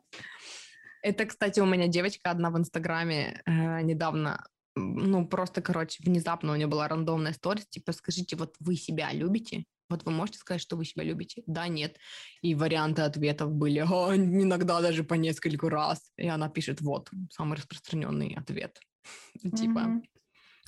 Это, 1.03 1.27
кстати, 1.27 1.59
у 1.59 1.67
меня 1.67 1.87
девочка 1.87 2.31
одна 2.31 2.49
в 2.49 2.57
Инстаграме 2.57 3.43
э, 3.45 3.81
недавно, 3.83 4.43
ну, 4.75 5.27
просто, 5.27 5.61
короче, 5.61 6.01
внезапно 6.03 6.53
у 6.53 6.55
нее 6.55 6.65
была 6.65 6.87
рандомная 6.87 7.33
сторис, 7.33 7.67
типа, 7.67 7.91
скажите, 7.91 8.35
вот 8.37 8.55
вы 8.59 8.75
себя 8.75 9.13
любите? 9.13 9.65
Вот 9.91 10.03
вы 10.05 10.11
можете 10.11 10.39
сказать, 10.39 10.61
что 10.61 10.75
вы 10.75 10.85
себя 10.85 11.03
любите? 11.03 11.43
Да, 11.45 11.67
нет. 11.67 11.97
И 12.41 12.55
варианты 12.55 13.03
ответов 13.03 13.51
были, 13.51 13.79
«А, 13.79 14.15
иногда 14.15 14.81
даже 14.81 15.03
по 15.03 15.13
нескольку 15.13 15.69
раз. 15.69 16.11
И 16.17 16.27
она 16.27 16.49
пишет, 16.49 16.81
вот, 16.81 17.09
самый 17.29 17.57
распространенный 17.57 18.35
ответ. 18.35 18.79
Типа, 19.55 20.01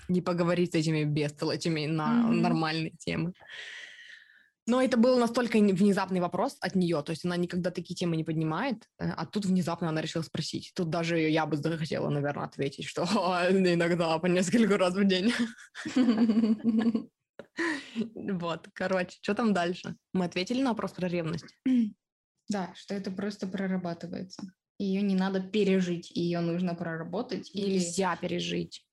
не 0.10 0.22
поговорить 0.22 0.74
с 0.74 0.76
этими 0.76 1.04
бестолочами 1.04 1.86
на 1.86 2.28
нормальные 2.28 2.92
темы. 2.92 3.34
Но 4.66 4.82
это 4.82 4.96
был 4.96 5.20
настолько 5.20 5.58
внезапный 5.58 6.22
вопрос 6.22 6.56
от 6.62 6.76
нее, 6.76 7.02
то 7.02 7.12
есть 7.12 7.26
она 7.26 7.36
никогда 7.36 7.70
такие 7.70 7.96
темы 7.96 8.16
не 8.16 8.24
поднимает, 8.24 8.88
э, 8.98 9.10
а 9.10 9.26
тут 9.26 9.46
внезапно 9.46 9.90
она 9.90 10.02
решила 10.02 10.24
спросить. 10.24 10.72
Тут 10.74 10.90
даже 10.90 11.20
я 11.20 11.46
бы 11.46 11.58
захотела, 11.58 12.10
наверное, 12.10 12.46
ответить, 12.46 12.86
что 12.86 13.04
«А, 13.16 13.52
иногда 13.52 14.18
по 14.20 14.28
несколько 14.28 14.78
раз 14.78 14.96
в 14.96 15.04
день. 15.04 15.34
Вот, 18.15 18.69
короче, 18.74 19.17
что 19.22 19.34
там 19.36 19.54
дальше? 19.54 19.96
Мы 20.13 20.26
ответили 20.26 20.62
на 20.62 20.69
вопрос 20.69 20.91
про 20.93 21.08
ревность. 21.08 21.46
Да, 22.50 22.74
что 22.76 22.93
это 22.93 23.10
просто 23.10 23.48
прорабатывается. 23.48 24.43
Ее 24.78 25.02
не 25.02 25.15
надо 25.15 25.39
пережить, 25.39 26.12
ее 26.12 26.41
нужно 26.41 26.76
проработать. 26.76 27.50
Или 27.54 27.76
Нельзя 27.76 28.17
пережить. 28.17 28.86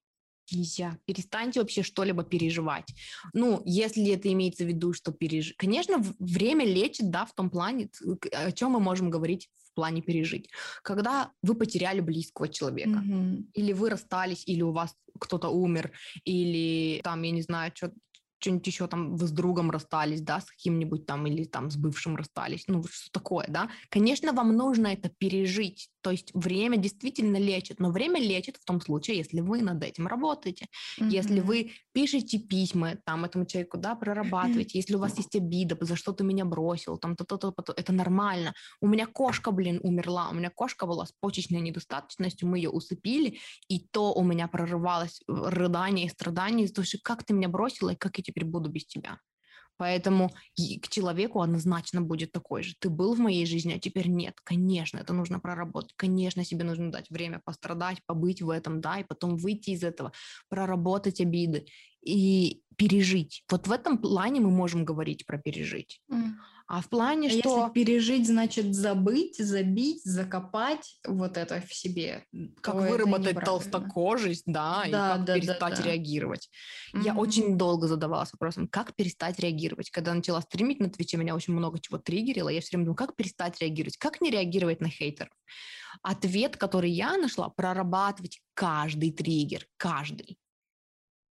Нельзя. 0.53 0.97
Перестаньте 1.05 1.59
вообще 1.61 1.83
что-либо 1.83 2.23
переживать. 2.23 2.87
Ну, 3.35 3.61
если 3.67 4.13
это 4.13 4.33
имеется 4.33 4.65
в 4.65 4.69
виду, 4.69 4.93
что 4.93 5.11
пережить. 5.11 5.57
Конечно, 5.57 5.99
время 6.21 6.65
лечит, 6.65 7.11
да, 7.11 7.27
в 7.27 7.35
том 7.35 7.51
плане, 7.51 7.91
о 8.33 8.53
чем 8.53 8.71
мы 8.71 8.81
можем 8.81 9.11
говорить 9.11 9.51
в 9.65 9.75
плане 9.75 10.01
пережить. 10.01 10.49
Когда 10.85 11.33
вы 11.43 11.57
потеряли 11.57 11.99
близкого 12.01 12.49
человека, 12.49 13.01
Мгм. 13.01 13.51
или 13.53 13.73
вы 13.73 13.91
расстались, 13.91 14.47
или 14.47 14.63
у 14.63 14.71
вас 14.71 14.95
кто-то 15.19 15.49
умер, 15.49 15.91
или 16.25 17.01
там, 17.03 17.21
я 17.23 17.33
не 17.33 17.43
знаю, 17.43 17.73
что 17.75 17.93
что-нибудь 18.41 18.67
еще 18.67 18.87
там 18.87 19.17
вы 19.17 19.27
с 19.27 19.31
другом 19.31 19.71
расстались, 19.71 20.23
да, 20.23 20.41
с 20.41 20.47
каким-нибудь 20.47 21.07
там, 21.07 21.27
или 21.27 21.45
там 21.45 21.71
с 21.71 21.77
бывшим 21.77 22.17
расстались, 22.17 22.65
ну, 22.67 22.83
что 22.91 23.11
такое, 23.13 23.47
да. 23.49 23.71
Конечно, 23.91 24.33
вам 24.33 24.57
нужно 24.57 24.89
это 24.89 25.11
пережить, 25.11 25.91
то 26.03 26.11
есть 26.11 26.31
время 26.35 26.77
действительно 26.77 27.37
лечит, 27.37 27.81
но 27.81 27.91
время 27.91 28.21
лечит 28.21 28.57
в 28.57 28.65
том 28.65 28.81
случае, 28.81 29.19
если 29.19 29.41
вы 29.41 29.63
над 29.63 29.83
этим 29.85 30.07
работаете, 30.07 30.67
если 31.09 31.41
Мгм. 31.41 31.41
вы 31.41 31.73
пишете 31.93 32.39
письма 32.39 32.97
там 33.05 33.25
этому 33.25 33.45
человеку, 33.47 33.79
да, 33.79 33.95
прорабатываете, 33.95 34.79
если 34.79 34.95
у 34.97 34.99
вас 34.99 35.19
есть 35.19 35.35
обида, 35.37 35.77
за 35.81 35.97
что 35.97 36.13
ты 36.13 36.25
меня 36.25 36.45
бросил, 36.45 36.97
там, 36.99 37.17
то-то, 37.17 37.37
то 37.39 37.73
это 37.77 37.93
нормально. 37.93 38.55
У 38.81 38.87
меня 38.89 39.07
кошка, 39.07 39.51
блин, 39.51 39.81
умерла, 39.83 40.31
у 40.31 40.35
меня 40.35 40.51
кошка 40.51 40.87
была 40.87 41.07
с 41.07 41.13
почечной 41.21 41.61
недостаточностью, 41.61 42.49
мы 42.49 42.59
ее 42.59 42.71
усыпили, 42.71 43.39
и 43.69 43.81
то 43.91 44.13
у 44.15 44.23
меня 44.25 44.49
прорывалось 44.49 45.21
э, 45.29 45.33
рыдание 45.33 46.07
и 46.07 46.11
страдание 46.11 46.65
из-за 46.65 46.75
того, 46.77 46.87
что 46.87 46.99
как 47.03 47.25
ты 47.25 47.35
меня 47.35 47.49
бросила, 47.49 47.91
и 47.91 47.97
как 47.97 48.19
я 48.19 48.25
теперь 48.25 48.45
буду 48.45 48.71
без 48.71 48.87
тебя. 48.87 49.19
Поэтому 49.81 50.29
к 50.83 50.89
человеку 50.89 51.41
однозначно 51.41 52.03
будет 52.03 52.33
такой 52.33 52.63
же. 52.63 52.75
Ты 52.79 52.91
был 52.91 53.15
в 53.15 53.19
моей 53.19 53.47
жизни, 53.47 53.73
а 53.73 53.79
теперь 53.79 54.09
нет. 54.09 54.35
Конечно, 54.45 54.99
это 54.99 55.15
нужно 55.15 55.41
проработать. 55.41 55.95
Конечно, 55.97 56.45
себе 56.45 56.65
нужно 56.65 56.93
дать 56.93 57.09
время 57.09 57.41
пострадать, 57.43 58.05
побыть 58.05 58.43
в 58.43 58.51
этом, 58.51 58.83
да, 58.83 58.99
и 58.99 59.05
потом 59.05 59.39
выйти 59.39 59.71
из 59.71 59.83
этого, 59.83 60.13
проработать 60.51 61.23
обиды 61.23 61.65
и 62.03 62.61
пережить. 62.77 63.43
Вот 63.51 63.69
в 63.69 63.73
этом 63.73 63.97
плане 63.97 64.41
мы 64.41 64.51
можем 64.51 64.85
говорить 64.85 65.25
про 65.25 65.39
пережить. 65.39 66.03
Мгм. 66.09 66.39
А 66.73 66.81
в 66.83 66.89
плане, 66.89 67.27
А 67.27 67.31
что... 67.33 67.59
Если 67.59 67.73
пережить, 67.73 68.27
значит 68.29 68.77
забыть, 68.77 69.39
забить, 69.39 70.05
закопать 70.05 71.01
вот 71.05 71.37
это 71.37 71.61
в 71.61 71.75
себе. 71.75 72.25
как 72.63 72.77
выработать 72.77 73.41
толстокожесть, 73.45 74.45
да, 74.47 74.85
и 74.87 74.93
Да, 74.93 75.17
как 75.17 75.25
да, 75.25 75.35
перестать 75.35 75.79
да. 75.79 75.83
реагировать. 75.83 76.49
Я 76.95 77.13
Мгм. 77.13 77.19
очень 77.19 77.59
долго 77.59 77.89
задавалась 77.89 78.33
вопросом, 78.33 78.69
как 78.69 78.95
перестать 78.95 79.41
реагировать. 79.41 79.91
Когда 79.91 80.15
начала 80.15 80.41
стримить 80.43 80.79
на 80.79 80.89
Твиче, 80.89 81.17
меня 81.17 81.35
очень 81.35 81.55
много 81.55 81.81
чего 81.81 81.99
триггерило. 81.99 82.49
Я 82.49 82.61
все 82.61 82.69
время 82.77 82.85
думала, 82.85 82.97
как 82.99 83.17
перестать 83.17 83.61
реагировать, 83.61 83.97
как 83.97 84.21
не 84.21 84.31
реагировать 84.31 84.81
на 84.81 84.89
хейтеров. 84.89 85.33
Ответ, 86.03 86.57
который 86.57 86.93
я 86.93 87.17
нашла, 87.17 87.49
прорабатывать 87.49 88.43
каждый 88.55 89.11
триггер, 89.11 89.67
каждый. 89.77 90.39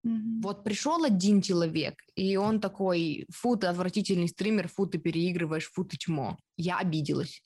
Мгм. 0.04 0.42
Вот 0.42 0.64
пришел 0.64 1.04
один 1.04 1.42
человек, 1.42 1.96
и 2.16 2.38
он 2.38 2.62
такой, 2.62 3.26
фу, 3.32 3.58
ты 3.58 3.68
отвратительный 3.68 4.30
стример, 4.30 4.70
фу, 4.70 4.86
ты 4.86 4.98
переигрываешь, 4.98 5.70
фу, 5.70 5.84
ты 5.84 5.98
чмо. 5.98 6.38
Я 6.56 6.78
обиделась. 6.78 7.42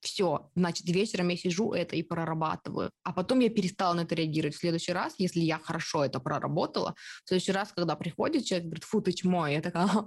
Все, 0.00 0.50
значит, 0.54 0.88
вечером 0.88 1.28
я 1.28 1.36
сижу 1.36 1.72
это 1.72 1.96
и 1.96 2.02
прорабатываю. 2.04 2.90
А 3.02 3.12
потом 3.12 3.40
я 3.40 3.48
перестала 3.48 3.94
на 3.94 4.02
это 4.02 4.14
реагировать. 4.14 4.54
В 4.54 4.60
следующий 4.60 4.92
раз, 4.92 5.14
если 5.18 5.40
я 5.40 5.58
хорошо 5.58 6.04
это 6.04 6.20
проработала, 6.20 6.94
в 7.24 7.28
следующий 7.28 7.52
раз, 7.52 7.72
когда 7.74 7.96
приходит 7.96 8.44
человек, 8.44 8.66
говорит, 8.66 8.84
фу, 8.84 9.00
ты 9.00 9.12
чмо, 9.12 9.48
я 9.48 9.60
такая, 9.60 9.84
«Ага, 9.84 10.06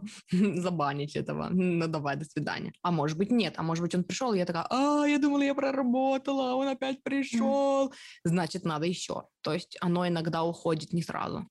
забанить 0.61 1.17
этого, 1.17 1.49
ну 1.49 1.87
давай, 1.87 2.15
до 2.15 2.23
свидания. 2.23 2.71
А 2.81 2.91
может 2.91 3.17
быть 3.17 3.31
нет, 3.31 3.55
а 3.57 3.63
может 3.63 3.83
быть 3.83 3.95
он 3.95 4.03
пришел, 4.05 4.33
я 4.33 4.45
такая, 4.45 4.67
а, 4.69 5.05
я 5.05 5.19
думала, 5.19 5.41
я 5.41 5.53
проработала, 5.53 6.51
а 6.51 6.55
он 6.55 6.67
опять 6.69 7.03
пришел. 7.03 7.93
Значит, 8.23 8.63
надо 8.63 8.85
еще. 8.85 9.23
То 9.41 9.53
есть 9.53 9.77
оно 9.81 10.07
иногда 10.07 10.43
уходит 10.43 10.93
не 10.93 11.01
сразу. 11.01 11.49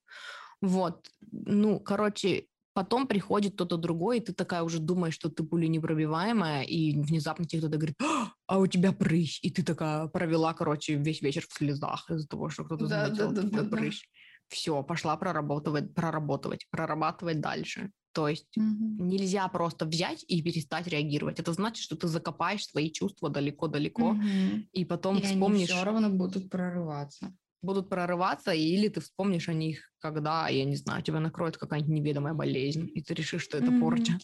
Вот, 0.61 1.11
ну, 1.31 1.79
короче, 1.81 2.47
потом 2.75 3.07
приходит 3.07 3.55
кто-то 3.55 3.77
другой, 3.77 4.19
и 4.19 4.21
ты 4.21 4.33
такая 4.33 4.63
уже 4.63 4.79
думаешь, 4.81 5.15
что 5.15 5.29
ты 5.31 5.45
пуля 5.45 5.69
непробиваемая, 5.69 6.63
и 6.63 7.01
внезапно 7.01 7.45
тебе 7.45 7.61
кто-то 7.61 7.77
говорит, 7.79 7.97
«А, 8.03 8.33
а 8.47 8.59
у 8.59 8.67
тебя 8.67 8.93
прыщ, 8.93 9.39
и 9.43 9.51
ты 9.51 9.63
такая 9.63 10.07
провела, 10.09 10.55
короче, 10.55 10.95
весь 10.95 11.23
вечер 11.23 11.45
в 11.49 11.53
слезах 11.53 12.11
из-за 12.11 12.27
того, 12.29 12.51
что 12.51 12.65
кто-то 12.65 12.87
Да, 12.87 12.89
заметил 12.89 13.29
да, 13.33 13.33
да, 13.33 13.43
да, 13.43 13.63
да. 13.65 13.85
прыщ. 13.85 14.09
Все, 14.49 14.83
пошла 14.83 15.17
проработывать, 15.17 15.95
проработывать, 15.95 16.67
прорабатывать 16.71 17.41
дальше. 17.41 17.93
То 18.13 18.29
есть 18.29 18.49
Мгм. 18.57 18.99
нельзя 18.99 19.47
просто 19.49 19.85
взять 19.87 20.25
и 20.27 20.43
перестать 20.43 20.87
реагировать. 20.89 21.39
Это 21.39 21.53
значит, 21.53 21.83
что 21.85 21.97
ты 21.97 22.09
закопаешь 22.09 22.67
свои 22.67 22.91
чувства 22.91 23.29
далеко-далеко, 23.31 24.19
Мгм. 24.19 24.69
и 24.73 24.85
потом 24.85 25.21
И 25.21 25.25
они 25.25 25.53
вспомнишь... 25.53 25.75
все 25.77 25.85
равно 25.85 26.09
будут 26.11 26.51
прорываться. 26.51 27.37
Будут 27.63 27.89
прорываться, 27.89 28.53
или 28.53 28.89
ты 28.89 29.01
вспомнишь 29.01 29.49
о 29.49 29.55
них, 29.55 29.91
когда, 29.99 30.49
я 30.49 30.65
не 30.65 30.77
знаю, 30.77 31.03
тебя 31.03 31.21
накроет 31.21 31.57
какая-нибудь 31.57 31.93
неведомая 31.93 32.35
болезнь, 32.35 32.91
и 32.95 33.03
ты 33.03 33.15
решишь, 33.15 33.43
что 33.43 33.59
это 33.59 33.67
mm-hmm. 33.67 33.81
порча. 33.81 34.19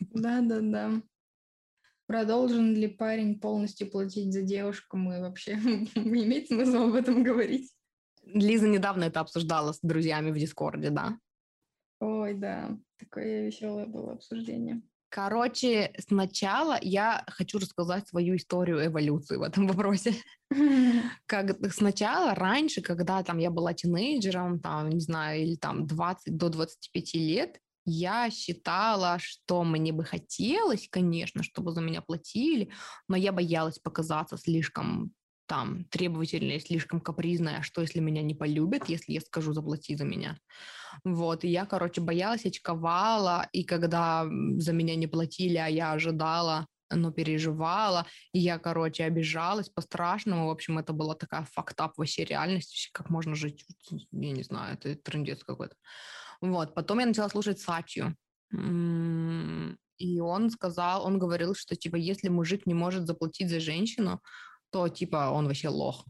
Да-да-да. 0.00 1.02
Продолжен 2.06 2.74
ли 2.74 2.88
парень 2.88 3.40
полностью 3.40 3.90
платить 3.90 4.32
за 4.32 4.42
девушку? 4.42 4.96
Мы 4.96 5.20
вообще 5.20 5.52
имеет 5.94 6.48
смысл 6.48 6.88
об 6.88 6.94
этом 6.94 7.22
говорить? 7.22 7.72
Лиза 8.26 8.68
недавно 8.68 9.04
это 9.04 9.20
обсуждала 9.20 9.72
с 9.72 9.80
друзьями 9.80 10.30
в 10.30 10.38
Дискорде, 10.38 10.90
да? 10.90 11.18
Ой, 12.00 12.34
да, 12.34 12.76
такое 12.98 13.46
веселое 13.46 13.86
было 13.86 14.12
обсуждение. 14.12 14.82
Короче, 15.14 15.92
сначала 16.08 16.76
я 16.82 17.24
хочу 17.28 17.60
рассказать 17.60 18.08
свою 18.08 18.34
историю 18.34 18.84
эволюции 18.84 19.36
в 19.36 19.42
этом 19.42 19.68
вопросе. 19.68 20.16
Как 21.26 21.56
сначала, 21.72 22.34
раньше, 22.34 22.82
когда 22.82 23.22
там 23.22 23.38
я 23.38 23.52
была 23.52 23.74
тинейджером, 23.74 24.58
там, 24.58 24.88
не 24.90 24.98
знаю, 24.98 25.42
или 25.42 25.54
там 25.54 25.86
20 25.86 26.36
до 26.36 26.48
25 26.48 27.14
лет, 27.14 27.60
я 27.86 28.28
считала, 28.28 29.18
что 29.20 29.62
мне 29.62 29.92
бы 29.92 30.02
хотелось, 30.02 30.88
конечно, 30.90 31.44
чтобы 31.44 31.70
за 31.70 31.80
меня 31.80 32.02
платили, 32.02 32.72
но 33.06 33.16
я 33.16 33.30
боялась 33.30 33.78
показаться 33.78 34.36
слишком 34.36 35.12
там 35.46 35.84
требовательная, 35.84 36.60
слишком 36.60 37.00
капризная, 37.00 37.62
что 37.62 37.80
если 37.80 38.00
меня 38.00 38.22
не 38.22 38.34
полюбят, 38.34 38.88
если 38.88 39.12
я 39.12 39.20
скажу 39.20 39.52
заплати 39.52 39.96
за 39.96 40.04
меня. 40.04 40.38
Вот, 41.04 41.44
и 41.44 41.48
я, 41.48 41.66
короче, 41.66 42.00
боялась, 42.00 42.46
очковала, 42.46 43.48
и 43.52 43.64
когда 43.64 44.26
за 44.58 44.72
меня 44.72 44.96
не 44.96 45.06
платили, 45.06 45.56
а 45.56 45.66
я 45.66 45.92
ожидала, 45.92 46.66
но 46.90 47.10
переживала, 47.10 48.06
и 48.32 48.38
я, 48.38 48.58
короче, 48.58 49.04
обижалась 49.04 49.68
по-страшному, 49.68 50.46
в 50.46 50.50
общем, 50.50 50.78
это 50.78 50.92
была 50.92 51.14
такая 51.14 51.46
фактап 51.52 51.96
вообще 51.96 52.24
реальность, 52.24 52.90
как 52.92 53.10
можно 53.10 53.34
жить, 53.34 53.64
я 54.12 54.32
не 54.32 54.42
знаю, 54.42 54.74
это 54.74 54.94
трендец 54.94 55.42
какой-то. 55.42 55.74
Вот, 56.40 56.74
потом 56.74 57.00
я 57.00 57.06
начала 57.06 57.28
слушать 57.28 57.58
Сатью, 57.60 58.16
и 59.98 60.20
он 60.20 60.50
сказал, 60.50 61.04
он 61.04 61.18
говорил, 61.18 61.54
что, 61.54 61.76
типа, 61.76 61.96
если 61.96 62.28
мужик 62.28 62.66
не 62.66 62.74
может 62.74 63.06
заплатить 63.06 63.48
за 63.48 63.60
женщину, 63.60 64.20
то, 64.74 64.88
типа, 64.88 65.30
он 65.30 65.46
вообще 65.46 65.68
лох. 65.68 66.04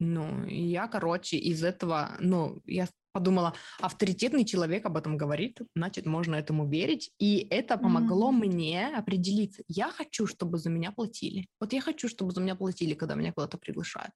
Ну, 0.00 0.44
я, 0.46 0.88
короче, 0.88 1.36
из 1.36 1.62
этого, 1.62 2.16
ну, 2.18 2.60
я 2.66 2.88
подумала, 3.12 3.54
авторитетный 3.80 4.44
человек 4.44 4.86
об 4.86 4.96
этом 4.96 5.16
говорит, 5.16 5.60
значит, 5.76 6.04
можно 6.04 6.34
этому 6.34 6.68
верить. 6.68 7.12
И 7.20 7.46
это 7.48 7.78
помогло 7.78 8.32
mm-hmm. 8.32 8.46
мне 8.46 8.86
определиться. 8.98 9.62
Я 9.68 9.92
хочу, 9.92 10.26
чтобы 10.26 10.58
за 10.58 10.68
меня 10.68 10.90
платили. 10.90 11.46
Вот 11.60 11.72
я 11.72 11.80
хочу, 11.80 12.08
чтобы 12.08 12.32
за 12.32 12.40
меня 12.40 12.56
платили, 12.56 12.94
когда 12.94 13.14
меня 13.14 13.32
куда-то 13.32 13.56
приглашают. 13.56 14.10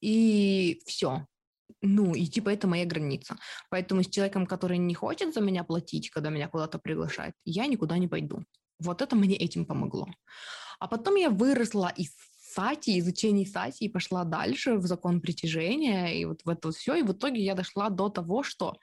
И 0.00 0.80
все. 0.86 1.26
Ну, 1.80 2.14
и 2.14 2.26
типа 2.26 2.50
это 2.50 2.68
моя 2.68 2.84
граница. 2.84 3.36
Поэтому 3.70 4.04
с 4.04 4.08
человеком, 4.08 4.46
который 4.46 4.78
не 4.78 4.94
хочет 4.94 5.34
за 5.34 5.40
меня 5.40 5.64
платить, 5.64 6.10
когда 6.10 6.30
меня 6.30 6.46
куда-то 6.46 6.78
приглашают, 6.78 7.34
я 7.44 7.66
никуда 7.66 7.98
не 7.98 8.06
пойду. 8.06 8.44
Вот 8.78 9.02
это 9.02 9.16
мне 9.16 9.34
этим 9.34 9.66
помогло. 9.66 10.06
А 10.78 10.86
потом 10.86 11.16
я 11.16 11.30
выросла 11.30 11.92
из 11.96 12.12
сати, 12.52 12.98
изучении 12.98 13.44
сати 13.44 13.84
и 13.84 13.88
пошла 13.88 14.24
дальше 14.24 14.76
в 14.76 14.86
закон 14.86 15.20
притяжения, 15.20 16.20
и 16.20 16.24
вот 16.24 16.42
в 16.44 16.48
это 16.48 16.68
вот 16.68 16.76
все. 16.76 16.94
И 16.96 17.02
в 17.02 17.12
итоге 17.12 17.42
я 17.42 17.54
дошла 17.54 17.90
до 17.90 18.08
того, 18.08 18.42
что, 18.42 18.76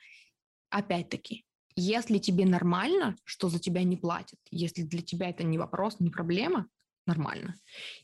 опять-таки, 0.69 1.45
если 1.75 2.17
тебе 2.17 2.45
нормально, 2.45 3.15
что 3.23 3.49
за 3.49 3.59
тебя 3.59 3.83
не 3.83 3.97
платят, 3.97 4.39
если 4.51 4.83
для 4.83 5.01
тебя 5.01 5.29
это 5.29 5.43
не 5.43 5.57
вопрос, 5.57 5.99
не 5.99 6.09
проблема, 6.09 6.67
нормально. 7.09 7.55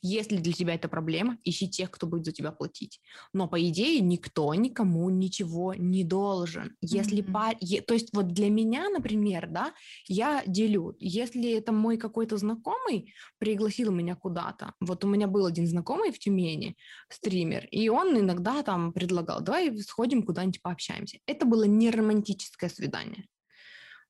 Если 0.02 0.38
для 0.38 0.54
тебя 0.54 0.74
это 0.74 0.90
проблема, 0.90 1.38
ищи 1.44 1.70
тех, 1.70 1.92
кто 1.92 2.08
будет 2.08 2.26
за 2.26 2.32
тебя 2.32 2.52
платить. 2.52 3.00
Но 3.34 3.48
по 3.48 3.58
идее 3.70 4.02
никто 4.02 4.54
никому 4.54 5.10
ничего 5.10 5.74
не 5.74 6.04
должен. 6.04 6.76
Если 6.82 7.22
mm-hmm. 7.22 7.32
пар... 7.32 7.56
то 7.88 7.94
есть 7.94 8.10
вот 8.14 8.28
для 8.34 8.50
меня, 8.50 8.90
например, 8.90 9.48
да, 9.50 9.74
я 10.08 10.44
делю. 10.48 10.96
Если 11.00 11.52
это 11.52 11.72
мой 11.72 11.98
какой-то 11.98 12.38
знакомый 12.38 13.14
пригласил 13.38 13.92
меня 13.92 14.16
куда-то, 14.16 14.74
вот 14.80 15.06
у 15.06 15.08
меня 15.08 15.28
был 15.28 15.46
один 15.46 15.68
знакомый 15.68 16.12
в 16.12 16.20
Тюмени, 16.20 16.76
стример, 17.10 17.68
и 17.72 17.90
он 17.90 18.20
иногда 18.20 18.64
там 18.64 18.92
предлагал, 18.92 19.42
давай 19.42 19.78
сходим 19.78 20.24
куда-нибудь 20.24 20.62
пообщаемся. 20.62 21.20
Это 21.28 21.46
было 21.46 21.66
не 21.66 21.92
романтическое 21.92 22.70
свидание. 22.70 23.26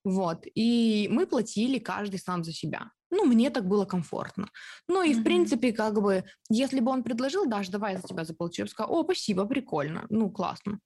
Вот. 0.06 0.46
И 0.54 1.08
мы 1.12 1.26
платили 1.26 1.80
каждый 1.80 2.20
сам 2.20 2.44
за 2.44 2.54
себя. 2.54 2.92
Ну, 3.12 3.26
мне 3.26 3.50
так 3.50 3.68
было 3.68 3.86
комфортно. 3.86 4.50
Ну 4.88 5.04
и, 5.04 5.14
mm-hmm. 5.14 5.20
в 5.20 5.24
принципе, 5.24 5.74
как 5.74 6.02
бы, 6.02 6.24
если 6.50 6.80
бы 6.80 6.92
он 6.92 7.04
предложил, 7.04 7.46
Даш, 7.46 7.70
давай 7.70 7.94
я 7.94 8.00
за 8.00 8.08
тебя 8.08 8.26
заплачу, 8.26 8.62
я 8.62 8.66
бы 8.66 8.72
сказала, 8.72 8.92
о, 8.94 9.04
спасибо, 9.04 9.46
прикольно, 9.46 10.06
ну, 10.10 10.30
классно. 10.30 10.80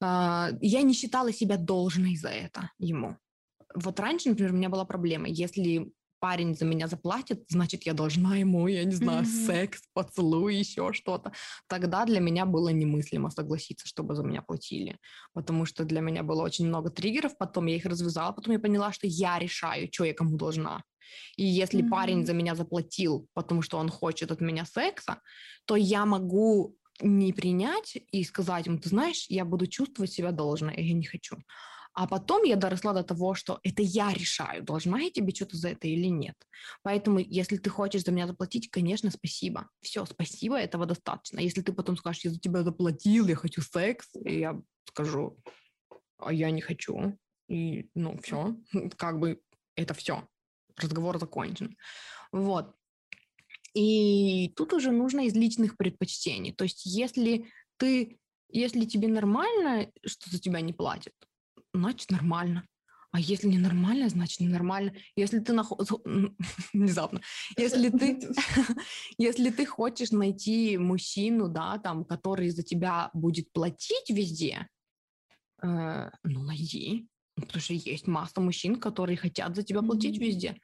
А, 0.00 0.50
я 0.60 0.82
не 0.82 0.94
считала 0.94 1.32
себя 1.32 1.56
должной 1.56 2.16
за 2.16 2.28
это 2.28 2.70
ему. 2.78 3.16
Вот 3.74 3.98
раньше, 4.00 4.28
например, 4.28 4.52
у 4.52 4.56
меня 4.56 4.68
была 4.68 4.84
проблема, 4.84 5.26
если 5.28 5.92
парень 6.20 6.54
за 6.54 6.64
меня 6.64 6.88
заплатит, 6.88 7.44
значит, 7.48 7.84
я 7.84 7.94
должна 7.94 8.36
ему, 8.36 8.66
я 8.68 8.84
не 8.84 8.94
знаю, 8.94 9.24
mm-hmm. 9.24 9.46
секс, 9.46 9.82
поцелуй, 9.92 10.56
еще 10.56 10.92
что-то. 10.92 11.32
Тогда 11.68 12.04
для 12.04 12.20
меня 12.20 12.46
было 12.46 12.70
немыслимо 12.70 13.30
согласиться, 13.30 13.86
чтобы 13.86 14.14
за 14.14 14.22
меня 14.22 14.42
платили, 14.42 14.98
потому 15.32 15.66
что 15.66 15.84
для 15.84 16.00
меня 16.00 16.22
было 16.22 16.42
очень 16.42 16.66
много 16.66 16.90
триггеров, 16.90 17.36
потом 17.38 17.66
я 17.66 17.76
их 17.76 17.84
развязала, 17.84 18.32
потом 18.32 18.52
я 18.52 18.58
поняла, 18.58 18.92
что 18.92 19.06
я 19.06 19.38
решаю, 19.38 19.88
что 19.92 20.04
я 20.04 20.14
кому 20.14 20.36
должна. 20.36 20.82
И 21.36 21.44
если 21.44 21.82
mm-hmm. 21.82 21.90
парень 21.90 22.26
за 22.26 22.32
меня 22.32 22.54
заплатил, 22.54 23.28
потому 23.34 23.62
что 23.62 23.78
он 23.78 23.88
хочет 23.88 24.30
от 24.30 24.40
меня 24.40 24.64
секса, 24.64 25.20
то 25.66 25.76
я 25.76 26.06
могу 26.06 26.76
не 27.00 27.32
принять 27.32 27.98
и 28.12 28.24
сказать 28.24 28.66
ему, 28.66 28.78
ты 28.78 28.88
знаешь, 28.88 29.26
я 29.28 29.44
буду 29.44 29.66
чувствовать 29.66 30.12
себя 30.12 30.32
должной, 30.32 30.74
я 30.76 30.94
не 30.94 31.04
хочу. 31.04 31.36
А 31.94 32.08
потом 32.08 32.42
я 32.42 32.56
доросла 32.56 32.92
до 32.92 33.04
того, 33.04 33.34
что 33.34 33.60
это 33.62 33.80
я 33.80 34.12
решаю, 34.12 34.64
должна 34.64 34.98
я 34.98 35.10
тебе 35.10 35.32
что-то 35.32 35.56
за 35.56 35.68
это 35.68 35.86
или 35.86 36.08
нет. 36.08 36.34
Поэтому, 36.82 37.20
если 37.20 37.56
ты 37.56 37.70
хочешь 37.70 38.02
за 38.02 38.10
меня 38.10 38.26
заплатить, 38.26 38.68
конечно, 38.68 39.10
спасибо. 39.12 39.70
Все, 39.80 40.04
спасибо, 40.04 40.58
этого 40.58 40.86
достаточно. 40.86 41.38
Если 41.38 41.62
ты 41.62 41.72
потом 41.72 41.96
скажешь, 41.96 42.24
я 42.24 42.32
за 42.32 42.40
тебя 42.40 42.64
заплатил, 42.64 43.28
я 43.28 43.36
хочу 43.36 43.62
секс, 43.62 44.08
и 44.24 44.40
я 44.40 44.60
скажу, 44.88 45.38
а 46.18 46.32
я 46.32 46.50
не 46.50 46.60
хочу. 46.60 47.16
И, 47.48 47.88
ну, 47.94 48.18
все, 48.18 48.56
как 48.96 49.20
бы 49.20 49.40
это 49.76 49.94
все. 49.94 50.26
Разговор 50.76 51.20
закончен. 51.20 51.76
Вот. 52.32 52.74
И 53.72 54.52
тут 54.56 54.72
уже 54.72 54.90
нужно 54.90 55.26
из 55.26 55.34
личных 55.34 55.76
предпочтений. 55.76 56.52
То 56.52 56.64
есть, 56.64 56.86
если 56.86 57.46
ты, 57.76 58.18
если 58.48 58.84
тебе 58.84 59.06
нормально, 59.06 59.92
что 60.04 60.30
за 60.30 60.40
тебя 60.40 60.60
не 60.60 60.72
платят, 60.72 61.14
значит 61.74 62.10
нормально. 62.10 62.66
А 63.14 63.20
если 63.20 63.46
не 63.46 63.58
нормально, 63.58 64.08
значит 64.08 64.40
ненормально. 64.40 64.92
Если 65.14 65.38
ты 65.38 65.52
нах... 65.52 65.70
внезапно, 66.72 67.20
если 67.56 67.88
ты, 67.88 68.20
если 69.18 69.50
ты 69.50 69.66
хочешь 69.66 70.10
найти 70.10 70.76
мужчину, 70.78 71.48
да, 71.48 71.78
там, 71.78 72.04
который 72.04 72.50
за 72.50 72.64
тебя 72.64 73.10
будет 73.14 73.52
платить 73.52 74.10
везде, 74.10 74.68
э, 75.62 76.10
ну 76.24 76.42
найди, 76.42 77.06
потому 77.36 77.60
что 77.60 77.74
есть 77.74 78.08
масса 78.08 78.40
мужчин, 78.40 78.80
которые 78.80 79.16
хотят 79.16 79.54
за 79.54 79.62
тебя 79.62 79.82
платить 79.82 80.16
mm-hmm. 80.16 80.26
везде. 80.26 80.60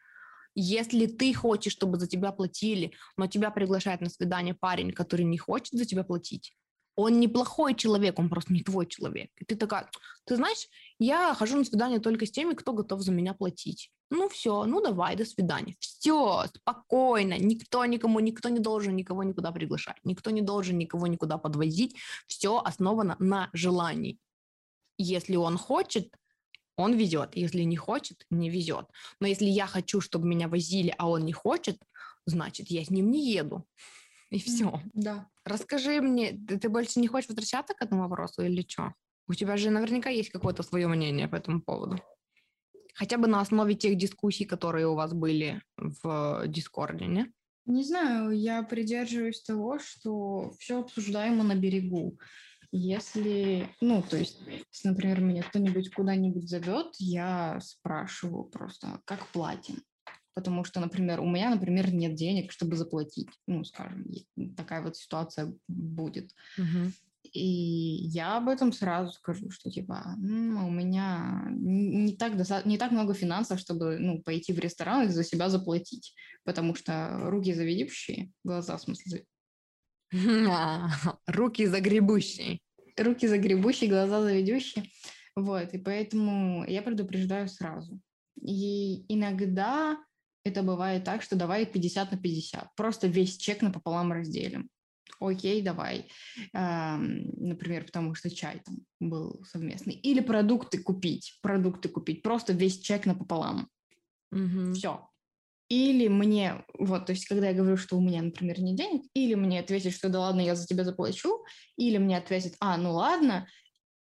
Если 0.56 1.06
ты 1.06 1.32
хочешь, 1.32 1.72
чтобы 1.72 2.00
за 2.00 2.08
тебя 2.08 2.32
платили, 2.32 2.92
но 3.16 3.28
тебя 3.28 3.52
приглашает 3.52 4.00
на 4.00 4.10
свидание 4.10 4.54
парень, 4.54 4.90
который 4.90 5.24
не 5.24 5.38
хочет 5.38 5.78
за 5.78 5.84
тебя 5.84 6.02
платить, 6.02 6.56
он 7.00 7.20
неплохой 7.20 7.74
человек, 7.74 8.18
он 8.18 8.28
просто 8.28 8.52
не 8.52 8.62
твой 8.62 8.86
человек. 8.86 9.30
И 9.38 9.44
ты 9.44 9.56
такая, 9.56 9.90
ты 10.24 10.36
знаешь, 10.36 10.68
я 10.98 11.34
хожу 11.34 11.56
на 11.56 11.64
свидание 11.64 12.00
только 12.00 12.26
с 12.26 12.30
теми, 12.30 12.54
кто 12.54 12.72
готов 12.72 13.00
за 13.00 13.12
меня 13.12 13.34
платить. 13.34 13.90
Ну 14.10 14.28
все, 14.28 14.64
ну 14.64 14.80
давай, 14.80 15.16
до 15.16 15.24
свидания. 15.24 15.76
Все, 15.78 16.44
спокойно, 16.54 17.38
никто 17.38 17.84
никому, 17.84 18.20
никто 18.20 18.48
не 18.48 18.58
должен 18.58 18.96
никого 18.96 19.22
никуда 19.22 19.52
приглашать, 19.52 19.98
никто 20.04 20.30
не 20.30 20.42
должен 20.42 20.78
никого 20.78 21.06
никуда 21.06 21.38
подвозить. 21.38 21.96
Все 22.26 22.58
основано 22.58 23.16
на 23.18 23.50
желании. 23.52 24.18
Если 24.98 25.36
он 25.36 25.56
хочет, 25.56 26.14
он 26.76 26.94
везет. 26.94 27.36
Если 27.36 27.62
не 27.62 27.76
хочет, 27.76 28.26
не 28.30 28.50
везет. 28.50 28.86
Но 29.20 29.26
если 29.26 29.46
я 29.46 29.66
хочу, 29.66 30.00
чтобы 30.00 30.26
меня 30.26 30.48
возили, 30.48 30.94
а 30.98 31.08
он 31.08 31.24
не 31.24 31.32
хочет, 31.32 31.78
значит, 32.26 32.70
я 32.70 32.84
с 32.84 32.90
ним 32.90 33.10
не 33.10 33.32
еду. 33.32 33.64
И 34.30 34.38
все. 34.38 34.80
Да. 34.94 35.28
Расскажи 35.44 36.00
мне, 36.00 36.32
ты, 36.32 36.58
ты 36.58 36.68
больше 36.68 37.00
не 37.00 37.08
хочешь 37.08 37.28
возвращаться 37.28 37.74
к 37.74 37.82
этому 37.82 38.02
вопросу 38.02 38.42
или 38.42 38.64
что? 38.66 38.94
У 39.26 39.34
тебя 39.34 39.56
же 39.56 39.70
наверняка 39.70 40.10
есть 40.10 40.30
какое-то 40.30 40.62
свое 40.62 40.86
мнение 40.86 41.28
по 41.28 41.36
этому 41.36 41.60
поводу. 41.60 42.00
Хотя 42.94 43.18
бы 43.18 43.26
на 43.26 43.40
основе 43.40 43.74
тех 43.74 43.96
дискуссий, 43.96 44.44
которые 44.44 44.86
у 44.86 44.94
вас 44.94 45.12
были 45.12 45.62
в 45.76 46.44
Дискорде, 46.46 47.06
не? 47.06 47.32
Не 47.66 47.84
знаю, 47.84 48.30
я 48.30 48.62
придерживаюсь 48.62 49.42
того, 49.42 49.78
что 49.78 50.52
все 50.58 50.80
обсуждаемо 50.80 51.44
на 51.44 51.54
берегу. 51.54 52.18
Если, 52.72 53.68
ну, 53.80 54.02
то 54.02 54.16
есть, 54.16 54.40
если, 54.72 54.88
например, 54.88 55.20
меня 55.20 55.42
кто-нибудь 55.42 55.92
куда-нибудь 55.92 56.48
зовет, 56.48 56.94
я 56.98 57.58
спрашиваю 57.60 58.44
просто, 58.44 59.00
как 59.04 59.26
платим 59.28 59.82
потому 60.34 60.64
что, 60.64 60.80
например, 60.80 61.20
у 61.20 61.28
меня, 61.28 61.50
например, 61.50 61.92
нет 61.92 62.14
денег, 62.14 62.52
чтобы 62.52 62.76
заплатить, 62.76 63.28
ну, 63.46 63.64
скажем, 63.64 64.06
такая 64.56 64.82
вот 64.82 64.96
ситуация 64.96 65.52
будет. 65.68 66.32
Угу. 66.58 66.92
И 67.32 68.08
я 68.08 68.38
об 68.38 68.48
этом 68.48 68.72
сразу 68.72 69.12
скажу, 69.12 69.50
что 69.50 69.70
типа 69.70 70.16
ну, 70.18 70.66
у 70.66 70.70
меня 70.70 71.44
не 71.50 72.16
так, 72.16 72.36
доста- 72.36 72.62
не 72.64 72.78
так 72.78 72.90
много 72.90 73.14
финансов, 73.14 73.60
чтобы 73.60 73.98
ну, 73.98 74.22
пойти 74.22 74.52
в 74.52 74.58
ресторан 74.58 75.06
и 75.06 75.10
за 75.10 75.22
себя 75.22 75.48
заплатить, 75.48 76.14
потому 76.44 76.74
что 76.74 77.18
руки 77.24 77.52
заведущие, 77.52 78.32
глаза 78.42 78.76
в 78.76 78.82
смысле. 78.82 79.24
Руки 81.26 81.66
загребущие. 81.66 82.58
Руки 82.96 83.28
загребущие, 83.28 83.88
глаза 83.88 84.22
заведущие. 84.22 84.86
Вот, 85.36 85.72
и 85.72 85.78
поэтому 85.78 86.64
я 86.66 86.82
предупреждаю 86.82 87.48
сразу. 87.48 88.00
И 88.42 89.04
иногда 89.12 89.96
это 90.44 90.62
бывает 90.62 91.04
так, 91.04 91.22
что 91.22 91.36
давай 91.36 91.66
50 91.66 92.12
на 92.12 92.18
50. 92.18 92.74
Просто 92.76 93.06
весь 93.06 93.36
чек 93.36 93.62
напополам 93.62 94.12
разделим 94.12 94.70
окей, 95.20 95.62
давай, 95.62 96.08
например, 96.52 97.84
потому 97.84 98.14
что 98.14 98.30
чай 98.30 98.60
там 98.64 98.78
был 98.98 99.44
совместный, 99.44 99.94
или 99.94 100.20
продукты 100.20 100.82
купить, 100.82 101.38
продукты 101.42 101.88
купить, 101.88 102.22
просто 102.22 102.52
весь 102.52 102.80
чек 102.80 103.06
напополам, 103.06 103.68
mm 104.34 104.74
все. 104.74 105.06
Или 105.68 106.08
мне, 106.08 106.64
вот, 106.76 107.06
то 107.06 107.12
есть, 107.12 107.26
когда 107.26 107.50
я 107.50 107.54
говорю, 107.54 107.76
что 107.76 107.96
у 107.96 108.00
меня, 108.00 108.22
например, 108.22 108.60
нет 108.60 108.74
денег, 108.74 109.02
или 109.14 109.34
мне 109.34 109.60
ответят, 109.60 109.92
что 109.92 110.08
да 110.08 110.18
ладно, 110.18 110.40
я 110.40 110.56
за 110.56 110.66
тебя 110.66 110.82
заплачу, 110.82 111.44
или 111.76 111.96
мне 111.96 112.18
ответят, 112.18 112.54
а, 112.58 112.76
ну 112.76 112.92
ладно, 112.92 113.46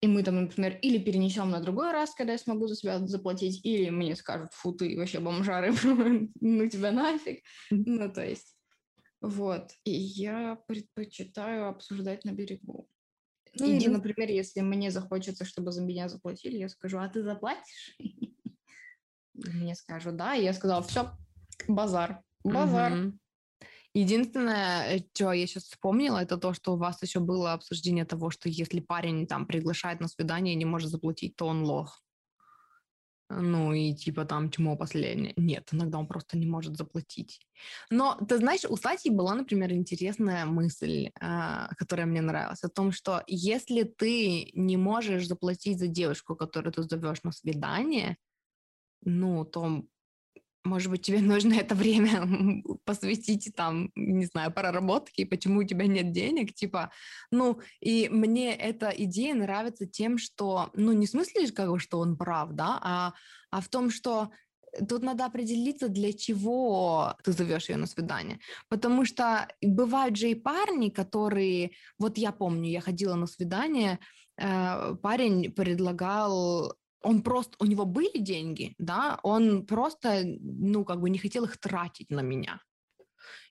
и 0.01 0.07
мы 0.07 0.23
там, 0.23 0.35
например, 0.41 0.77
или 0.81 0.97
перенесем 0.97 1.51
на 1.51 1.59
другой 1.59 1.91
раз, 1.91 2.15
когда 2.15 2.33
я 2.33 2.39
смогу 2.39 2.67
за 2.67 2.75
себя 2.75 2.99
заплатить, 3.05 3.63
или 3.63 3.91
мне 3.91 4.15
скажут, 4.15 4.51
фу, 4.51 4.73
ты 4.73 4.97
вообще 4.97 5.19
бомжары, 5.19 5.73
ну 6.41 6.67
тебя 6.67 6.91
нафиг. 6.91 7.43
Ну, 7.69 8.11
то 8.11 8.25
есть, 8.25 8.55
вот. 9.21 9.69
И 9.83 9.91
я 9.91 10.57
предпочитаю 10.67 11.69
обсуждать 11.69 12.25
на 12.25 12.31
берегу. 12.31 12.89
Ну, 13.53 13.65
или, 13.67 13.87
например, 13.87 14.29
если 14.29 14.61
мне 14.61 14.89
захочется, 14.89 15.45
чтобы 15.45 15.71
за 15.71 15.83
меня 15.83 16.09
заплатили, 16.09 16.57
я 16.57 16.69
скажу, 16.69 16.97
а 16.97 17.07
ты 17.07 17.21
заплатишь? 17.21 17.95
Мне 19.33 19.75
скажут, 19.75 20.17
да, 20.17 20.35
и 20.35 20.43
я 20.43 20.53
сказала, 20.53 20.83
все, 20.83 21.11
базар, 21.67 22.21
базар. 22.43 23.13
Единственное, 23.93 24.97
э, 24.97 24.99
что 25.13 25.33
я 25.33 25.45
сейчас 25.47 25.63
вспомнила, 25.63 26.19
это 26.19 26.37
то, 26.37 26.53
что 26.53 26.73
у 26.73 26.77
вас 26.77 27.01
еще 27.01 27.19
было 27.19 27.53
обсуждение 27.53 28.05
того, 28.05 28.29
что 28.29 28.47
если 28.47 28.79
парень 28.79 29.27
там 29.27 29.45
приглашает 29.45 29.99
на 29.99 30.07
свидание 30.07 30.53
и 30.53 30.57
не 30.57 30.65
может 30.65 30.89
заплатить, 30.89 31.35
то 31.35 31.47
он 31.47 31.63
лох. 31.63 32.01
Ну 33.29 33.73
и 33.73 33.93
типа 33.93 34.25
там 34.25 34.49
чмо 34.49 34.75
последнее. 34.75 35.33
Нет, 35.37 35.69
иногда 35.71 35.97
он 35.97 36.07
просто 36.07 36.37
не 36.37 36.45
может 36.45 36.77
заплатить. 36.77 37.39
Но 37.89 38.17
ты 38.27 38.37
знаешь, 38.37 38.65
у 38.67 38.75
Сати 38.75 39.09
была, 39.09 39.35
например, 39.35 39.71
интересная 39.71 40.45
мысль, 40.45 41.11
э, 41.19 41.67
которая 41.77 42.05
мне 42.05 42.21
нравилась, 42.21 42.63
о 42.63 42.69
том, 42.69 42.91
что 42.91 43.23
если 43.27 43.83
ты 43.83 44.51
не 44.53 44.77
можешь 44.77 45.27
заплатить 45.27 45.79
за 45.79 45.87
девушку, 45.87 46.35
которую 46.35 46.73
ты 46.73 46.83
зовешь 46.83 47.23
на 47.23 47.31
свидание, 47.31 48.17
ну, 49.03 49.45
то 49.45 49.83
может 50.63 50.89
быть, 50.91 51.01
тебе 51.01 51.19
нужно 51.21 51.53
это 51.53 51.75
время 51.75 52.63
посвятить 52.85 53.51
там, 53.55 53.91
не 53.95 54.25
знаю, 54.25 54.51
проработке, 54.51 55.25
почему 55.25 55.61
у 55.61 55.63
тебя 55.63 55.87
нет 55.87 56.11
денег, 56.11 56.53
типа, 56.53 56.91
ну, 57.31 57.59
и 57.79 58.09
мне 58.09 58.55
эта 58.55 58.89
идея 58.89 59.35
нравится 59.35 59.85
тем, 59.85 60.17
что, 60.17 60.69
ну, 60.73 60.91
не 60.91 61.05
в 61.05 61.09
смысле, 61.09 61.51
как 61.51 61.69
бы, 61.69 61.79
что 61.79 61.99
он 61.99 62.17
прав, 62.17 62.51
да, 62.53 62.79
а, 62.81 63.13
а 63.49 63.61
в 63.61 63.69
том, 63.69 63.89
что 63.89 64.31
тут 64.87 65.03
надо 65.03 65.25
определиться, 65.25 65.89
для 65.89 66.13
чего 66.13 67.15
ты 67.23 67.31
зовешь 67.31 67.69
ее 67.69 67.77
на 67.77 67.87
свидание. 67.87 68.39
Потому 68.69 69.05
что 69.05 69.47
бывают 69.61 70.15
же 70.15 70.31
и 70.31 70.35
парни, 70.35 70.89
которые... 70.89 71.71
Вот 71.99 72.17
я 72.17 72.31
помню, 72.31 72.69
я 72.69 72.81
ходила 72.81 73.15
на 73.15 73.27
свидание, 73.27 73.99
э, 74.37 74.95
парень 75.01 75.51
предлагал 75.51 76.73
он 77.01 77.21
просто, 77.23 77.55
у 77.59 77.65
него 77.65 77.85
были 77.85 78.17
деньги, 78.17 78.75
да, 78.77 79.19
он 79.23 79.65
просто, 79.65 80.23
ну, 80.23 80.85
как 80.85 81.01
бы 81.01 81.09
не 81.09 81.17
хотел 81.17 81.45
их 81.45 81.57
тратить 81.57 82.09
на 82.09 82.21
меня. 82.21 82.61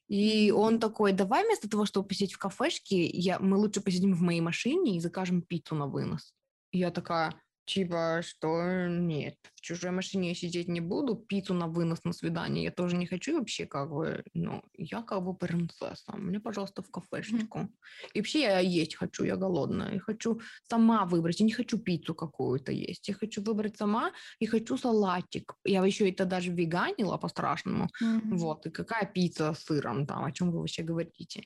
И 0.09 0.51
он 0.51 0.81
такой, 0.81 1.13
давай 1.13 1.45
вместо 1.45 1.69
того, 1.71 1.87
чтобы 1.87 2.09
посидеть 2.09 2.33
в 2.33 2.39
кафешке, 2.39 3.07
я, 3.07 3.39
мы 3.39 3.57
лучше 3.57 3.81
посидим 3.81 4.15
в 4.15 4.23
моей 4.23 4.41
машине 4.41 4.97
и 4.97 5.01
закажем 5.01 5.43
пиццу 5.43 5.77
на 5.77 5.87
вынос. 5.87 6.35
И 6.73 6.79
я 6.79 6.91
такая, 6.91 7.41
Типа, 7.71 8.21
что 8.25 8.89
нет, 8.89 9.37
в 9.55 9.61
чужой 9.61 9.93
машине 9.93 10.31
я 10.31 10.35
сидеть 10.35 10.67
не 10.67 10.81
буду, 10.81 11.15
пиццу 11.15 11.55
на 11.55 11.69
вынос 11.69 12.03
на 12.03 12.13
свидание 12.13 12.65
я 12.65 12.73
тоже 12.73 12.97
не 12.97 13.07
хочу 13.07 13.39
вообще, 13.39 13.65
как 13.65 13.91
бы, 13.91 14.25
ну, 14.35 14.65
я 14.77 15.03
как 15.03 15.23
бы 15.23 15.35
принцесса, 15.35 16.17
мне, 16.17 16.41
пожалуйста, 16.41 16.83
в 16.83 16.91
кафешечку. 16.91 17.59
Mm-hmm. 17.59 18.11
И 18.15 18.19
вообще 18.19 18.41
я 18.41 18.59
есть 18.59 18.97
хочу, 18.97 19.23
я 19.23 19.37
голодная, 19.37 19.93
я 19.93 20.01
хочу 20.01 20.41
сама 20.69 21.05
выбрать, 21.05 21.39
я 21.39 21.47
не 21.47 21.53
хочу 21.53 21.79
пиццу 21.79 22.13
какую-то 22.13 22.73
есть, 22.73 23.09
я 23.09 23.15
хочу 23.15 23.41
выбрать 23.41 23.77
сама 23.77 24.11
и 24.41 24.47
хочу 24.47 24.77
салатик. 24.77 25.55
Я 25.65 25.87
еще 25.87 26.11
это 26.11 26.25
даже 26.25 26.51
веганила 26.51 27.19
по-страшному, 27.19 27.89
mm-hmm. 28.03 28.35
вот, 28.35 28.67
и 28.67 28.71
какая 28.71 29.07
пицца 29.07 29.55
с 29.55 29.63
сыром 29.63 30.07
там, 30.07 30.25
о 30.25 30.33
чем 30.33 30.51
вы 30.51 30.59
вообще 30.59 30.83
говорите. 30.83 31.45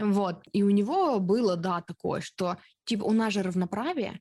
Вот, 0.00 0.42
и 0.50 0.64
у 0.64 0.70
него 0.70 1.20
было, 1.20 1.56
да, 1.56 1.80
такое, 1.80 2.22
что, 2.22 2.56
типа, 2.86 3.04
у 3.04 3.12
нас 3.12 3.32
же 3.32 3.44
равноправие, 3.44 4.20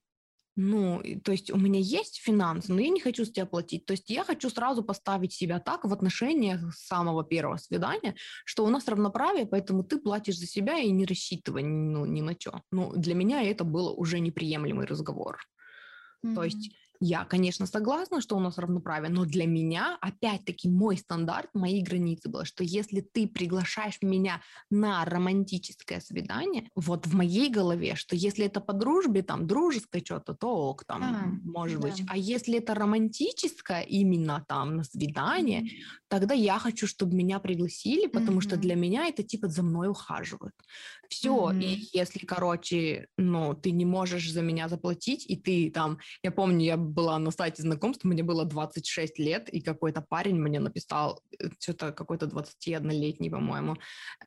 ну, 0.61 1.01
то 1.23 1.31
есть 1.31 1.51
у 1.51 1.57
меня 1.57 1.79
есть 1.79 2.17
финансы, 2.17 2.73
но 2.73 2.81
я 2.81 2.89
не 2.89 2.99
хочу 2.99 3.23
с 3.23 3.31
тебя 3.31 3.45
платить. 3.45 3.85
То 3.85 3.93
есть 3.93 4.09
я 4.09 4.25
хочу 4.25 4.49
сразу 4.49 4.83
поставить 4.83 5.31
себя 5.31 5.61
так 5.61 5.85
в 5.85 5.93
отношениях 5.93 6.75
с 6.75 6.85
самого 6.85 7.23
первого 7.23 7.55
свидания, 7.55 8.15
что 8.43 8.65
у 8.65 8.69
нас 8.69 8.89
равноправие, 8.89 9.45
поэтому 9.45 9.85
ты 9.85 9.97
платишь 9.97 10.37
за 10.37 10.47
себя 10.47 10.77
и 10.77 10.91
не 10.91 11.05
рассчитывай 11.05 11.63
ну, 11.63 12.05
ни 12.05 12.19
на 12.19 12.33
что. 12.37 12.61
Ну, 12.71 12.91
для 12.93 13.15
меня 13.15 13.41
это 13.41 13.63
был 13.63 13.93
уже 13.97 14.19
неприемлемый 14.19 14.85
разговор. 14.85 15.37
Mm-hmm. 16.25 16.35
То 16.35 16.43
есть 16.43 16.75
я, 17.01 17.23
конечно, 17.23 17.65
согласна, 17.65 18.19
что 18.19 18.35
у 18.35 18.39
нас 18.39 18.57
равноправие, 18.57 19.09
но 19.09 19.23
для 19.23 19.45
меня, 19.47 19.97
опять-таки, 20.01 20.69
мой 20.69 20.97
стандарт, 20.97 21.49
мои 21.53 21.81
границы 21.81 22.27
было, 22.29 22.43
что 22.43 22.63
если 22.63 22.99
ты 22.99 23.25
приглашаешь 23.27 23.99
меня 24.01 24.41
на 24.69 25.05
романтическое 25.05 26.01
свидание, 26.01 26.69
вот 26.75 27.07
в 27.07 27.15
моей 27.15 27.49
голове, 27.49 27.95
что 27.95 28.15
если 28.17 28.45
это 28.45 28.59
по 28.59 28.73
дружбе, 28.73 29.23
там, 29.23 29.47
дружеское 29.47 30.03
что-то, 30.03 30.33
то 30.33 30.49
ок, 30.49 30.83
там, 30.83 31.03
а, 31.03 31.49
может 31.49 31.79
да. 31.79 31.87
быть. 31.87 32.03
А 32.09 32.17
если 32.17 32.57
это 32.57 32.73
романтическое, 32.73 33.81
именно 33.81 34.43
там 34.47 34.75
на 34.75 34.83
свидание, 34.83 35.61
mm-hmm. 35.61 36.03
тогда 36.09 36.33
я 36.33 36.59
хочу, 36.59 36.85
чтобы 36.85 37.15
меня 37.15 37.39
пригласили, 37.39 38.07
потому 38.07 38.39
mm-hmm. 38.39 38.43
что 38.43 38.57
для 38.57 38.75
меня 38.75 39.07
это 39.07 39.23
типа 39.23 39.47
за 39.47 39.63
мной 39.63 39.87
ухаживают. 39.87 40.53
Все, 41.07 41.33
mm-hmm. 41.33 41.63
и 41.63 41.89
если, 41.93 42.19
короче, 42.25 43.07
ну, 43.17 43.53
ты 43.53 43.71
не 43.71 43.85
можешь 43.85 44.31
за 44.31 44.41
меня 44.41 44.67
заплатить, 44.67 45.25
и 45.29 45.37
ты 45.37 45.71
там, 45.71 45.99
я 46.23 46.31
помню, 46.31 46.65
я 46.65 46.88
была 46.89 47.19
на 47.19 47.31
сайте 47.31 47.61
знакомств, 47.61 48.03
мне 48.03 48.23
было 48.23 48.45
26 48.45 49.19
лет, 49.19 49.49
и 49.49 49.61
какой-то 49.61 50.01
парень 50.01 50.39
мне 50.39 50.59
написал, 50.59 51.21
э, 51.39 51.49
что-то 51.59 51.91
какой-то 51.91 52.25
21-летний, 52.25 53.29
по-моему. 53.29 53.77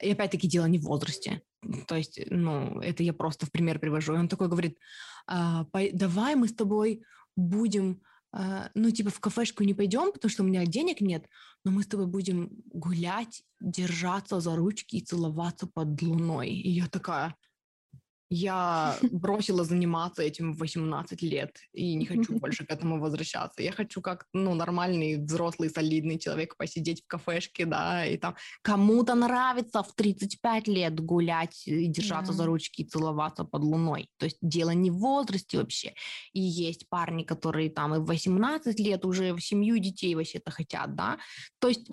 И 0.01 0.11
опять-таки 0.11 0.49
дело 0.49 0.67
не 0.67 0.79
в 0.79 0.83
возрасте. 0.83 1.43
То 1.87 1.97
есть, 1.97 2.21
ну, 2.31 2.81
это 2.81 3.03
я 3.03 3.13
просто 3.13 3.47
в 3.47 3.51
пример 3.51 3.79
привожу. 3.79 4.15
И 4.15 4.19
он 4.19 4.29
такой 4.29 4.49
говорит, 4.49 4.79
а, 5.27 5.67
давай 5.93 6.35
мы 6.35 6.49
с 6.49 6.55
тобой 6.55 7.03
будем 7.37 8.01
Uh, 8.35 8.71
ну, 8.75 8.91
типа, 8.91 9.11
в 9.11 9.21
кафешку 9.21 9.63
не 9.63 9.75
пойдем, 9.75 10.11
потому 10.11 10.31
что 10.31 10.43
у 10.43 10.47
меня 10.47 10.65
денег 10.65 11.03
нет, 11.03 11.27
но 11.67 11.71
мы 11.71 11.83
с 11.83 11.87
тобой 11.87 12.07
будем 12.07 12.49
гулять, 12.73 13.43
держаться 13.61 14.41
за 14.41 14.57
ручки 14.57 14.97
и 14.97 15.05
целоваться 15.05 15.67
под 15.67 16.01
луной. 16.01 16.49
И 16.49 16.71
я 16.71 16.89
такая, 16.89 17.37
я 18.33 18.97
бросила 19.13 19.65
заниматься 19.65 20.23
этим 20.23 20.55
в 20.55 20.59
18 20.59 21.23
лет 21.23 21.59
и 21.73 21.95
не 21.95 22.07
хочу 22.07 22.33
больше 22.41 22.65
к 22.65 22.71
этому 22.71 22.99
возвращаться. 22.99 23.63
Я 23.63 23.73
хочу 23.73 24.01
как, 24.01 24.27
ну, 24.33 24.55
нормальный, 24.55 25.19
взрослый, 25.19 25.69
солидный 25.69 26.19
человек 26.19 26.57
посидеть 26.57 27.03
в 27.03 27.07
кафешке, 27.07 27.67
да, 27.67 28.07
и 28.07 28.17
там 28.17 28.35
кому-то 28.63 29.15
нравится 29.15 29.83
в 29.83 29.95
35 29.95 30.69
лет 30.69 30.99
гулять 31.01 31.67
и 31.67 31.87
держаться 31.87 32.33
yeah. 32.33 32.37
за 32.37 32.47
ручки 32.47 32.83
и 32.83 32.89
целоваться 32.89 33.45
под 33.45 33.63
луной. 33.63 34.09
То 34.17 34.25
есть 34.25 34.39
дело 34.41 34.71
не 34.71 34.91
в 34.91 34.97
возрасте 34.97 35.59
вообще. 35.59 35.93
И 36.33 36.41
есть 36.41 36.89
парни, 36.89 37.25
которые 37.25 37.71
там 37.71 37.95
и 37.95 37.99
в 37.99 38.07
18 38.07 38.81
лет 38.81 39.05
уже 39.05 39.35
в 39.35 39.41
семью 39.41 39.79
детей 39.79 40.15
вообще 40.15 40.39
это 40.39 40.51
хотят, 40.51 40.95
да. 40.95 41.19
То 41.59 41.69
есть 41.69 41.91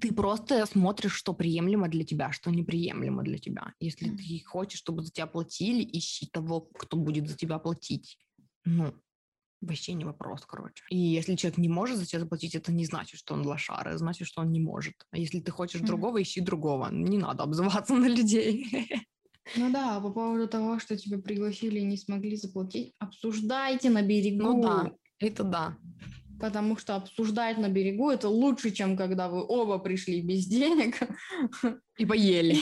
ты 0.00 0.12
просто 0.12 0.66
смотришь, 0.66 1.14
что 1.14 1.34
приемлемо 1.34 1.88
для 1.88 2.04
тебя, 2.04 2.32
что 2.32 2.50
неприемлемо 2.50 3.22
для 3.22 3.38
тебя. 3.38 3.72
Если 3.80 4.10
mm. 4.10 4.16
ты 4.16 4.44
хочешь, 4.44 4.78
чтобы 4.78 5.02
за 5.02 5.10
тебя 5.10 5.26
платили, 5.26 5.88
ищи 5.92 6.26
того, 6.26 6.60
кто 6.60 6.96
будет 6.96 7.28
за 7.28 7.36
тебя 7.36 7.58
платить. 7.58 8.18
Ну, 8.64 8.92
вообще 9.60 9.94
не 9.94 10.04
вопрос, 10.04 10.44
короче. 10.46 10.84
И 10.90 10.96
если 10.96 11.36
человек 11.36 11.58
не 11.58 11.68
может 11.68 11.98
за 11.98 12.06
тебя 12.06 12.20
заплатить, 12.20 12.54
это 12.54 12.72
не 12.72 12.84
значит, 12.84 13.20
что 13.20 13.34
он 13.34 13.46
лошара, 13.46 13.90
это 13.90 13.98
значит, 13.98 14.26
что 14.26 14.42
он 14.42 14.52
не 14.52 14.60
может. 14.60 14.94
А 15.10 15.18
если 15.18 15.40
ты 15.40 15.50
хочешь 15.50 15.80
mm. 15.80 15.86
другого, 15.86 16.22
ищи 16.22 16.40
другого. 16.40 16.88
Не 16.90 17.18
надо 17.18 17.44
обзываться 17.44 17.94
на 17.94 18.08
людей. 18.08 18.88
Ну 19.56 19.70
да, 19.70 20.00
по 20.00 20.10
поводу 20.10 20.48
того, 20.48 20.78
что 20.78 20.96
тебя 20.96 21.18
пригласили 21.18 21.80
и 21.80 21.84
не 21.84 21.96
смогли 21.96 22.36
заплатить, 22.36 22.94
обсуждайте 22.98 23.90
на 23.90 24.02
берегу. 24.02 24.42
Ну 24.42 24.62
да, 24.62 24.92
это 25.18 25.44
да. 25.44 25.76
Потому 26.40 26.76
что 26.76 26.96
обсуждать 26.96 27.58
на 27.58 27.68
берегу 27.68 28.10
это 28.10 28.28
лучше, 28.28 28.70
чем 28.70 28.96
когда 28.96 29.28
вы 29.28 29.44
оба 29.46 29.78
пришли 29.78 30.20
без 30.20 30.46
денег. 30.46 30.98
И 31.96 32.04
поели. 32.06 32.58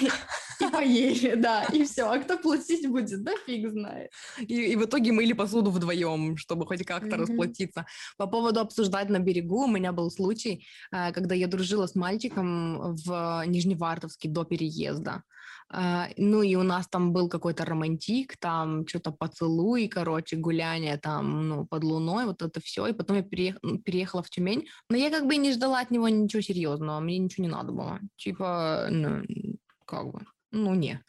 И 0.62 0.70
поели, 0.70 1.34
да, 1.36 1.64
и 1.64 1.84
все. 1.84 2.10
А 2.10 2.18
кто 2.18 2.38
платить 2.38 2.88
будет, 2.88 3.22
да 3.22 3.32
фиг 3.46 3.70
знает. 3.70 4.10
И, 4.38 4.72
и 4.72 4.76
в 4.76 4.84
итоге 4.84 5.12
мыли 5.12 5.32
посуду 5.32 5.70
вдвоем, 5.70 6.36
чтобы 6.36 6.66
хоть 6.66 6.84
как-то 6.84 7.16
mm-hmm. 7.16 7.20
расплатиться. 7.20 7.86
По 8.16 8.26
поводу 8.26 8.60
обсуждать 8.60 9.08
на 9.08 9.18
берегу, 9.18 9.64
у 9.64 9.68
меня 9.68 9.92
был 9.92 10.10
случай, 10.10 10.66
э, 10.92 11.12
когда 11.12 11.34
я 11.34 11.46
дружила 11.46 11.86
с 11.86 11.94
мальчиком 11.94 12.94
в 12.96 13.44
Нижневартовске 13.46 14.28
до 14.28 14.44
переезда. 14.44 15.22
Uh, 15.72 16.12
ну 16.18 16.42
и 16.42 16.54
у 16.54 16.62
нас 16.62 16.86
там 16.86 17.14
был 17.14 17.30
какой-то 17.30 17.64
романтик, 17.64 18.36
там 18.36 18.86
что-то 18.86 19.10
поцелуй, 19.10 19.88
короче, 19.88 20.36
гуляние 20.36 20.98
там, 20.98 21.48
ну, 21.48 21.66
под 21.66 21.82
луной, 21.82 22.26
вот 22.26 22.42
это 22.42 22.60
все. 22.60 22.88
И 22.88 22.92
потом 22.92 23.16
я 23.16 23.22
переех... 23.22 23.56
переехала 23.82 24.22
в 24.22 24.28
Тюмень, 24.28 24.68
но 24.90 24.98
я 24.98 25.10
как 25.10 25.26
бы 25.26 25.36
не 25.36 25.52
ждала 25.52 25.80
от 25.80 25.90
него 25.90 26.10
ничего 26.10 26.42
серьезного, 26.42 27.00
мне 27.00 27.16
ничего 27.16 27.46
не 27.46 27.50
надо 27.50 27.72
было. 27.72 28.00
Типа, 28.16 28.88
ну, 28.90 29.22
как 29.86 30.12
бы, 30.12 30.20
ну, 30.52 30.74
не. 30.74 31.02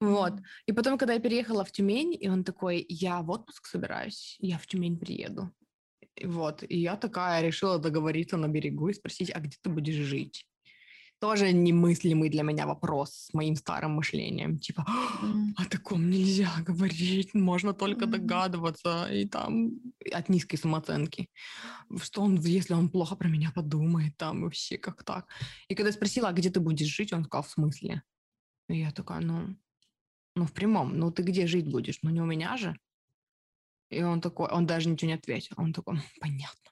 Вот. 0.00 0.34
И 0.66 0.72
потом, 0.72 0.96
когда 0.98 1.14
я 1.14 1.20
переехала 1.20 1.64
в 1.64 1.72
Тюмень, 1.72 2.16
и 2.18 2.28
он 2.28 2.44
такой, 2.44 2.86
я 2.88 3.20
в 3.20 3.30
отпуск 3.30 3.66
собираюсь, 3.66 4.36
я 4.40 4.58
в 4.58 4.66
Тюмень 4.66 4.98
приеду. 4.98 5.50
Вот. 6.24 6.62
И 6.68 6.78
я 6.78 6.96
такая 6.96 7.42
решила 7.42 7.78
договориться 7.78 8.36
на 8.36 8.48
берегу 8.48 8.88
и 8.88 8.94
спросить, 8.94 9.30
а 9.34 9.40
где 9.40 9.56
ты 9.60 9.70
будешь 9.70 9.94
жить? 9.94 10.48
тоже 11.20 11.52
немыслимый 11.52 12.30
для 12.30 12.42
меня 12.42 12.66
вопрос 12.66 13.10
с 13.10 13.34
моим 13.34 13.56
старым 13.56 13.92
мышлением. 13.92 14.58
Типа, 14.58 14.84
о 15.56 15.64
таком 15.64 16.10
нельзя 16.10 16.50
говорить, 16.66 17.34
можно 17.34 17.72
только 17.72 18.06
догадываться. 18.06 19.08
И 19.10 19.26
там 19.26 19.70
от 20.12 20.28
низкой 20.28 20.56
самооценки. 20.56 21.28
Что 22.00 22.22
он, 22.22 22.40
если 22.40 22.74
он 22.74 22.88
плохо 22.88 23.16
про 23.16 23.28
меня 23.28 23.50
подумает, 23.54 24.16
там 24.16 24.42
вообще 24.42 24.78
как 24.78 25.02
так. 25.02 25.26
И 25.68 25.74
когда 25.74 25.88
я 25.88 25.92
спросила, 25.92 26.28
а 26.28 26.32
где 26.32 26.50
ты 26.50 26.60
будешь 26.60 26.96
жить, 26.96 27.12
он 27.12 27.24
сказал, 27.24 27.42
в 27.42 27.50
смысле? 27.50 28.02
И 28.68 28.78
я 28.78 28.90
такая, 28.90 29.20
ну, 29.20 29.56
ну 30.36 30.44
в 30.44 30.52
прямом, 30.52 30.98
ну 30.98 31.10
ты 31.10 31.22
где 31.22 31.46
жить 31.46 31.68
будешь? 31.68 31.98
Ну 32.02 32.10
не 32.10 32.20
у 32.20 32.26
меня 32.26 32.56
же. 32.56 32.78
И 33.90 34.02
он 34.02 34.20
такой, 34.20 34.48
он 34.50 34.66
даже 34.66 34.88
ничего 34.88 35.08
не 35.08 35.14
ответил. 35.14 35.54
Он 35.56 35.72
такой, 35.72 36.00
понятно. 36.20 36.70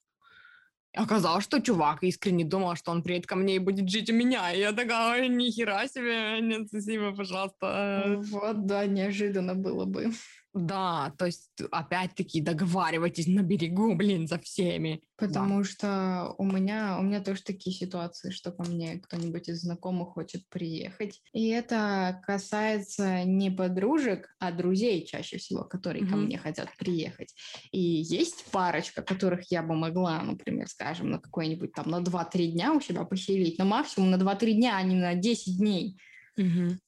Оказалось, 0.95 1.45
что 1.45 1.61
чувак 1.61 2.03
искренне 2.03 2.45
думал, 2.45 2.75
что 2.77 2.91
он 2.91 3.03
приедет 3.03 3.27
ко 3.27 3.37
мне 3.37 3.57
и 3.57 3.59
будет 3.59 3.91
жить 3.91 4.11
у 4.11 4.15
меня. 4.15 4.53
И 4.53 4.61
я 4.61 4.73
такая, 4.73 5.29
ни 5.29 5.51
хера 5.51 5.87
себе, 5.89 6.41
нет, 6.41 6.69
спасибо, 6.69 7.15
пожалуйста. 7.15 8.17
Вот, 8.31 8.67
да, 8.67 8.87
неожиданно 8.87 9.55
было 9.55 9.85
бы. 9.85 10.11
Да, 10.57 11.13
то 11.19 11.27
есть 11.27 11.51
опять-таки 11.71 12.41
договаривайтесь 12.41 13.27
на 13.27 13.43
берегу, 13.43 13.95
блин, 13.95 14.27
за 14.27 14.39
всеми. 14.39 15.03
Потому 15.19 15.59
да. 15.59 15.65
что 15.65 16.35
у 16.39 16.45
меня, 16.45 16.97
у 16.99 17.03
меня 17.03 17.21
тоже 17.21 17.43
такие 17.43 17.77
ситуации, 17.77 18.31
что 18.31 18.53
ко 18.53 18.63
мне 18.63 18.99
кто-нибудь 19.01 19.51
из 19.51 19.61
знакомых 19.61 20.15
хочет 20.15 20.49
приехать. 20.49 21.21
И 21.35 21.49
это 21.49 22.23
касается 22.27 23.25
не 23.25 23.51
подружек, 23.51 24.35
а 24.39 24.51
друзей 24.51 25.05
чаще 25.05 25.37
всего, 25.37 25.63
которые 25.65 26.05
mm-hmm. 26.05 26.11
ко 26.11 26.17
мне 26.17 26.39
хотят 26.39 26.71
приехать. 26.79 27.35
И 27.71 27.79
есть 27.79 28.47
парочка, 28.51 29.03
которых 29.03 29.51
я 29.51 29.63
бы 29.63 29.75
могла, 29.75 30.23
например, 30.23 30.69
скажем, 30.69 31.11
на 31.11 31.19
какой-нибудь 31.19 31.75
там 31.75 31.91
на 31.91 32.01
2-3 32.01 32.47
дня 32.47 32.73
у 32.73 32.81
себя 32.81 33.05
поселить, 33.05 33.59
но 33.59 33.67
максимум 33.67 34.11
на 34.11 34.17
2-3 34.17 34.53
дня, 34.53 34.79
а 34.79 34.83
не 34.83 34.95
на 34.95 35.15
10 35.15 35.59
дней. 35.59 35.99
Mm-hmm. 36.39 36.79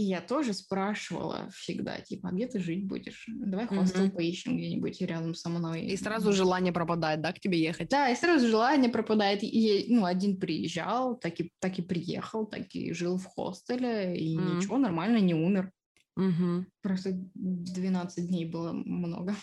И 0.00 0.04
я 0.04 0.22
тоже 0.22 0.54
спрашивала 0.54 1.50
всегда, 1.54 2.00
типа, 2.00 2.30
а 2.30 2.32
где 2.32 2.46
ты 2.46 2.58
жить 2.58 2.86
будешь? 2.86 3.26
Давай 3.28 3.66
хостел 3.66 4.06
mm-hmm. 4.06 4.12
поищем 4.12 4.56
где-нибудь 4.56 4.98
рядом 5.02 5.34
со 5.34 5.50
мной. 5.50 5.82
И 5.84 5.96
сразу 5.98 6.32
желание 6.32 6.72
пропадает, 6.72 7.20
да, 7.20 7.34
к 7.34 7.38
тебе 7.38 7.60
ехать? 7.60 7.90
Да, 7.90 8.08
и 8.08 8.16
сразу 8.16 8.48
желание 8.48 8.90
пропадает. 8.90 9.40
И, 9.42 9.84
ну, 9.90 10.06
один 10.06 10.40
приезжал, 10.40 11.18
так 11.18 11.38
и, 11.38 11.52
так 11.58 11.78
и 11.78 11.82
приехал, 11.82 12.46
так 12.46 12.74
и 12.74 12.94
жил 12.94 13.18
в 13.18 13.26
хостеле, 13.26 14.16
и 14.16 14.38
mm-hmm. 14.38 14.56
ничего, 14.56 14.78
нормально, 14.78 15.18
не 15.18 15.34
умер. 15.34 15.70
Mm-hmm. 16.18 16.64
Просто 16.80 17.10
12 17.34 18.26
дней 18.26 18.46
было 18.46 18.72
много. 18.72 19.36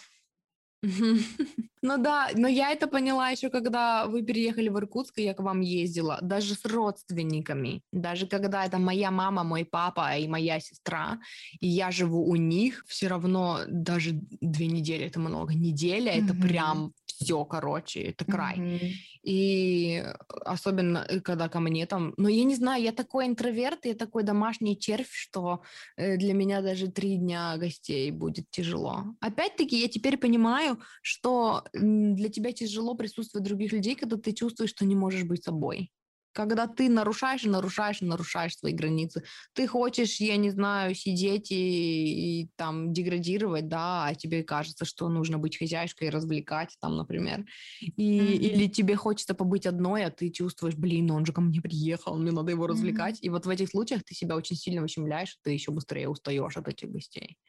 Ну 0.84 1.98
да, 1.98 2.30
но 2.36 2.48
я 2.48 2.72
это 2.72 2.88
поняла 2.88 3.30
еще, 3.30 3.50
когда 3.50 4.08
вы 4.08 4.24
переехали 4.24 4.70
в 4.70 4.78
Иркутск, 4.78 5.20
и 5.20 5.24
я 5.24 5.34
к 5.34 5.40
вам 5.40 5.62
ездила, 5.62 6.18
даже 6.22 6.56
с 6.56 6.66
родственниками, 6.66 7.82
даже 7.92 8.28
когда 8.28 8.66
это 8.66 8.78
моя 8.78 9.12
мама, 9.12 9.44
мой 9.44 9.64
папа 9.64 10.16
и 10.18 10.28
моя 10.28 10.60
сестра, 10.60 11.20
и 11.60 11.68
я 11.68 11.92
живу 11.92 12.28
у 12.28 12.36
них, 12.36 12.84
все 12.88 13.08
равно 13.08 13.60
даже 13.68 14.12
две 14.42 14.68
недели 14.68 15.06
это 15.06 15.20
много. 15.20 15.54
Неделя 15.54 16.12
это 16.12 16.34
прям 16.34 16.94
все, 17.20 17.44
короче, 17.46 18.02
это 18.02 18.26
край. 18.26 18.58
Mm-hmm. 18.58 18.92
И 19.24 20.04
особенно, 20.46 21.06
э, 21.10 21.20
когда 21.20 21.50
ко 21.50 21.60
мне 21.60 21.86
там... 21.86 22.14
Ну, 22.18 22.28
я 22.28 22.44
не 22.44 22.56
знаю, 22.56 22.84
я 22.84 22.92
такой 22.92 23.26
интроверт, 23.26 23.86
я 23.86 23.96
такой 23.96 24.24
домашний 24.24 24.78
червь, 24.78 25.12
что 25.12 25.64
э, 25.96 26.18
для 26.18 26.34
меня 26.34 26.62
даже 26.62 26.88
три 26.88 27.18
дня 27.18 27.58
гостей 27.58 28.12
будет 28.12 28.46
тяжело. 28.52 29.04
Опять-таки, 29.20 29.82
я 29.82 29.88
теперь 29.88 30.18
понимаю, 30.18 30.80
что 31.02 31.64
для 31.74 32.30
тебя 32.30 32.52
тяжело 32.52 32.96
присутствие 32.96 33.44
других 33.44 33.72
людей, 33.72 33.96
когда 33.96 34.18
ты 34.18 34.34
чувствуешь, 34.34 34.70
что 34.70 34.86
не 34.86 34.96
можешь 34.96 35.24
быть 35.24 35.44
собой 35.44 35.92
когда 36.38 36.68
ты 36.68 36.88
нарушаешь 36.88 37.44
нарушаешь 37.46 38.02
нарушаешь 38.02 38.56
свои 38.56 38.72
границы. 38.72 39.24
Ты 39.54 39.66
хочешь, 39.66 40.18
я 40.20 40.38
не 40.38 40.52
знаю, 40.52 40.94
сидеть 40.94 41.52
и, 41.52 42.44
и 42.44 42.50
там 42.56 42.94
деградировать, 42.94 43.68
да, 43.68 44.06
а 44.06 44.14
тебе 44.14 44.44
кажется, 44.44 44.86
что 44.86 45.10
нужно 45.10 45.40
быть 45.40 45.58
хозяйкой 45.58 46.10
и 46.10 46.12
развлекать 46.12 46.78
там, 46.80 46.96
например. 46.96 47.44
И, 47.82 48.20
mm-hmm. 48.20 48.36
Или 48.36 48.68
тебе 48.68 48.96
хочется 48.96 49.34
побыть 49.34 49.66
одной, 49.66 50.06
а 50.06 50.12
ты 50.12 50.30
чувствуешь, 50.30 50.76
блин, 50.76 51.10
он 51.10 51.26
же 51.26 51.34
ко 51.34 51.42
мне 51.42 51.60
приехал, 51.60 52.16
мне 52.16 52.32
надо 52.32 52.52
его 52.52 52.68
развлекать. 52.68 53.16
Mm-hmm. 53.16 53.26
И 53.26 53.30
вот 53.30 53.48
в 53.48 53.50
этих 53.50 53.70
случаях 53.70 54.04
ты 54.04 54.14
себя 54.14 54.36
очень 54.36 54.56
сильно 54.56 54.84
ущемляешь, 54.84 55.38
ты 55.42 55.50
еще 55.50 55.72
быстрее 55.72 56.08
устаешь 56.08 56.56
от 56.56 56.68
этих 56.68 56.92
гостей. 56.92 57.40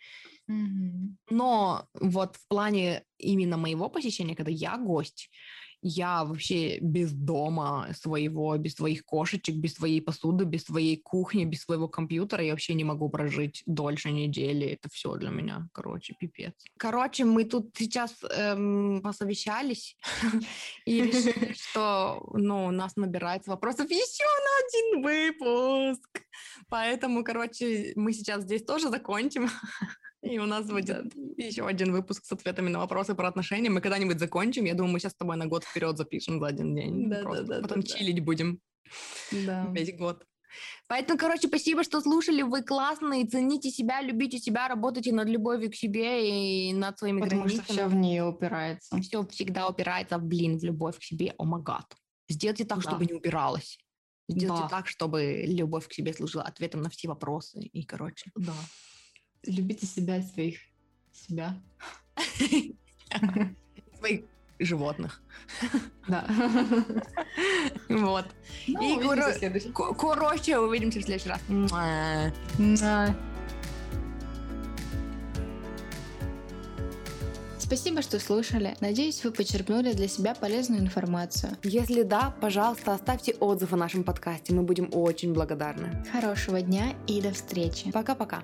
Mm-hmm. 0.50 1.16
Но 1.28 1.88
вот 1.92 2.36
в 2.36 2.48
плане 2.48 3.04
именно 3.18 3.58
моего 3.58 3.90
посещения, 3.90 4.34
когда 4.34 4.50
я 4.50 4.78
гость, 4.78 5.28
я 5.82 6.24
вообще 6.24 6.78
без 6.80 7.12
дома 7.12 7.88
своего, 7.94 8.56
без 8.56 8.74
своих 8.74 9.04
кошечек, 9.04 9.54
без 9.56 9.74
своей 9.74 10.00
посуды, 10.00 10.44
без 10.44 10.64
своей 10.64 10.96
кухни, 10.96 11.44
без 11.44 11.62
своего 11.62 11.88
компьютера 11.88 12.42
я 12.42 12.52
вообще 12.52 12.74
не 12.74 12.84
могу 12.84 13.08
прожить 13.08 13.62
дольше 13.66 14.10
недели. 14.10 14.66
Это 14.66 14.88
все 14.90 15.14
для 15.16 15.30
меня, 15.30 15.68
короче, 15.72 16.14
пипец. 16.18 16.52
Короче, 16.76 17.24
мы 17.24 17.44
тут 17.44 17.70
сейчас 17.76 18.14
эм, 18.30 19.00
посовещались 19.02 19.96
и 20.84 21.02
решили, 21.02 21.54
что 21.54 22.28
ну, 22.34 22.66
у 22.66 22.70
нас 22.70 22.96
набирается 22.96 23.50
вопросов 23.50 23.90
еще 23.90 24.24
на 24.24 24.66
один 24.66 25.02
выпуск. 25.02 26.22
Поэтому, 26.68 27.24
короче, 27.24 27.92
мы 27.96 28.12
сейчас 28.12 28.42
здесь 28.42 28.64
тоже 28.64 28.90
закончим. 28.90 29.48
И 30.22 30.38
у 30.38 30.46
нас 30.46 30.66
будет 30.66 31.14
еще 31.36 31.66
один 31.66 31.92
выпуск 31.92 32.24
с 32.24 32.32
ответами 32.32 32.68
на 32.68 32.80
вопросы 32.80 33.14
про 33.14 33.28
отношения. 33.28 33.70
Мы 33.70 33.80
когда-нибудь 33.80 34.18
закончим. 34.18 34.64
Я 34.64 34.74
думаю, 34.74 34.92
мы 34.92 35.00
сейчас 35.00 35.12
с 35.12 35.16
тобой 35.16 35.36
на 35.36 35.46
год 35.46 35.64
вперед 35.64 35.96
запишем 35.96 36.40
за 36.40 36.48
один 36.48 36.74
день. 36.74 37.08
Да, 37.08 37.22
да, 37.22 37.42
да. 37.42 37.60
Потом 37.60 37.80
да, 37.80 37.86
чилить 37.86 38.16
да. 38.16 38.22
будем 38.22 38.60
да. 39.30 39.66
весь 39.72 39.96
год. 39.96 40.24
Поэтому, 40.88 41.18
короче, 41.18 41.48
спасибо, 41.48 41.84
что 41.84 42.00
слушали. 42.00 42.42
Вы 42.42 42.62
классные, 42.62 43.26
цените 43.26 43.70
себя, 43.70 44.00
любите 44.02 44.38
себя, 44.38 44.66
работайте 44.66 45.12
над 45.12 45.28
любовью 45.28 45.70
к 45.70 45.74
себе 45.74 46.68
и 46.70 46.72
над 46.72 46.98
своими 46.98 47.20
Потому 47.20 47.42
границами. 47.42 47.60
Потому 47.60 47.78
что 47.78 47.88
все 47.88 47.96
в 47.96 48.00
нее 48.00 48.24
упирается. 48.24 49.00
Все 49.00 49.26
всегда 49.26 49.68
упирается, 49.68 50.18
в 50.18 50.22
блин, 50.22 50.58
в 50.58 50.64
любовь 50.64 50.98
к 50.98 51.02
себе. 51.02 51.34
О, 51.38 51.44
oh 51.44 51.62
гад. 51.62 51.84
Сделайте 52.28 52.64
так, 52.64 52.78
да. 52.78 52.82
чтобы 52.82 53.06
не 53.06 53.14
упиралось. 53.14 53.78
Сделайте 54.28 54.62
да. 54.64 54.68
так, 54.68 54.88
чтобы 54.88 55.44
любовь 55.46 55.88
к 55.88 55.92
себе 55.92 56.12
служила 56.12 56.42
ответом 56.42 56.82
на 56.82 56.90
все 56.90 57.08
вопросы. 57.08 57.60
И, 57.60 57.84
короче, 57.84 58.30
да. 58.34 58.54
Любите 59.46 59.86
себя, 59.86 60.22
своих 60.22 60.58
себя. 61.12 61.60
Своих 63.98 64.24
животных. 64.58 65.22
Да. 66.08 66.26
Вот. 67.88 68.26
Ну, 68.66 69.00
И 69.00 69.02
короче, 69.94 70.58
увидимся 70.58 71.00
в 71.00 71.02
следующий 71.02 71.30
раз. 71.30 71.40
Спасибо, 77.68 78.00
что 78.00 78.18
слушали. 78.18 78.74
Надеюсь, 78.80 79.22
вы 79.22 79.30
почерпнули 79.30 79.92
для 79.92 80.08
себя 80.08 80.34
полезную 80.34 80.80
информацию. 80.80 81.52
Если 81.62 82.02
да, 82.02 82.34
пожалуйста, 82.40 82.94
оставьте 82.94 83.34
отзыв 83.34 83.74
о 83.74 83.76
нашем 83.76 84.04
подкасте. 84.04 84.54
Мы 84.54 84.62
будем 84.62 84.88
очень 84.90 85.34
благодарны. 85.34 86.02
Хорошего 86.10 86.62
дня 86.62 86.94
и 87.06 87.20
до 87.20 87.30
встречи. 87.34 87.90
Пока-пока. 87.92 88.42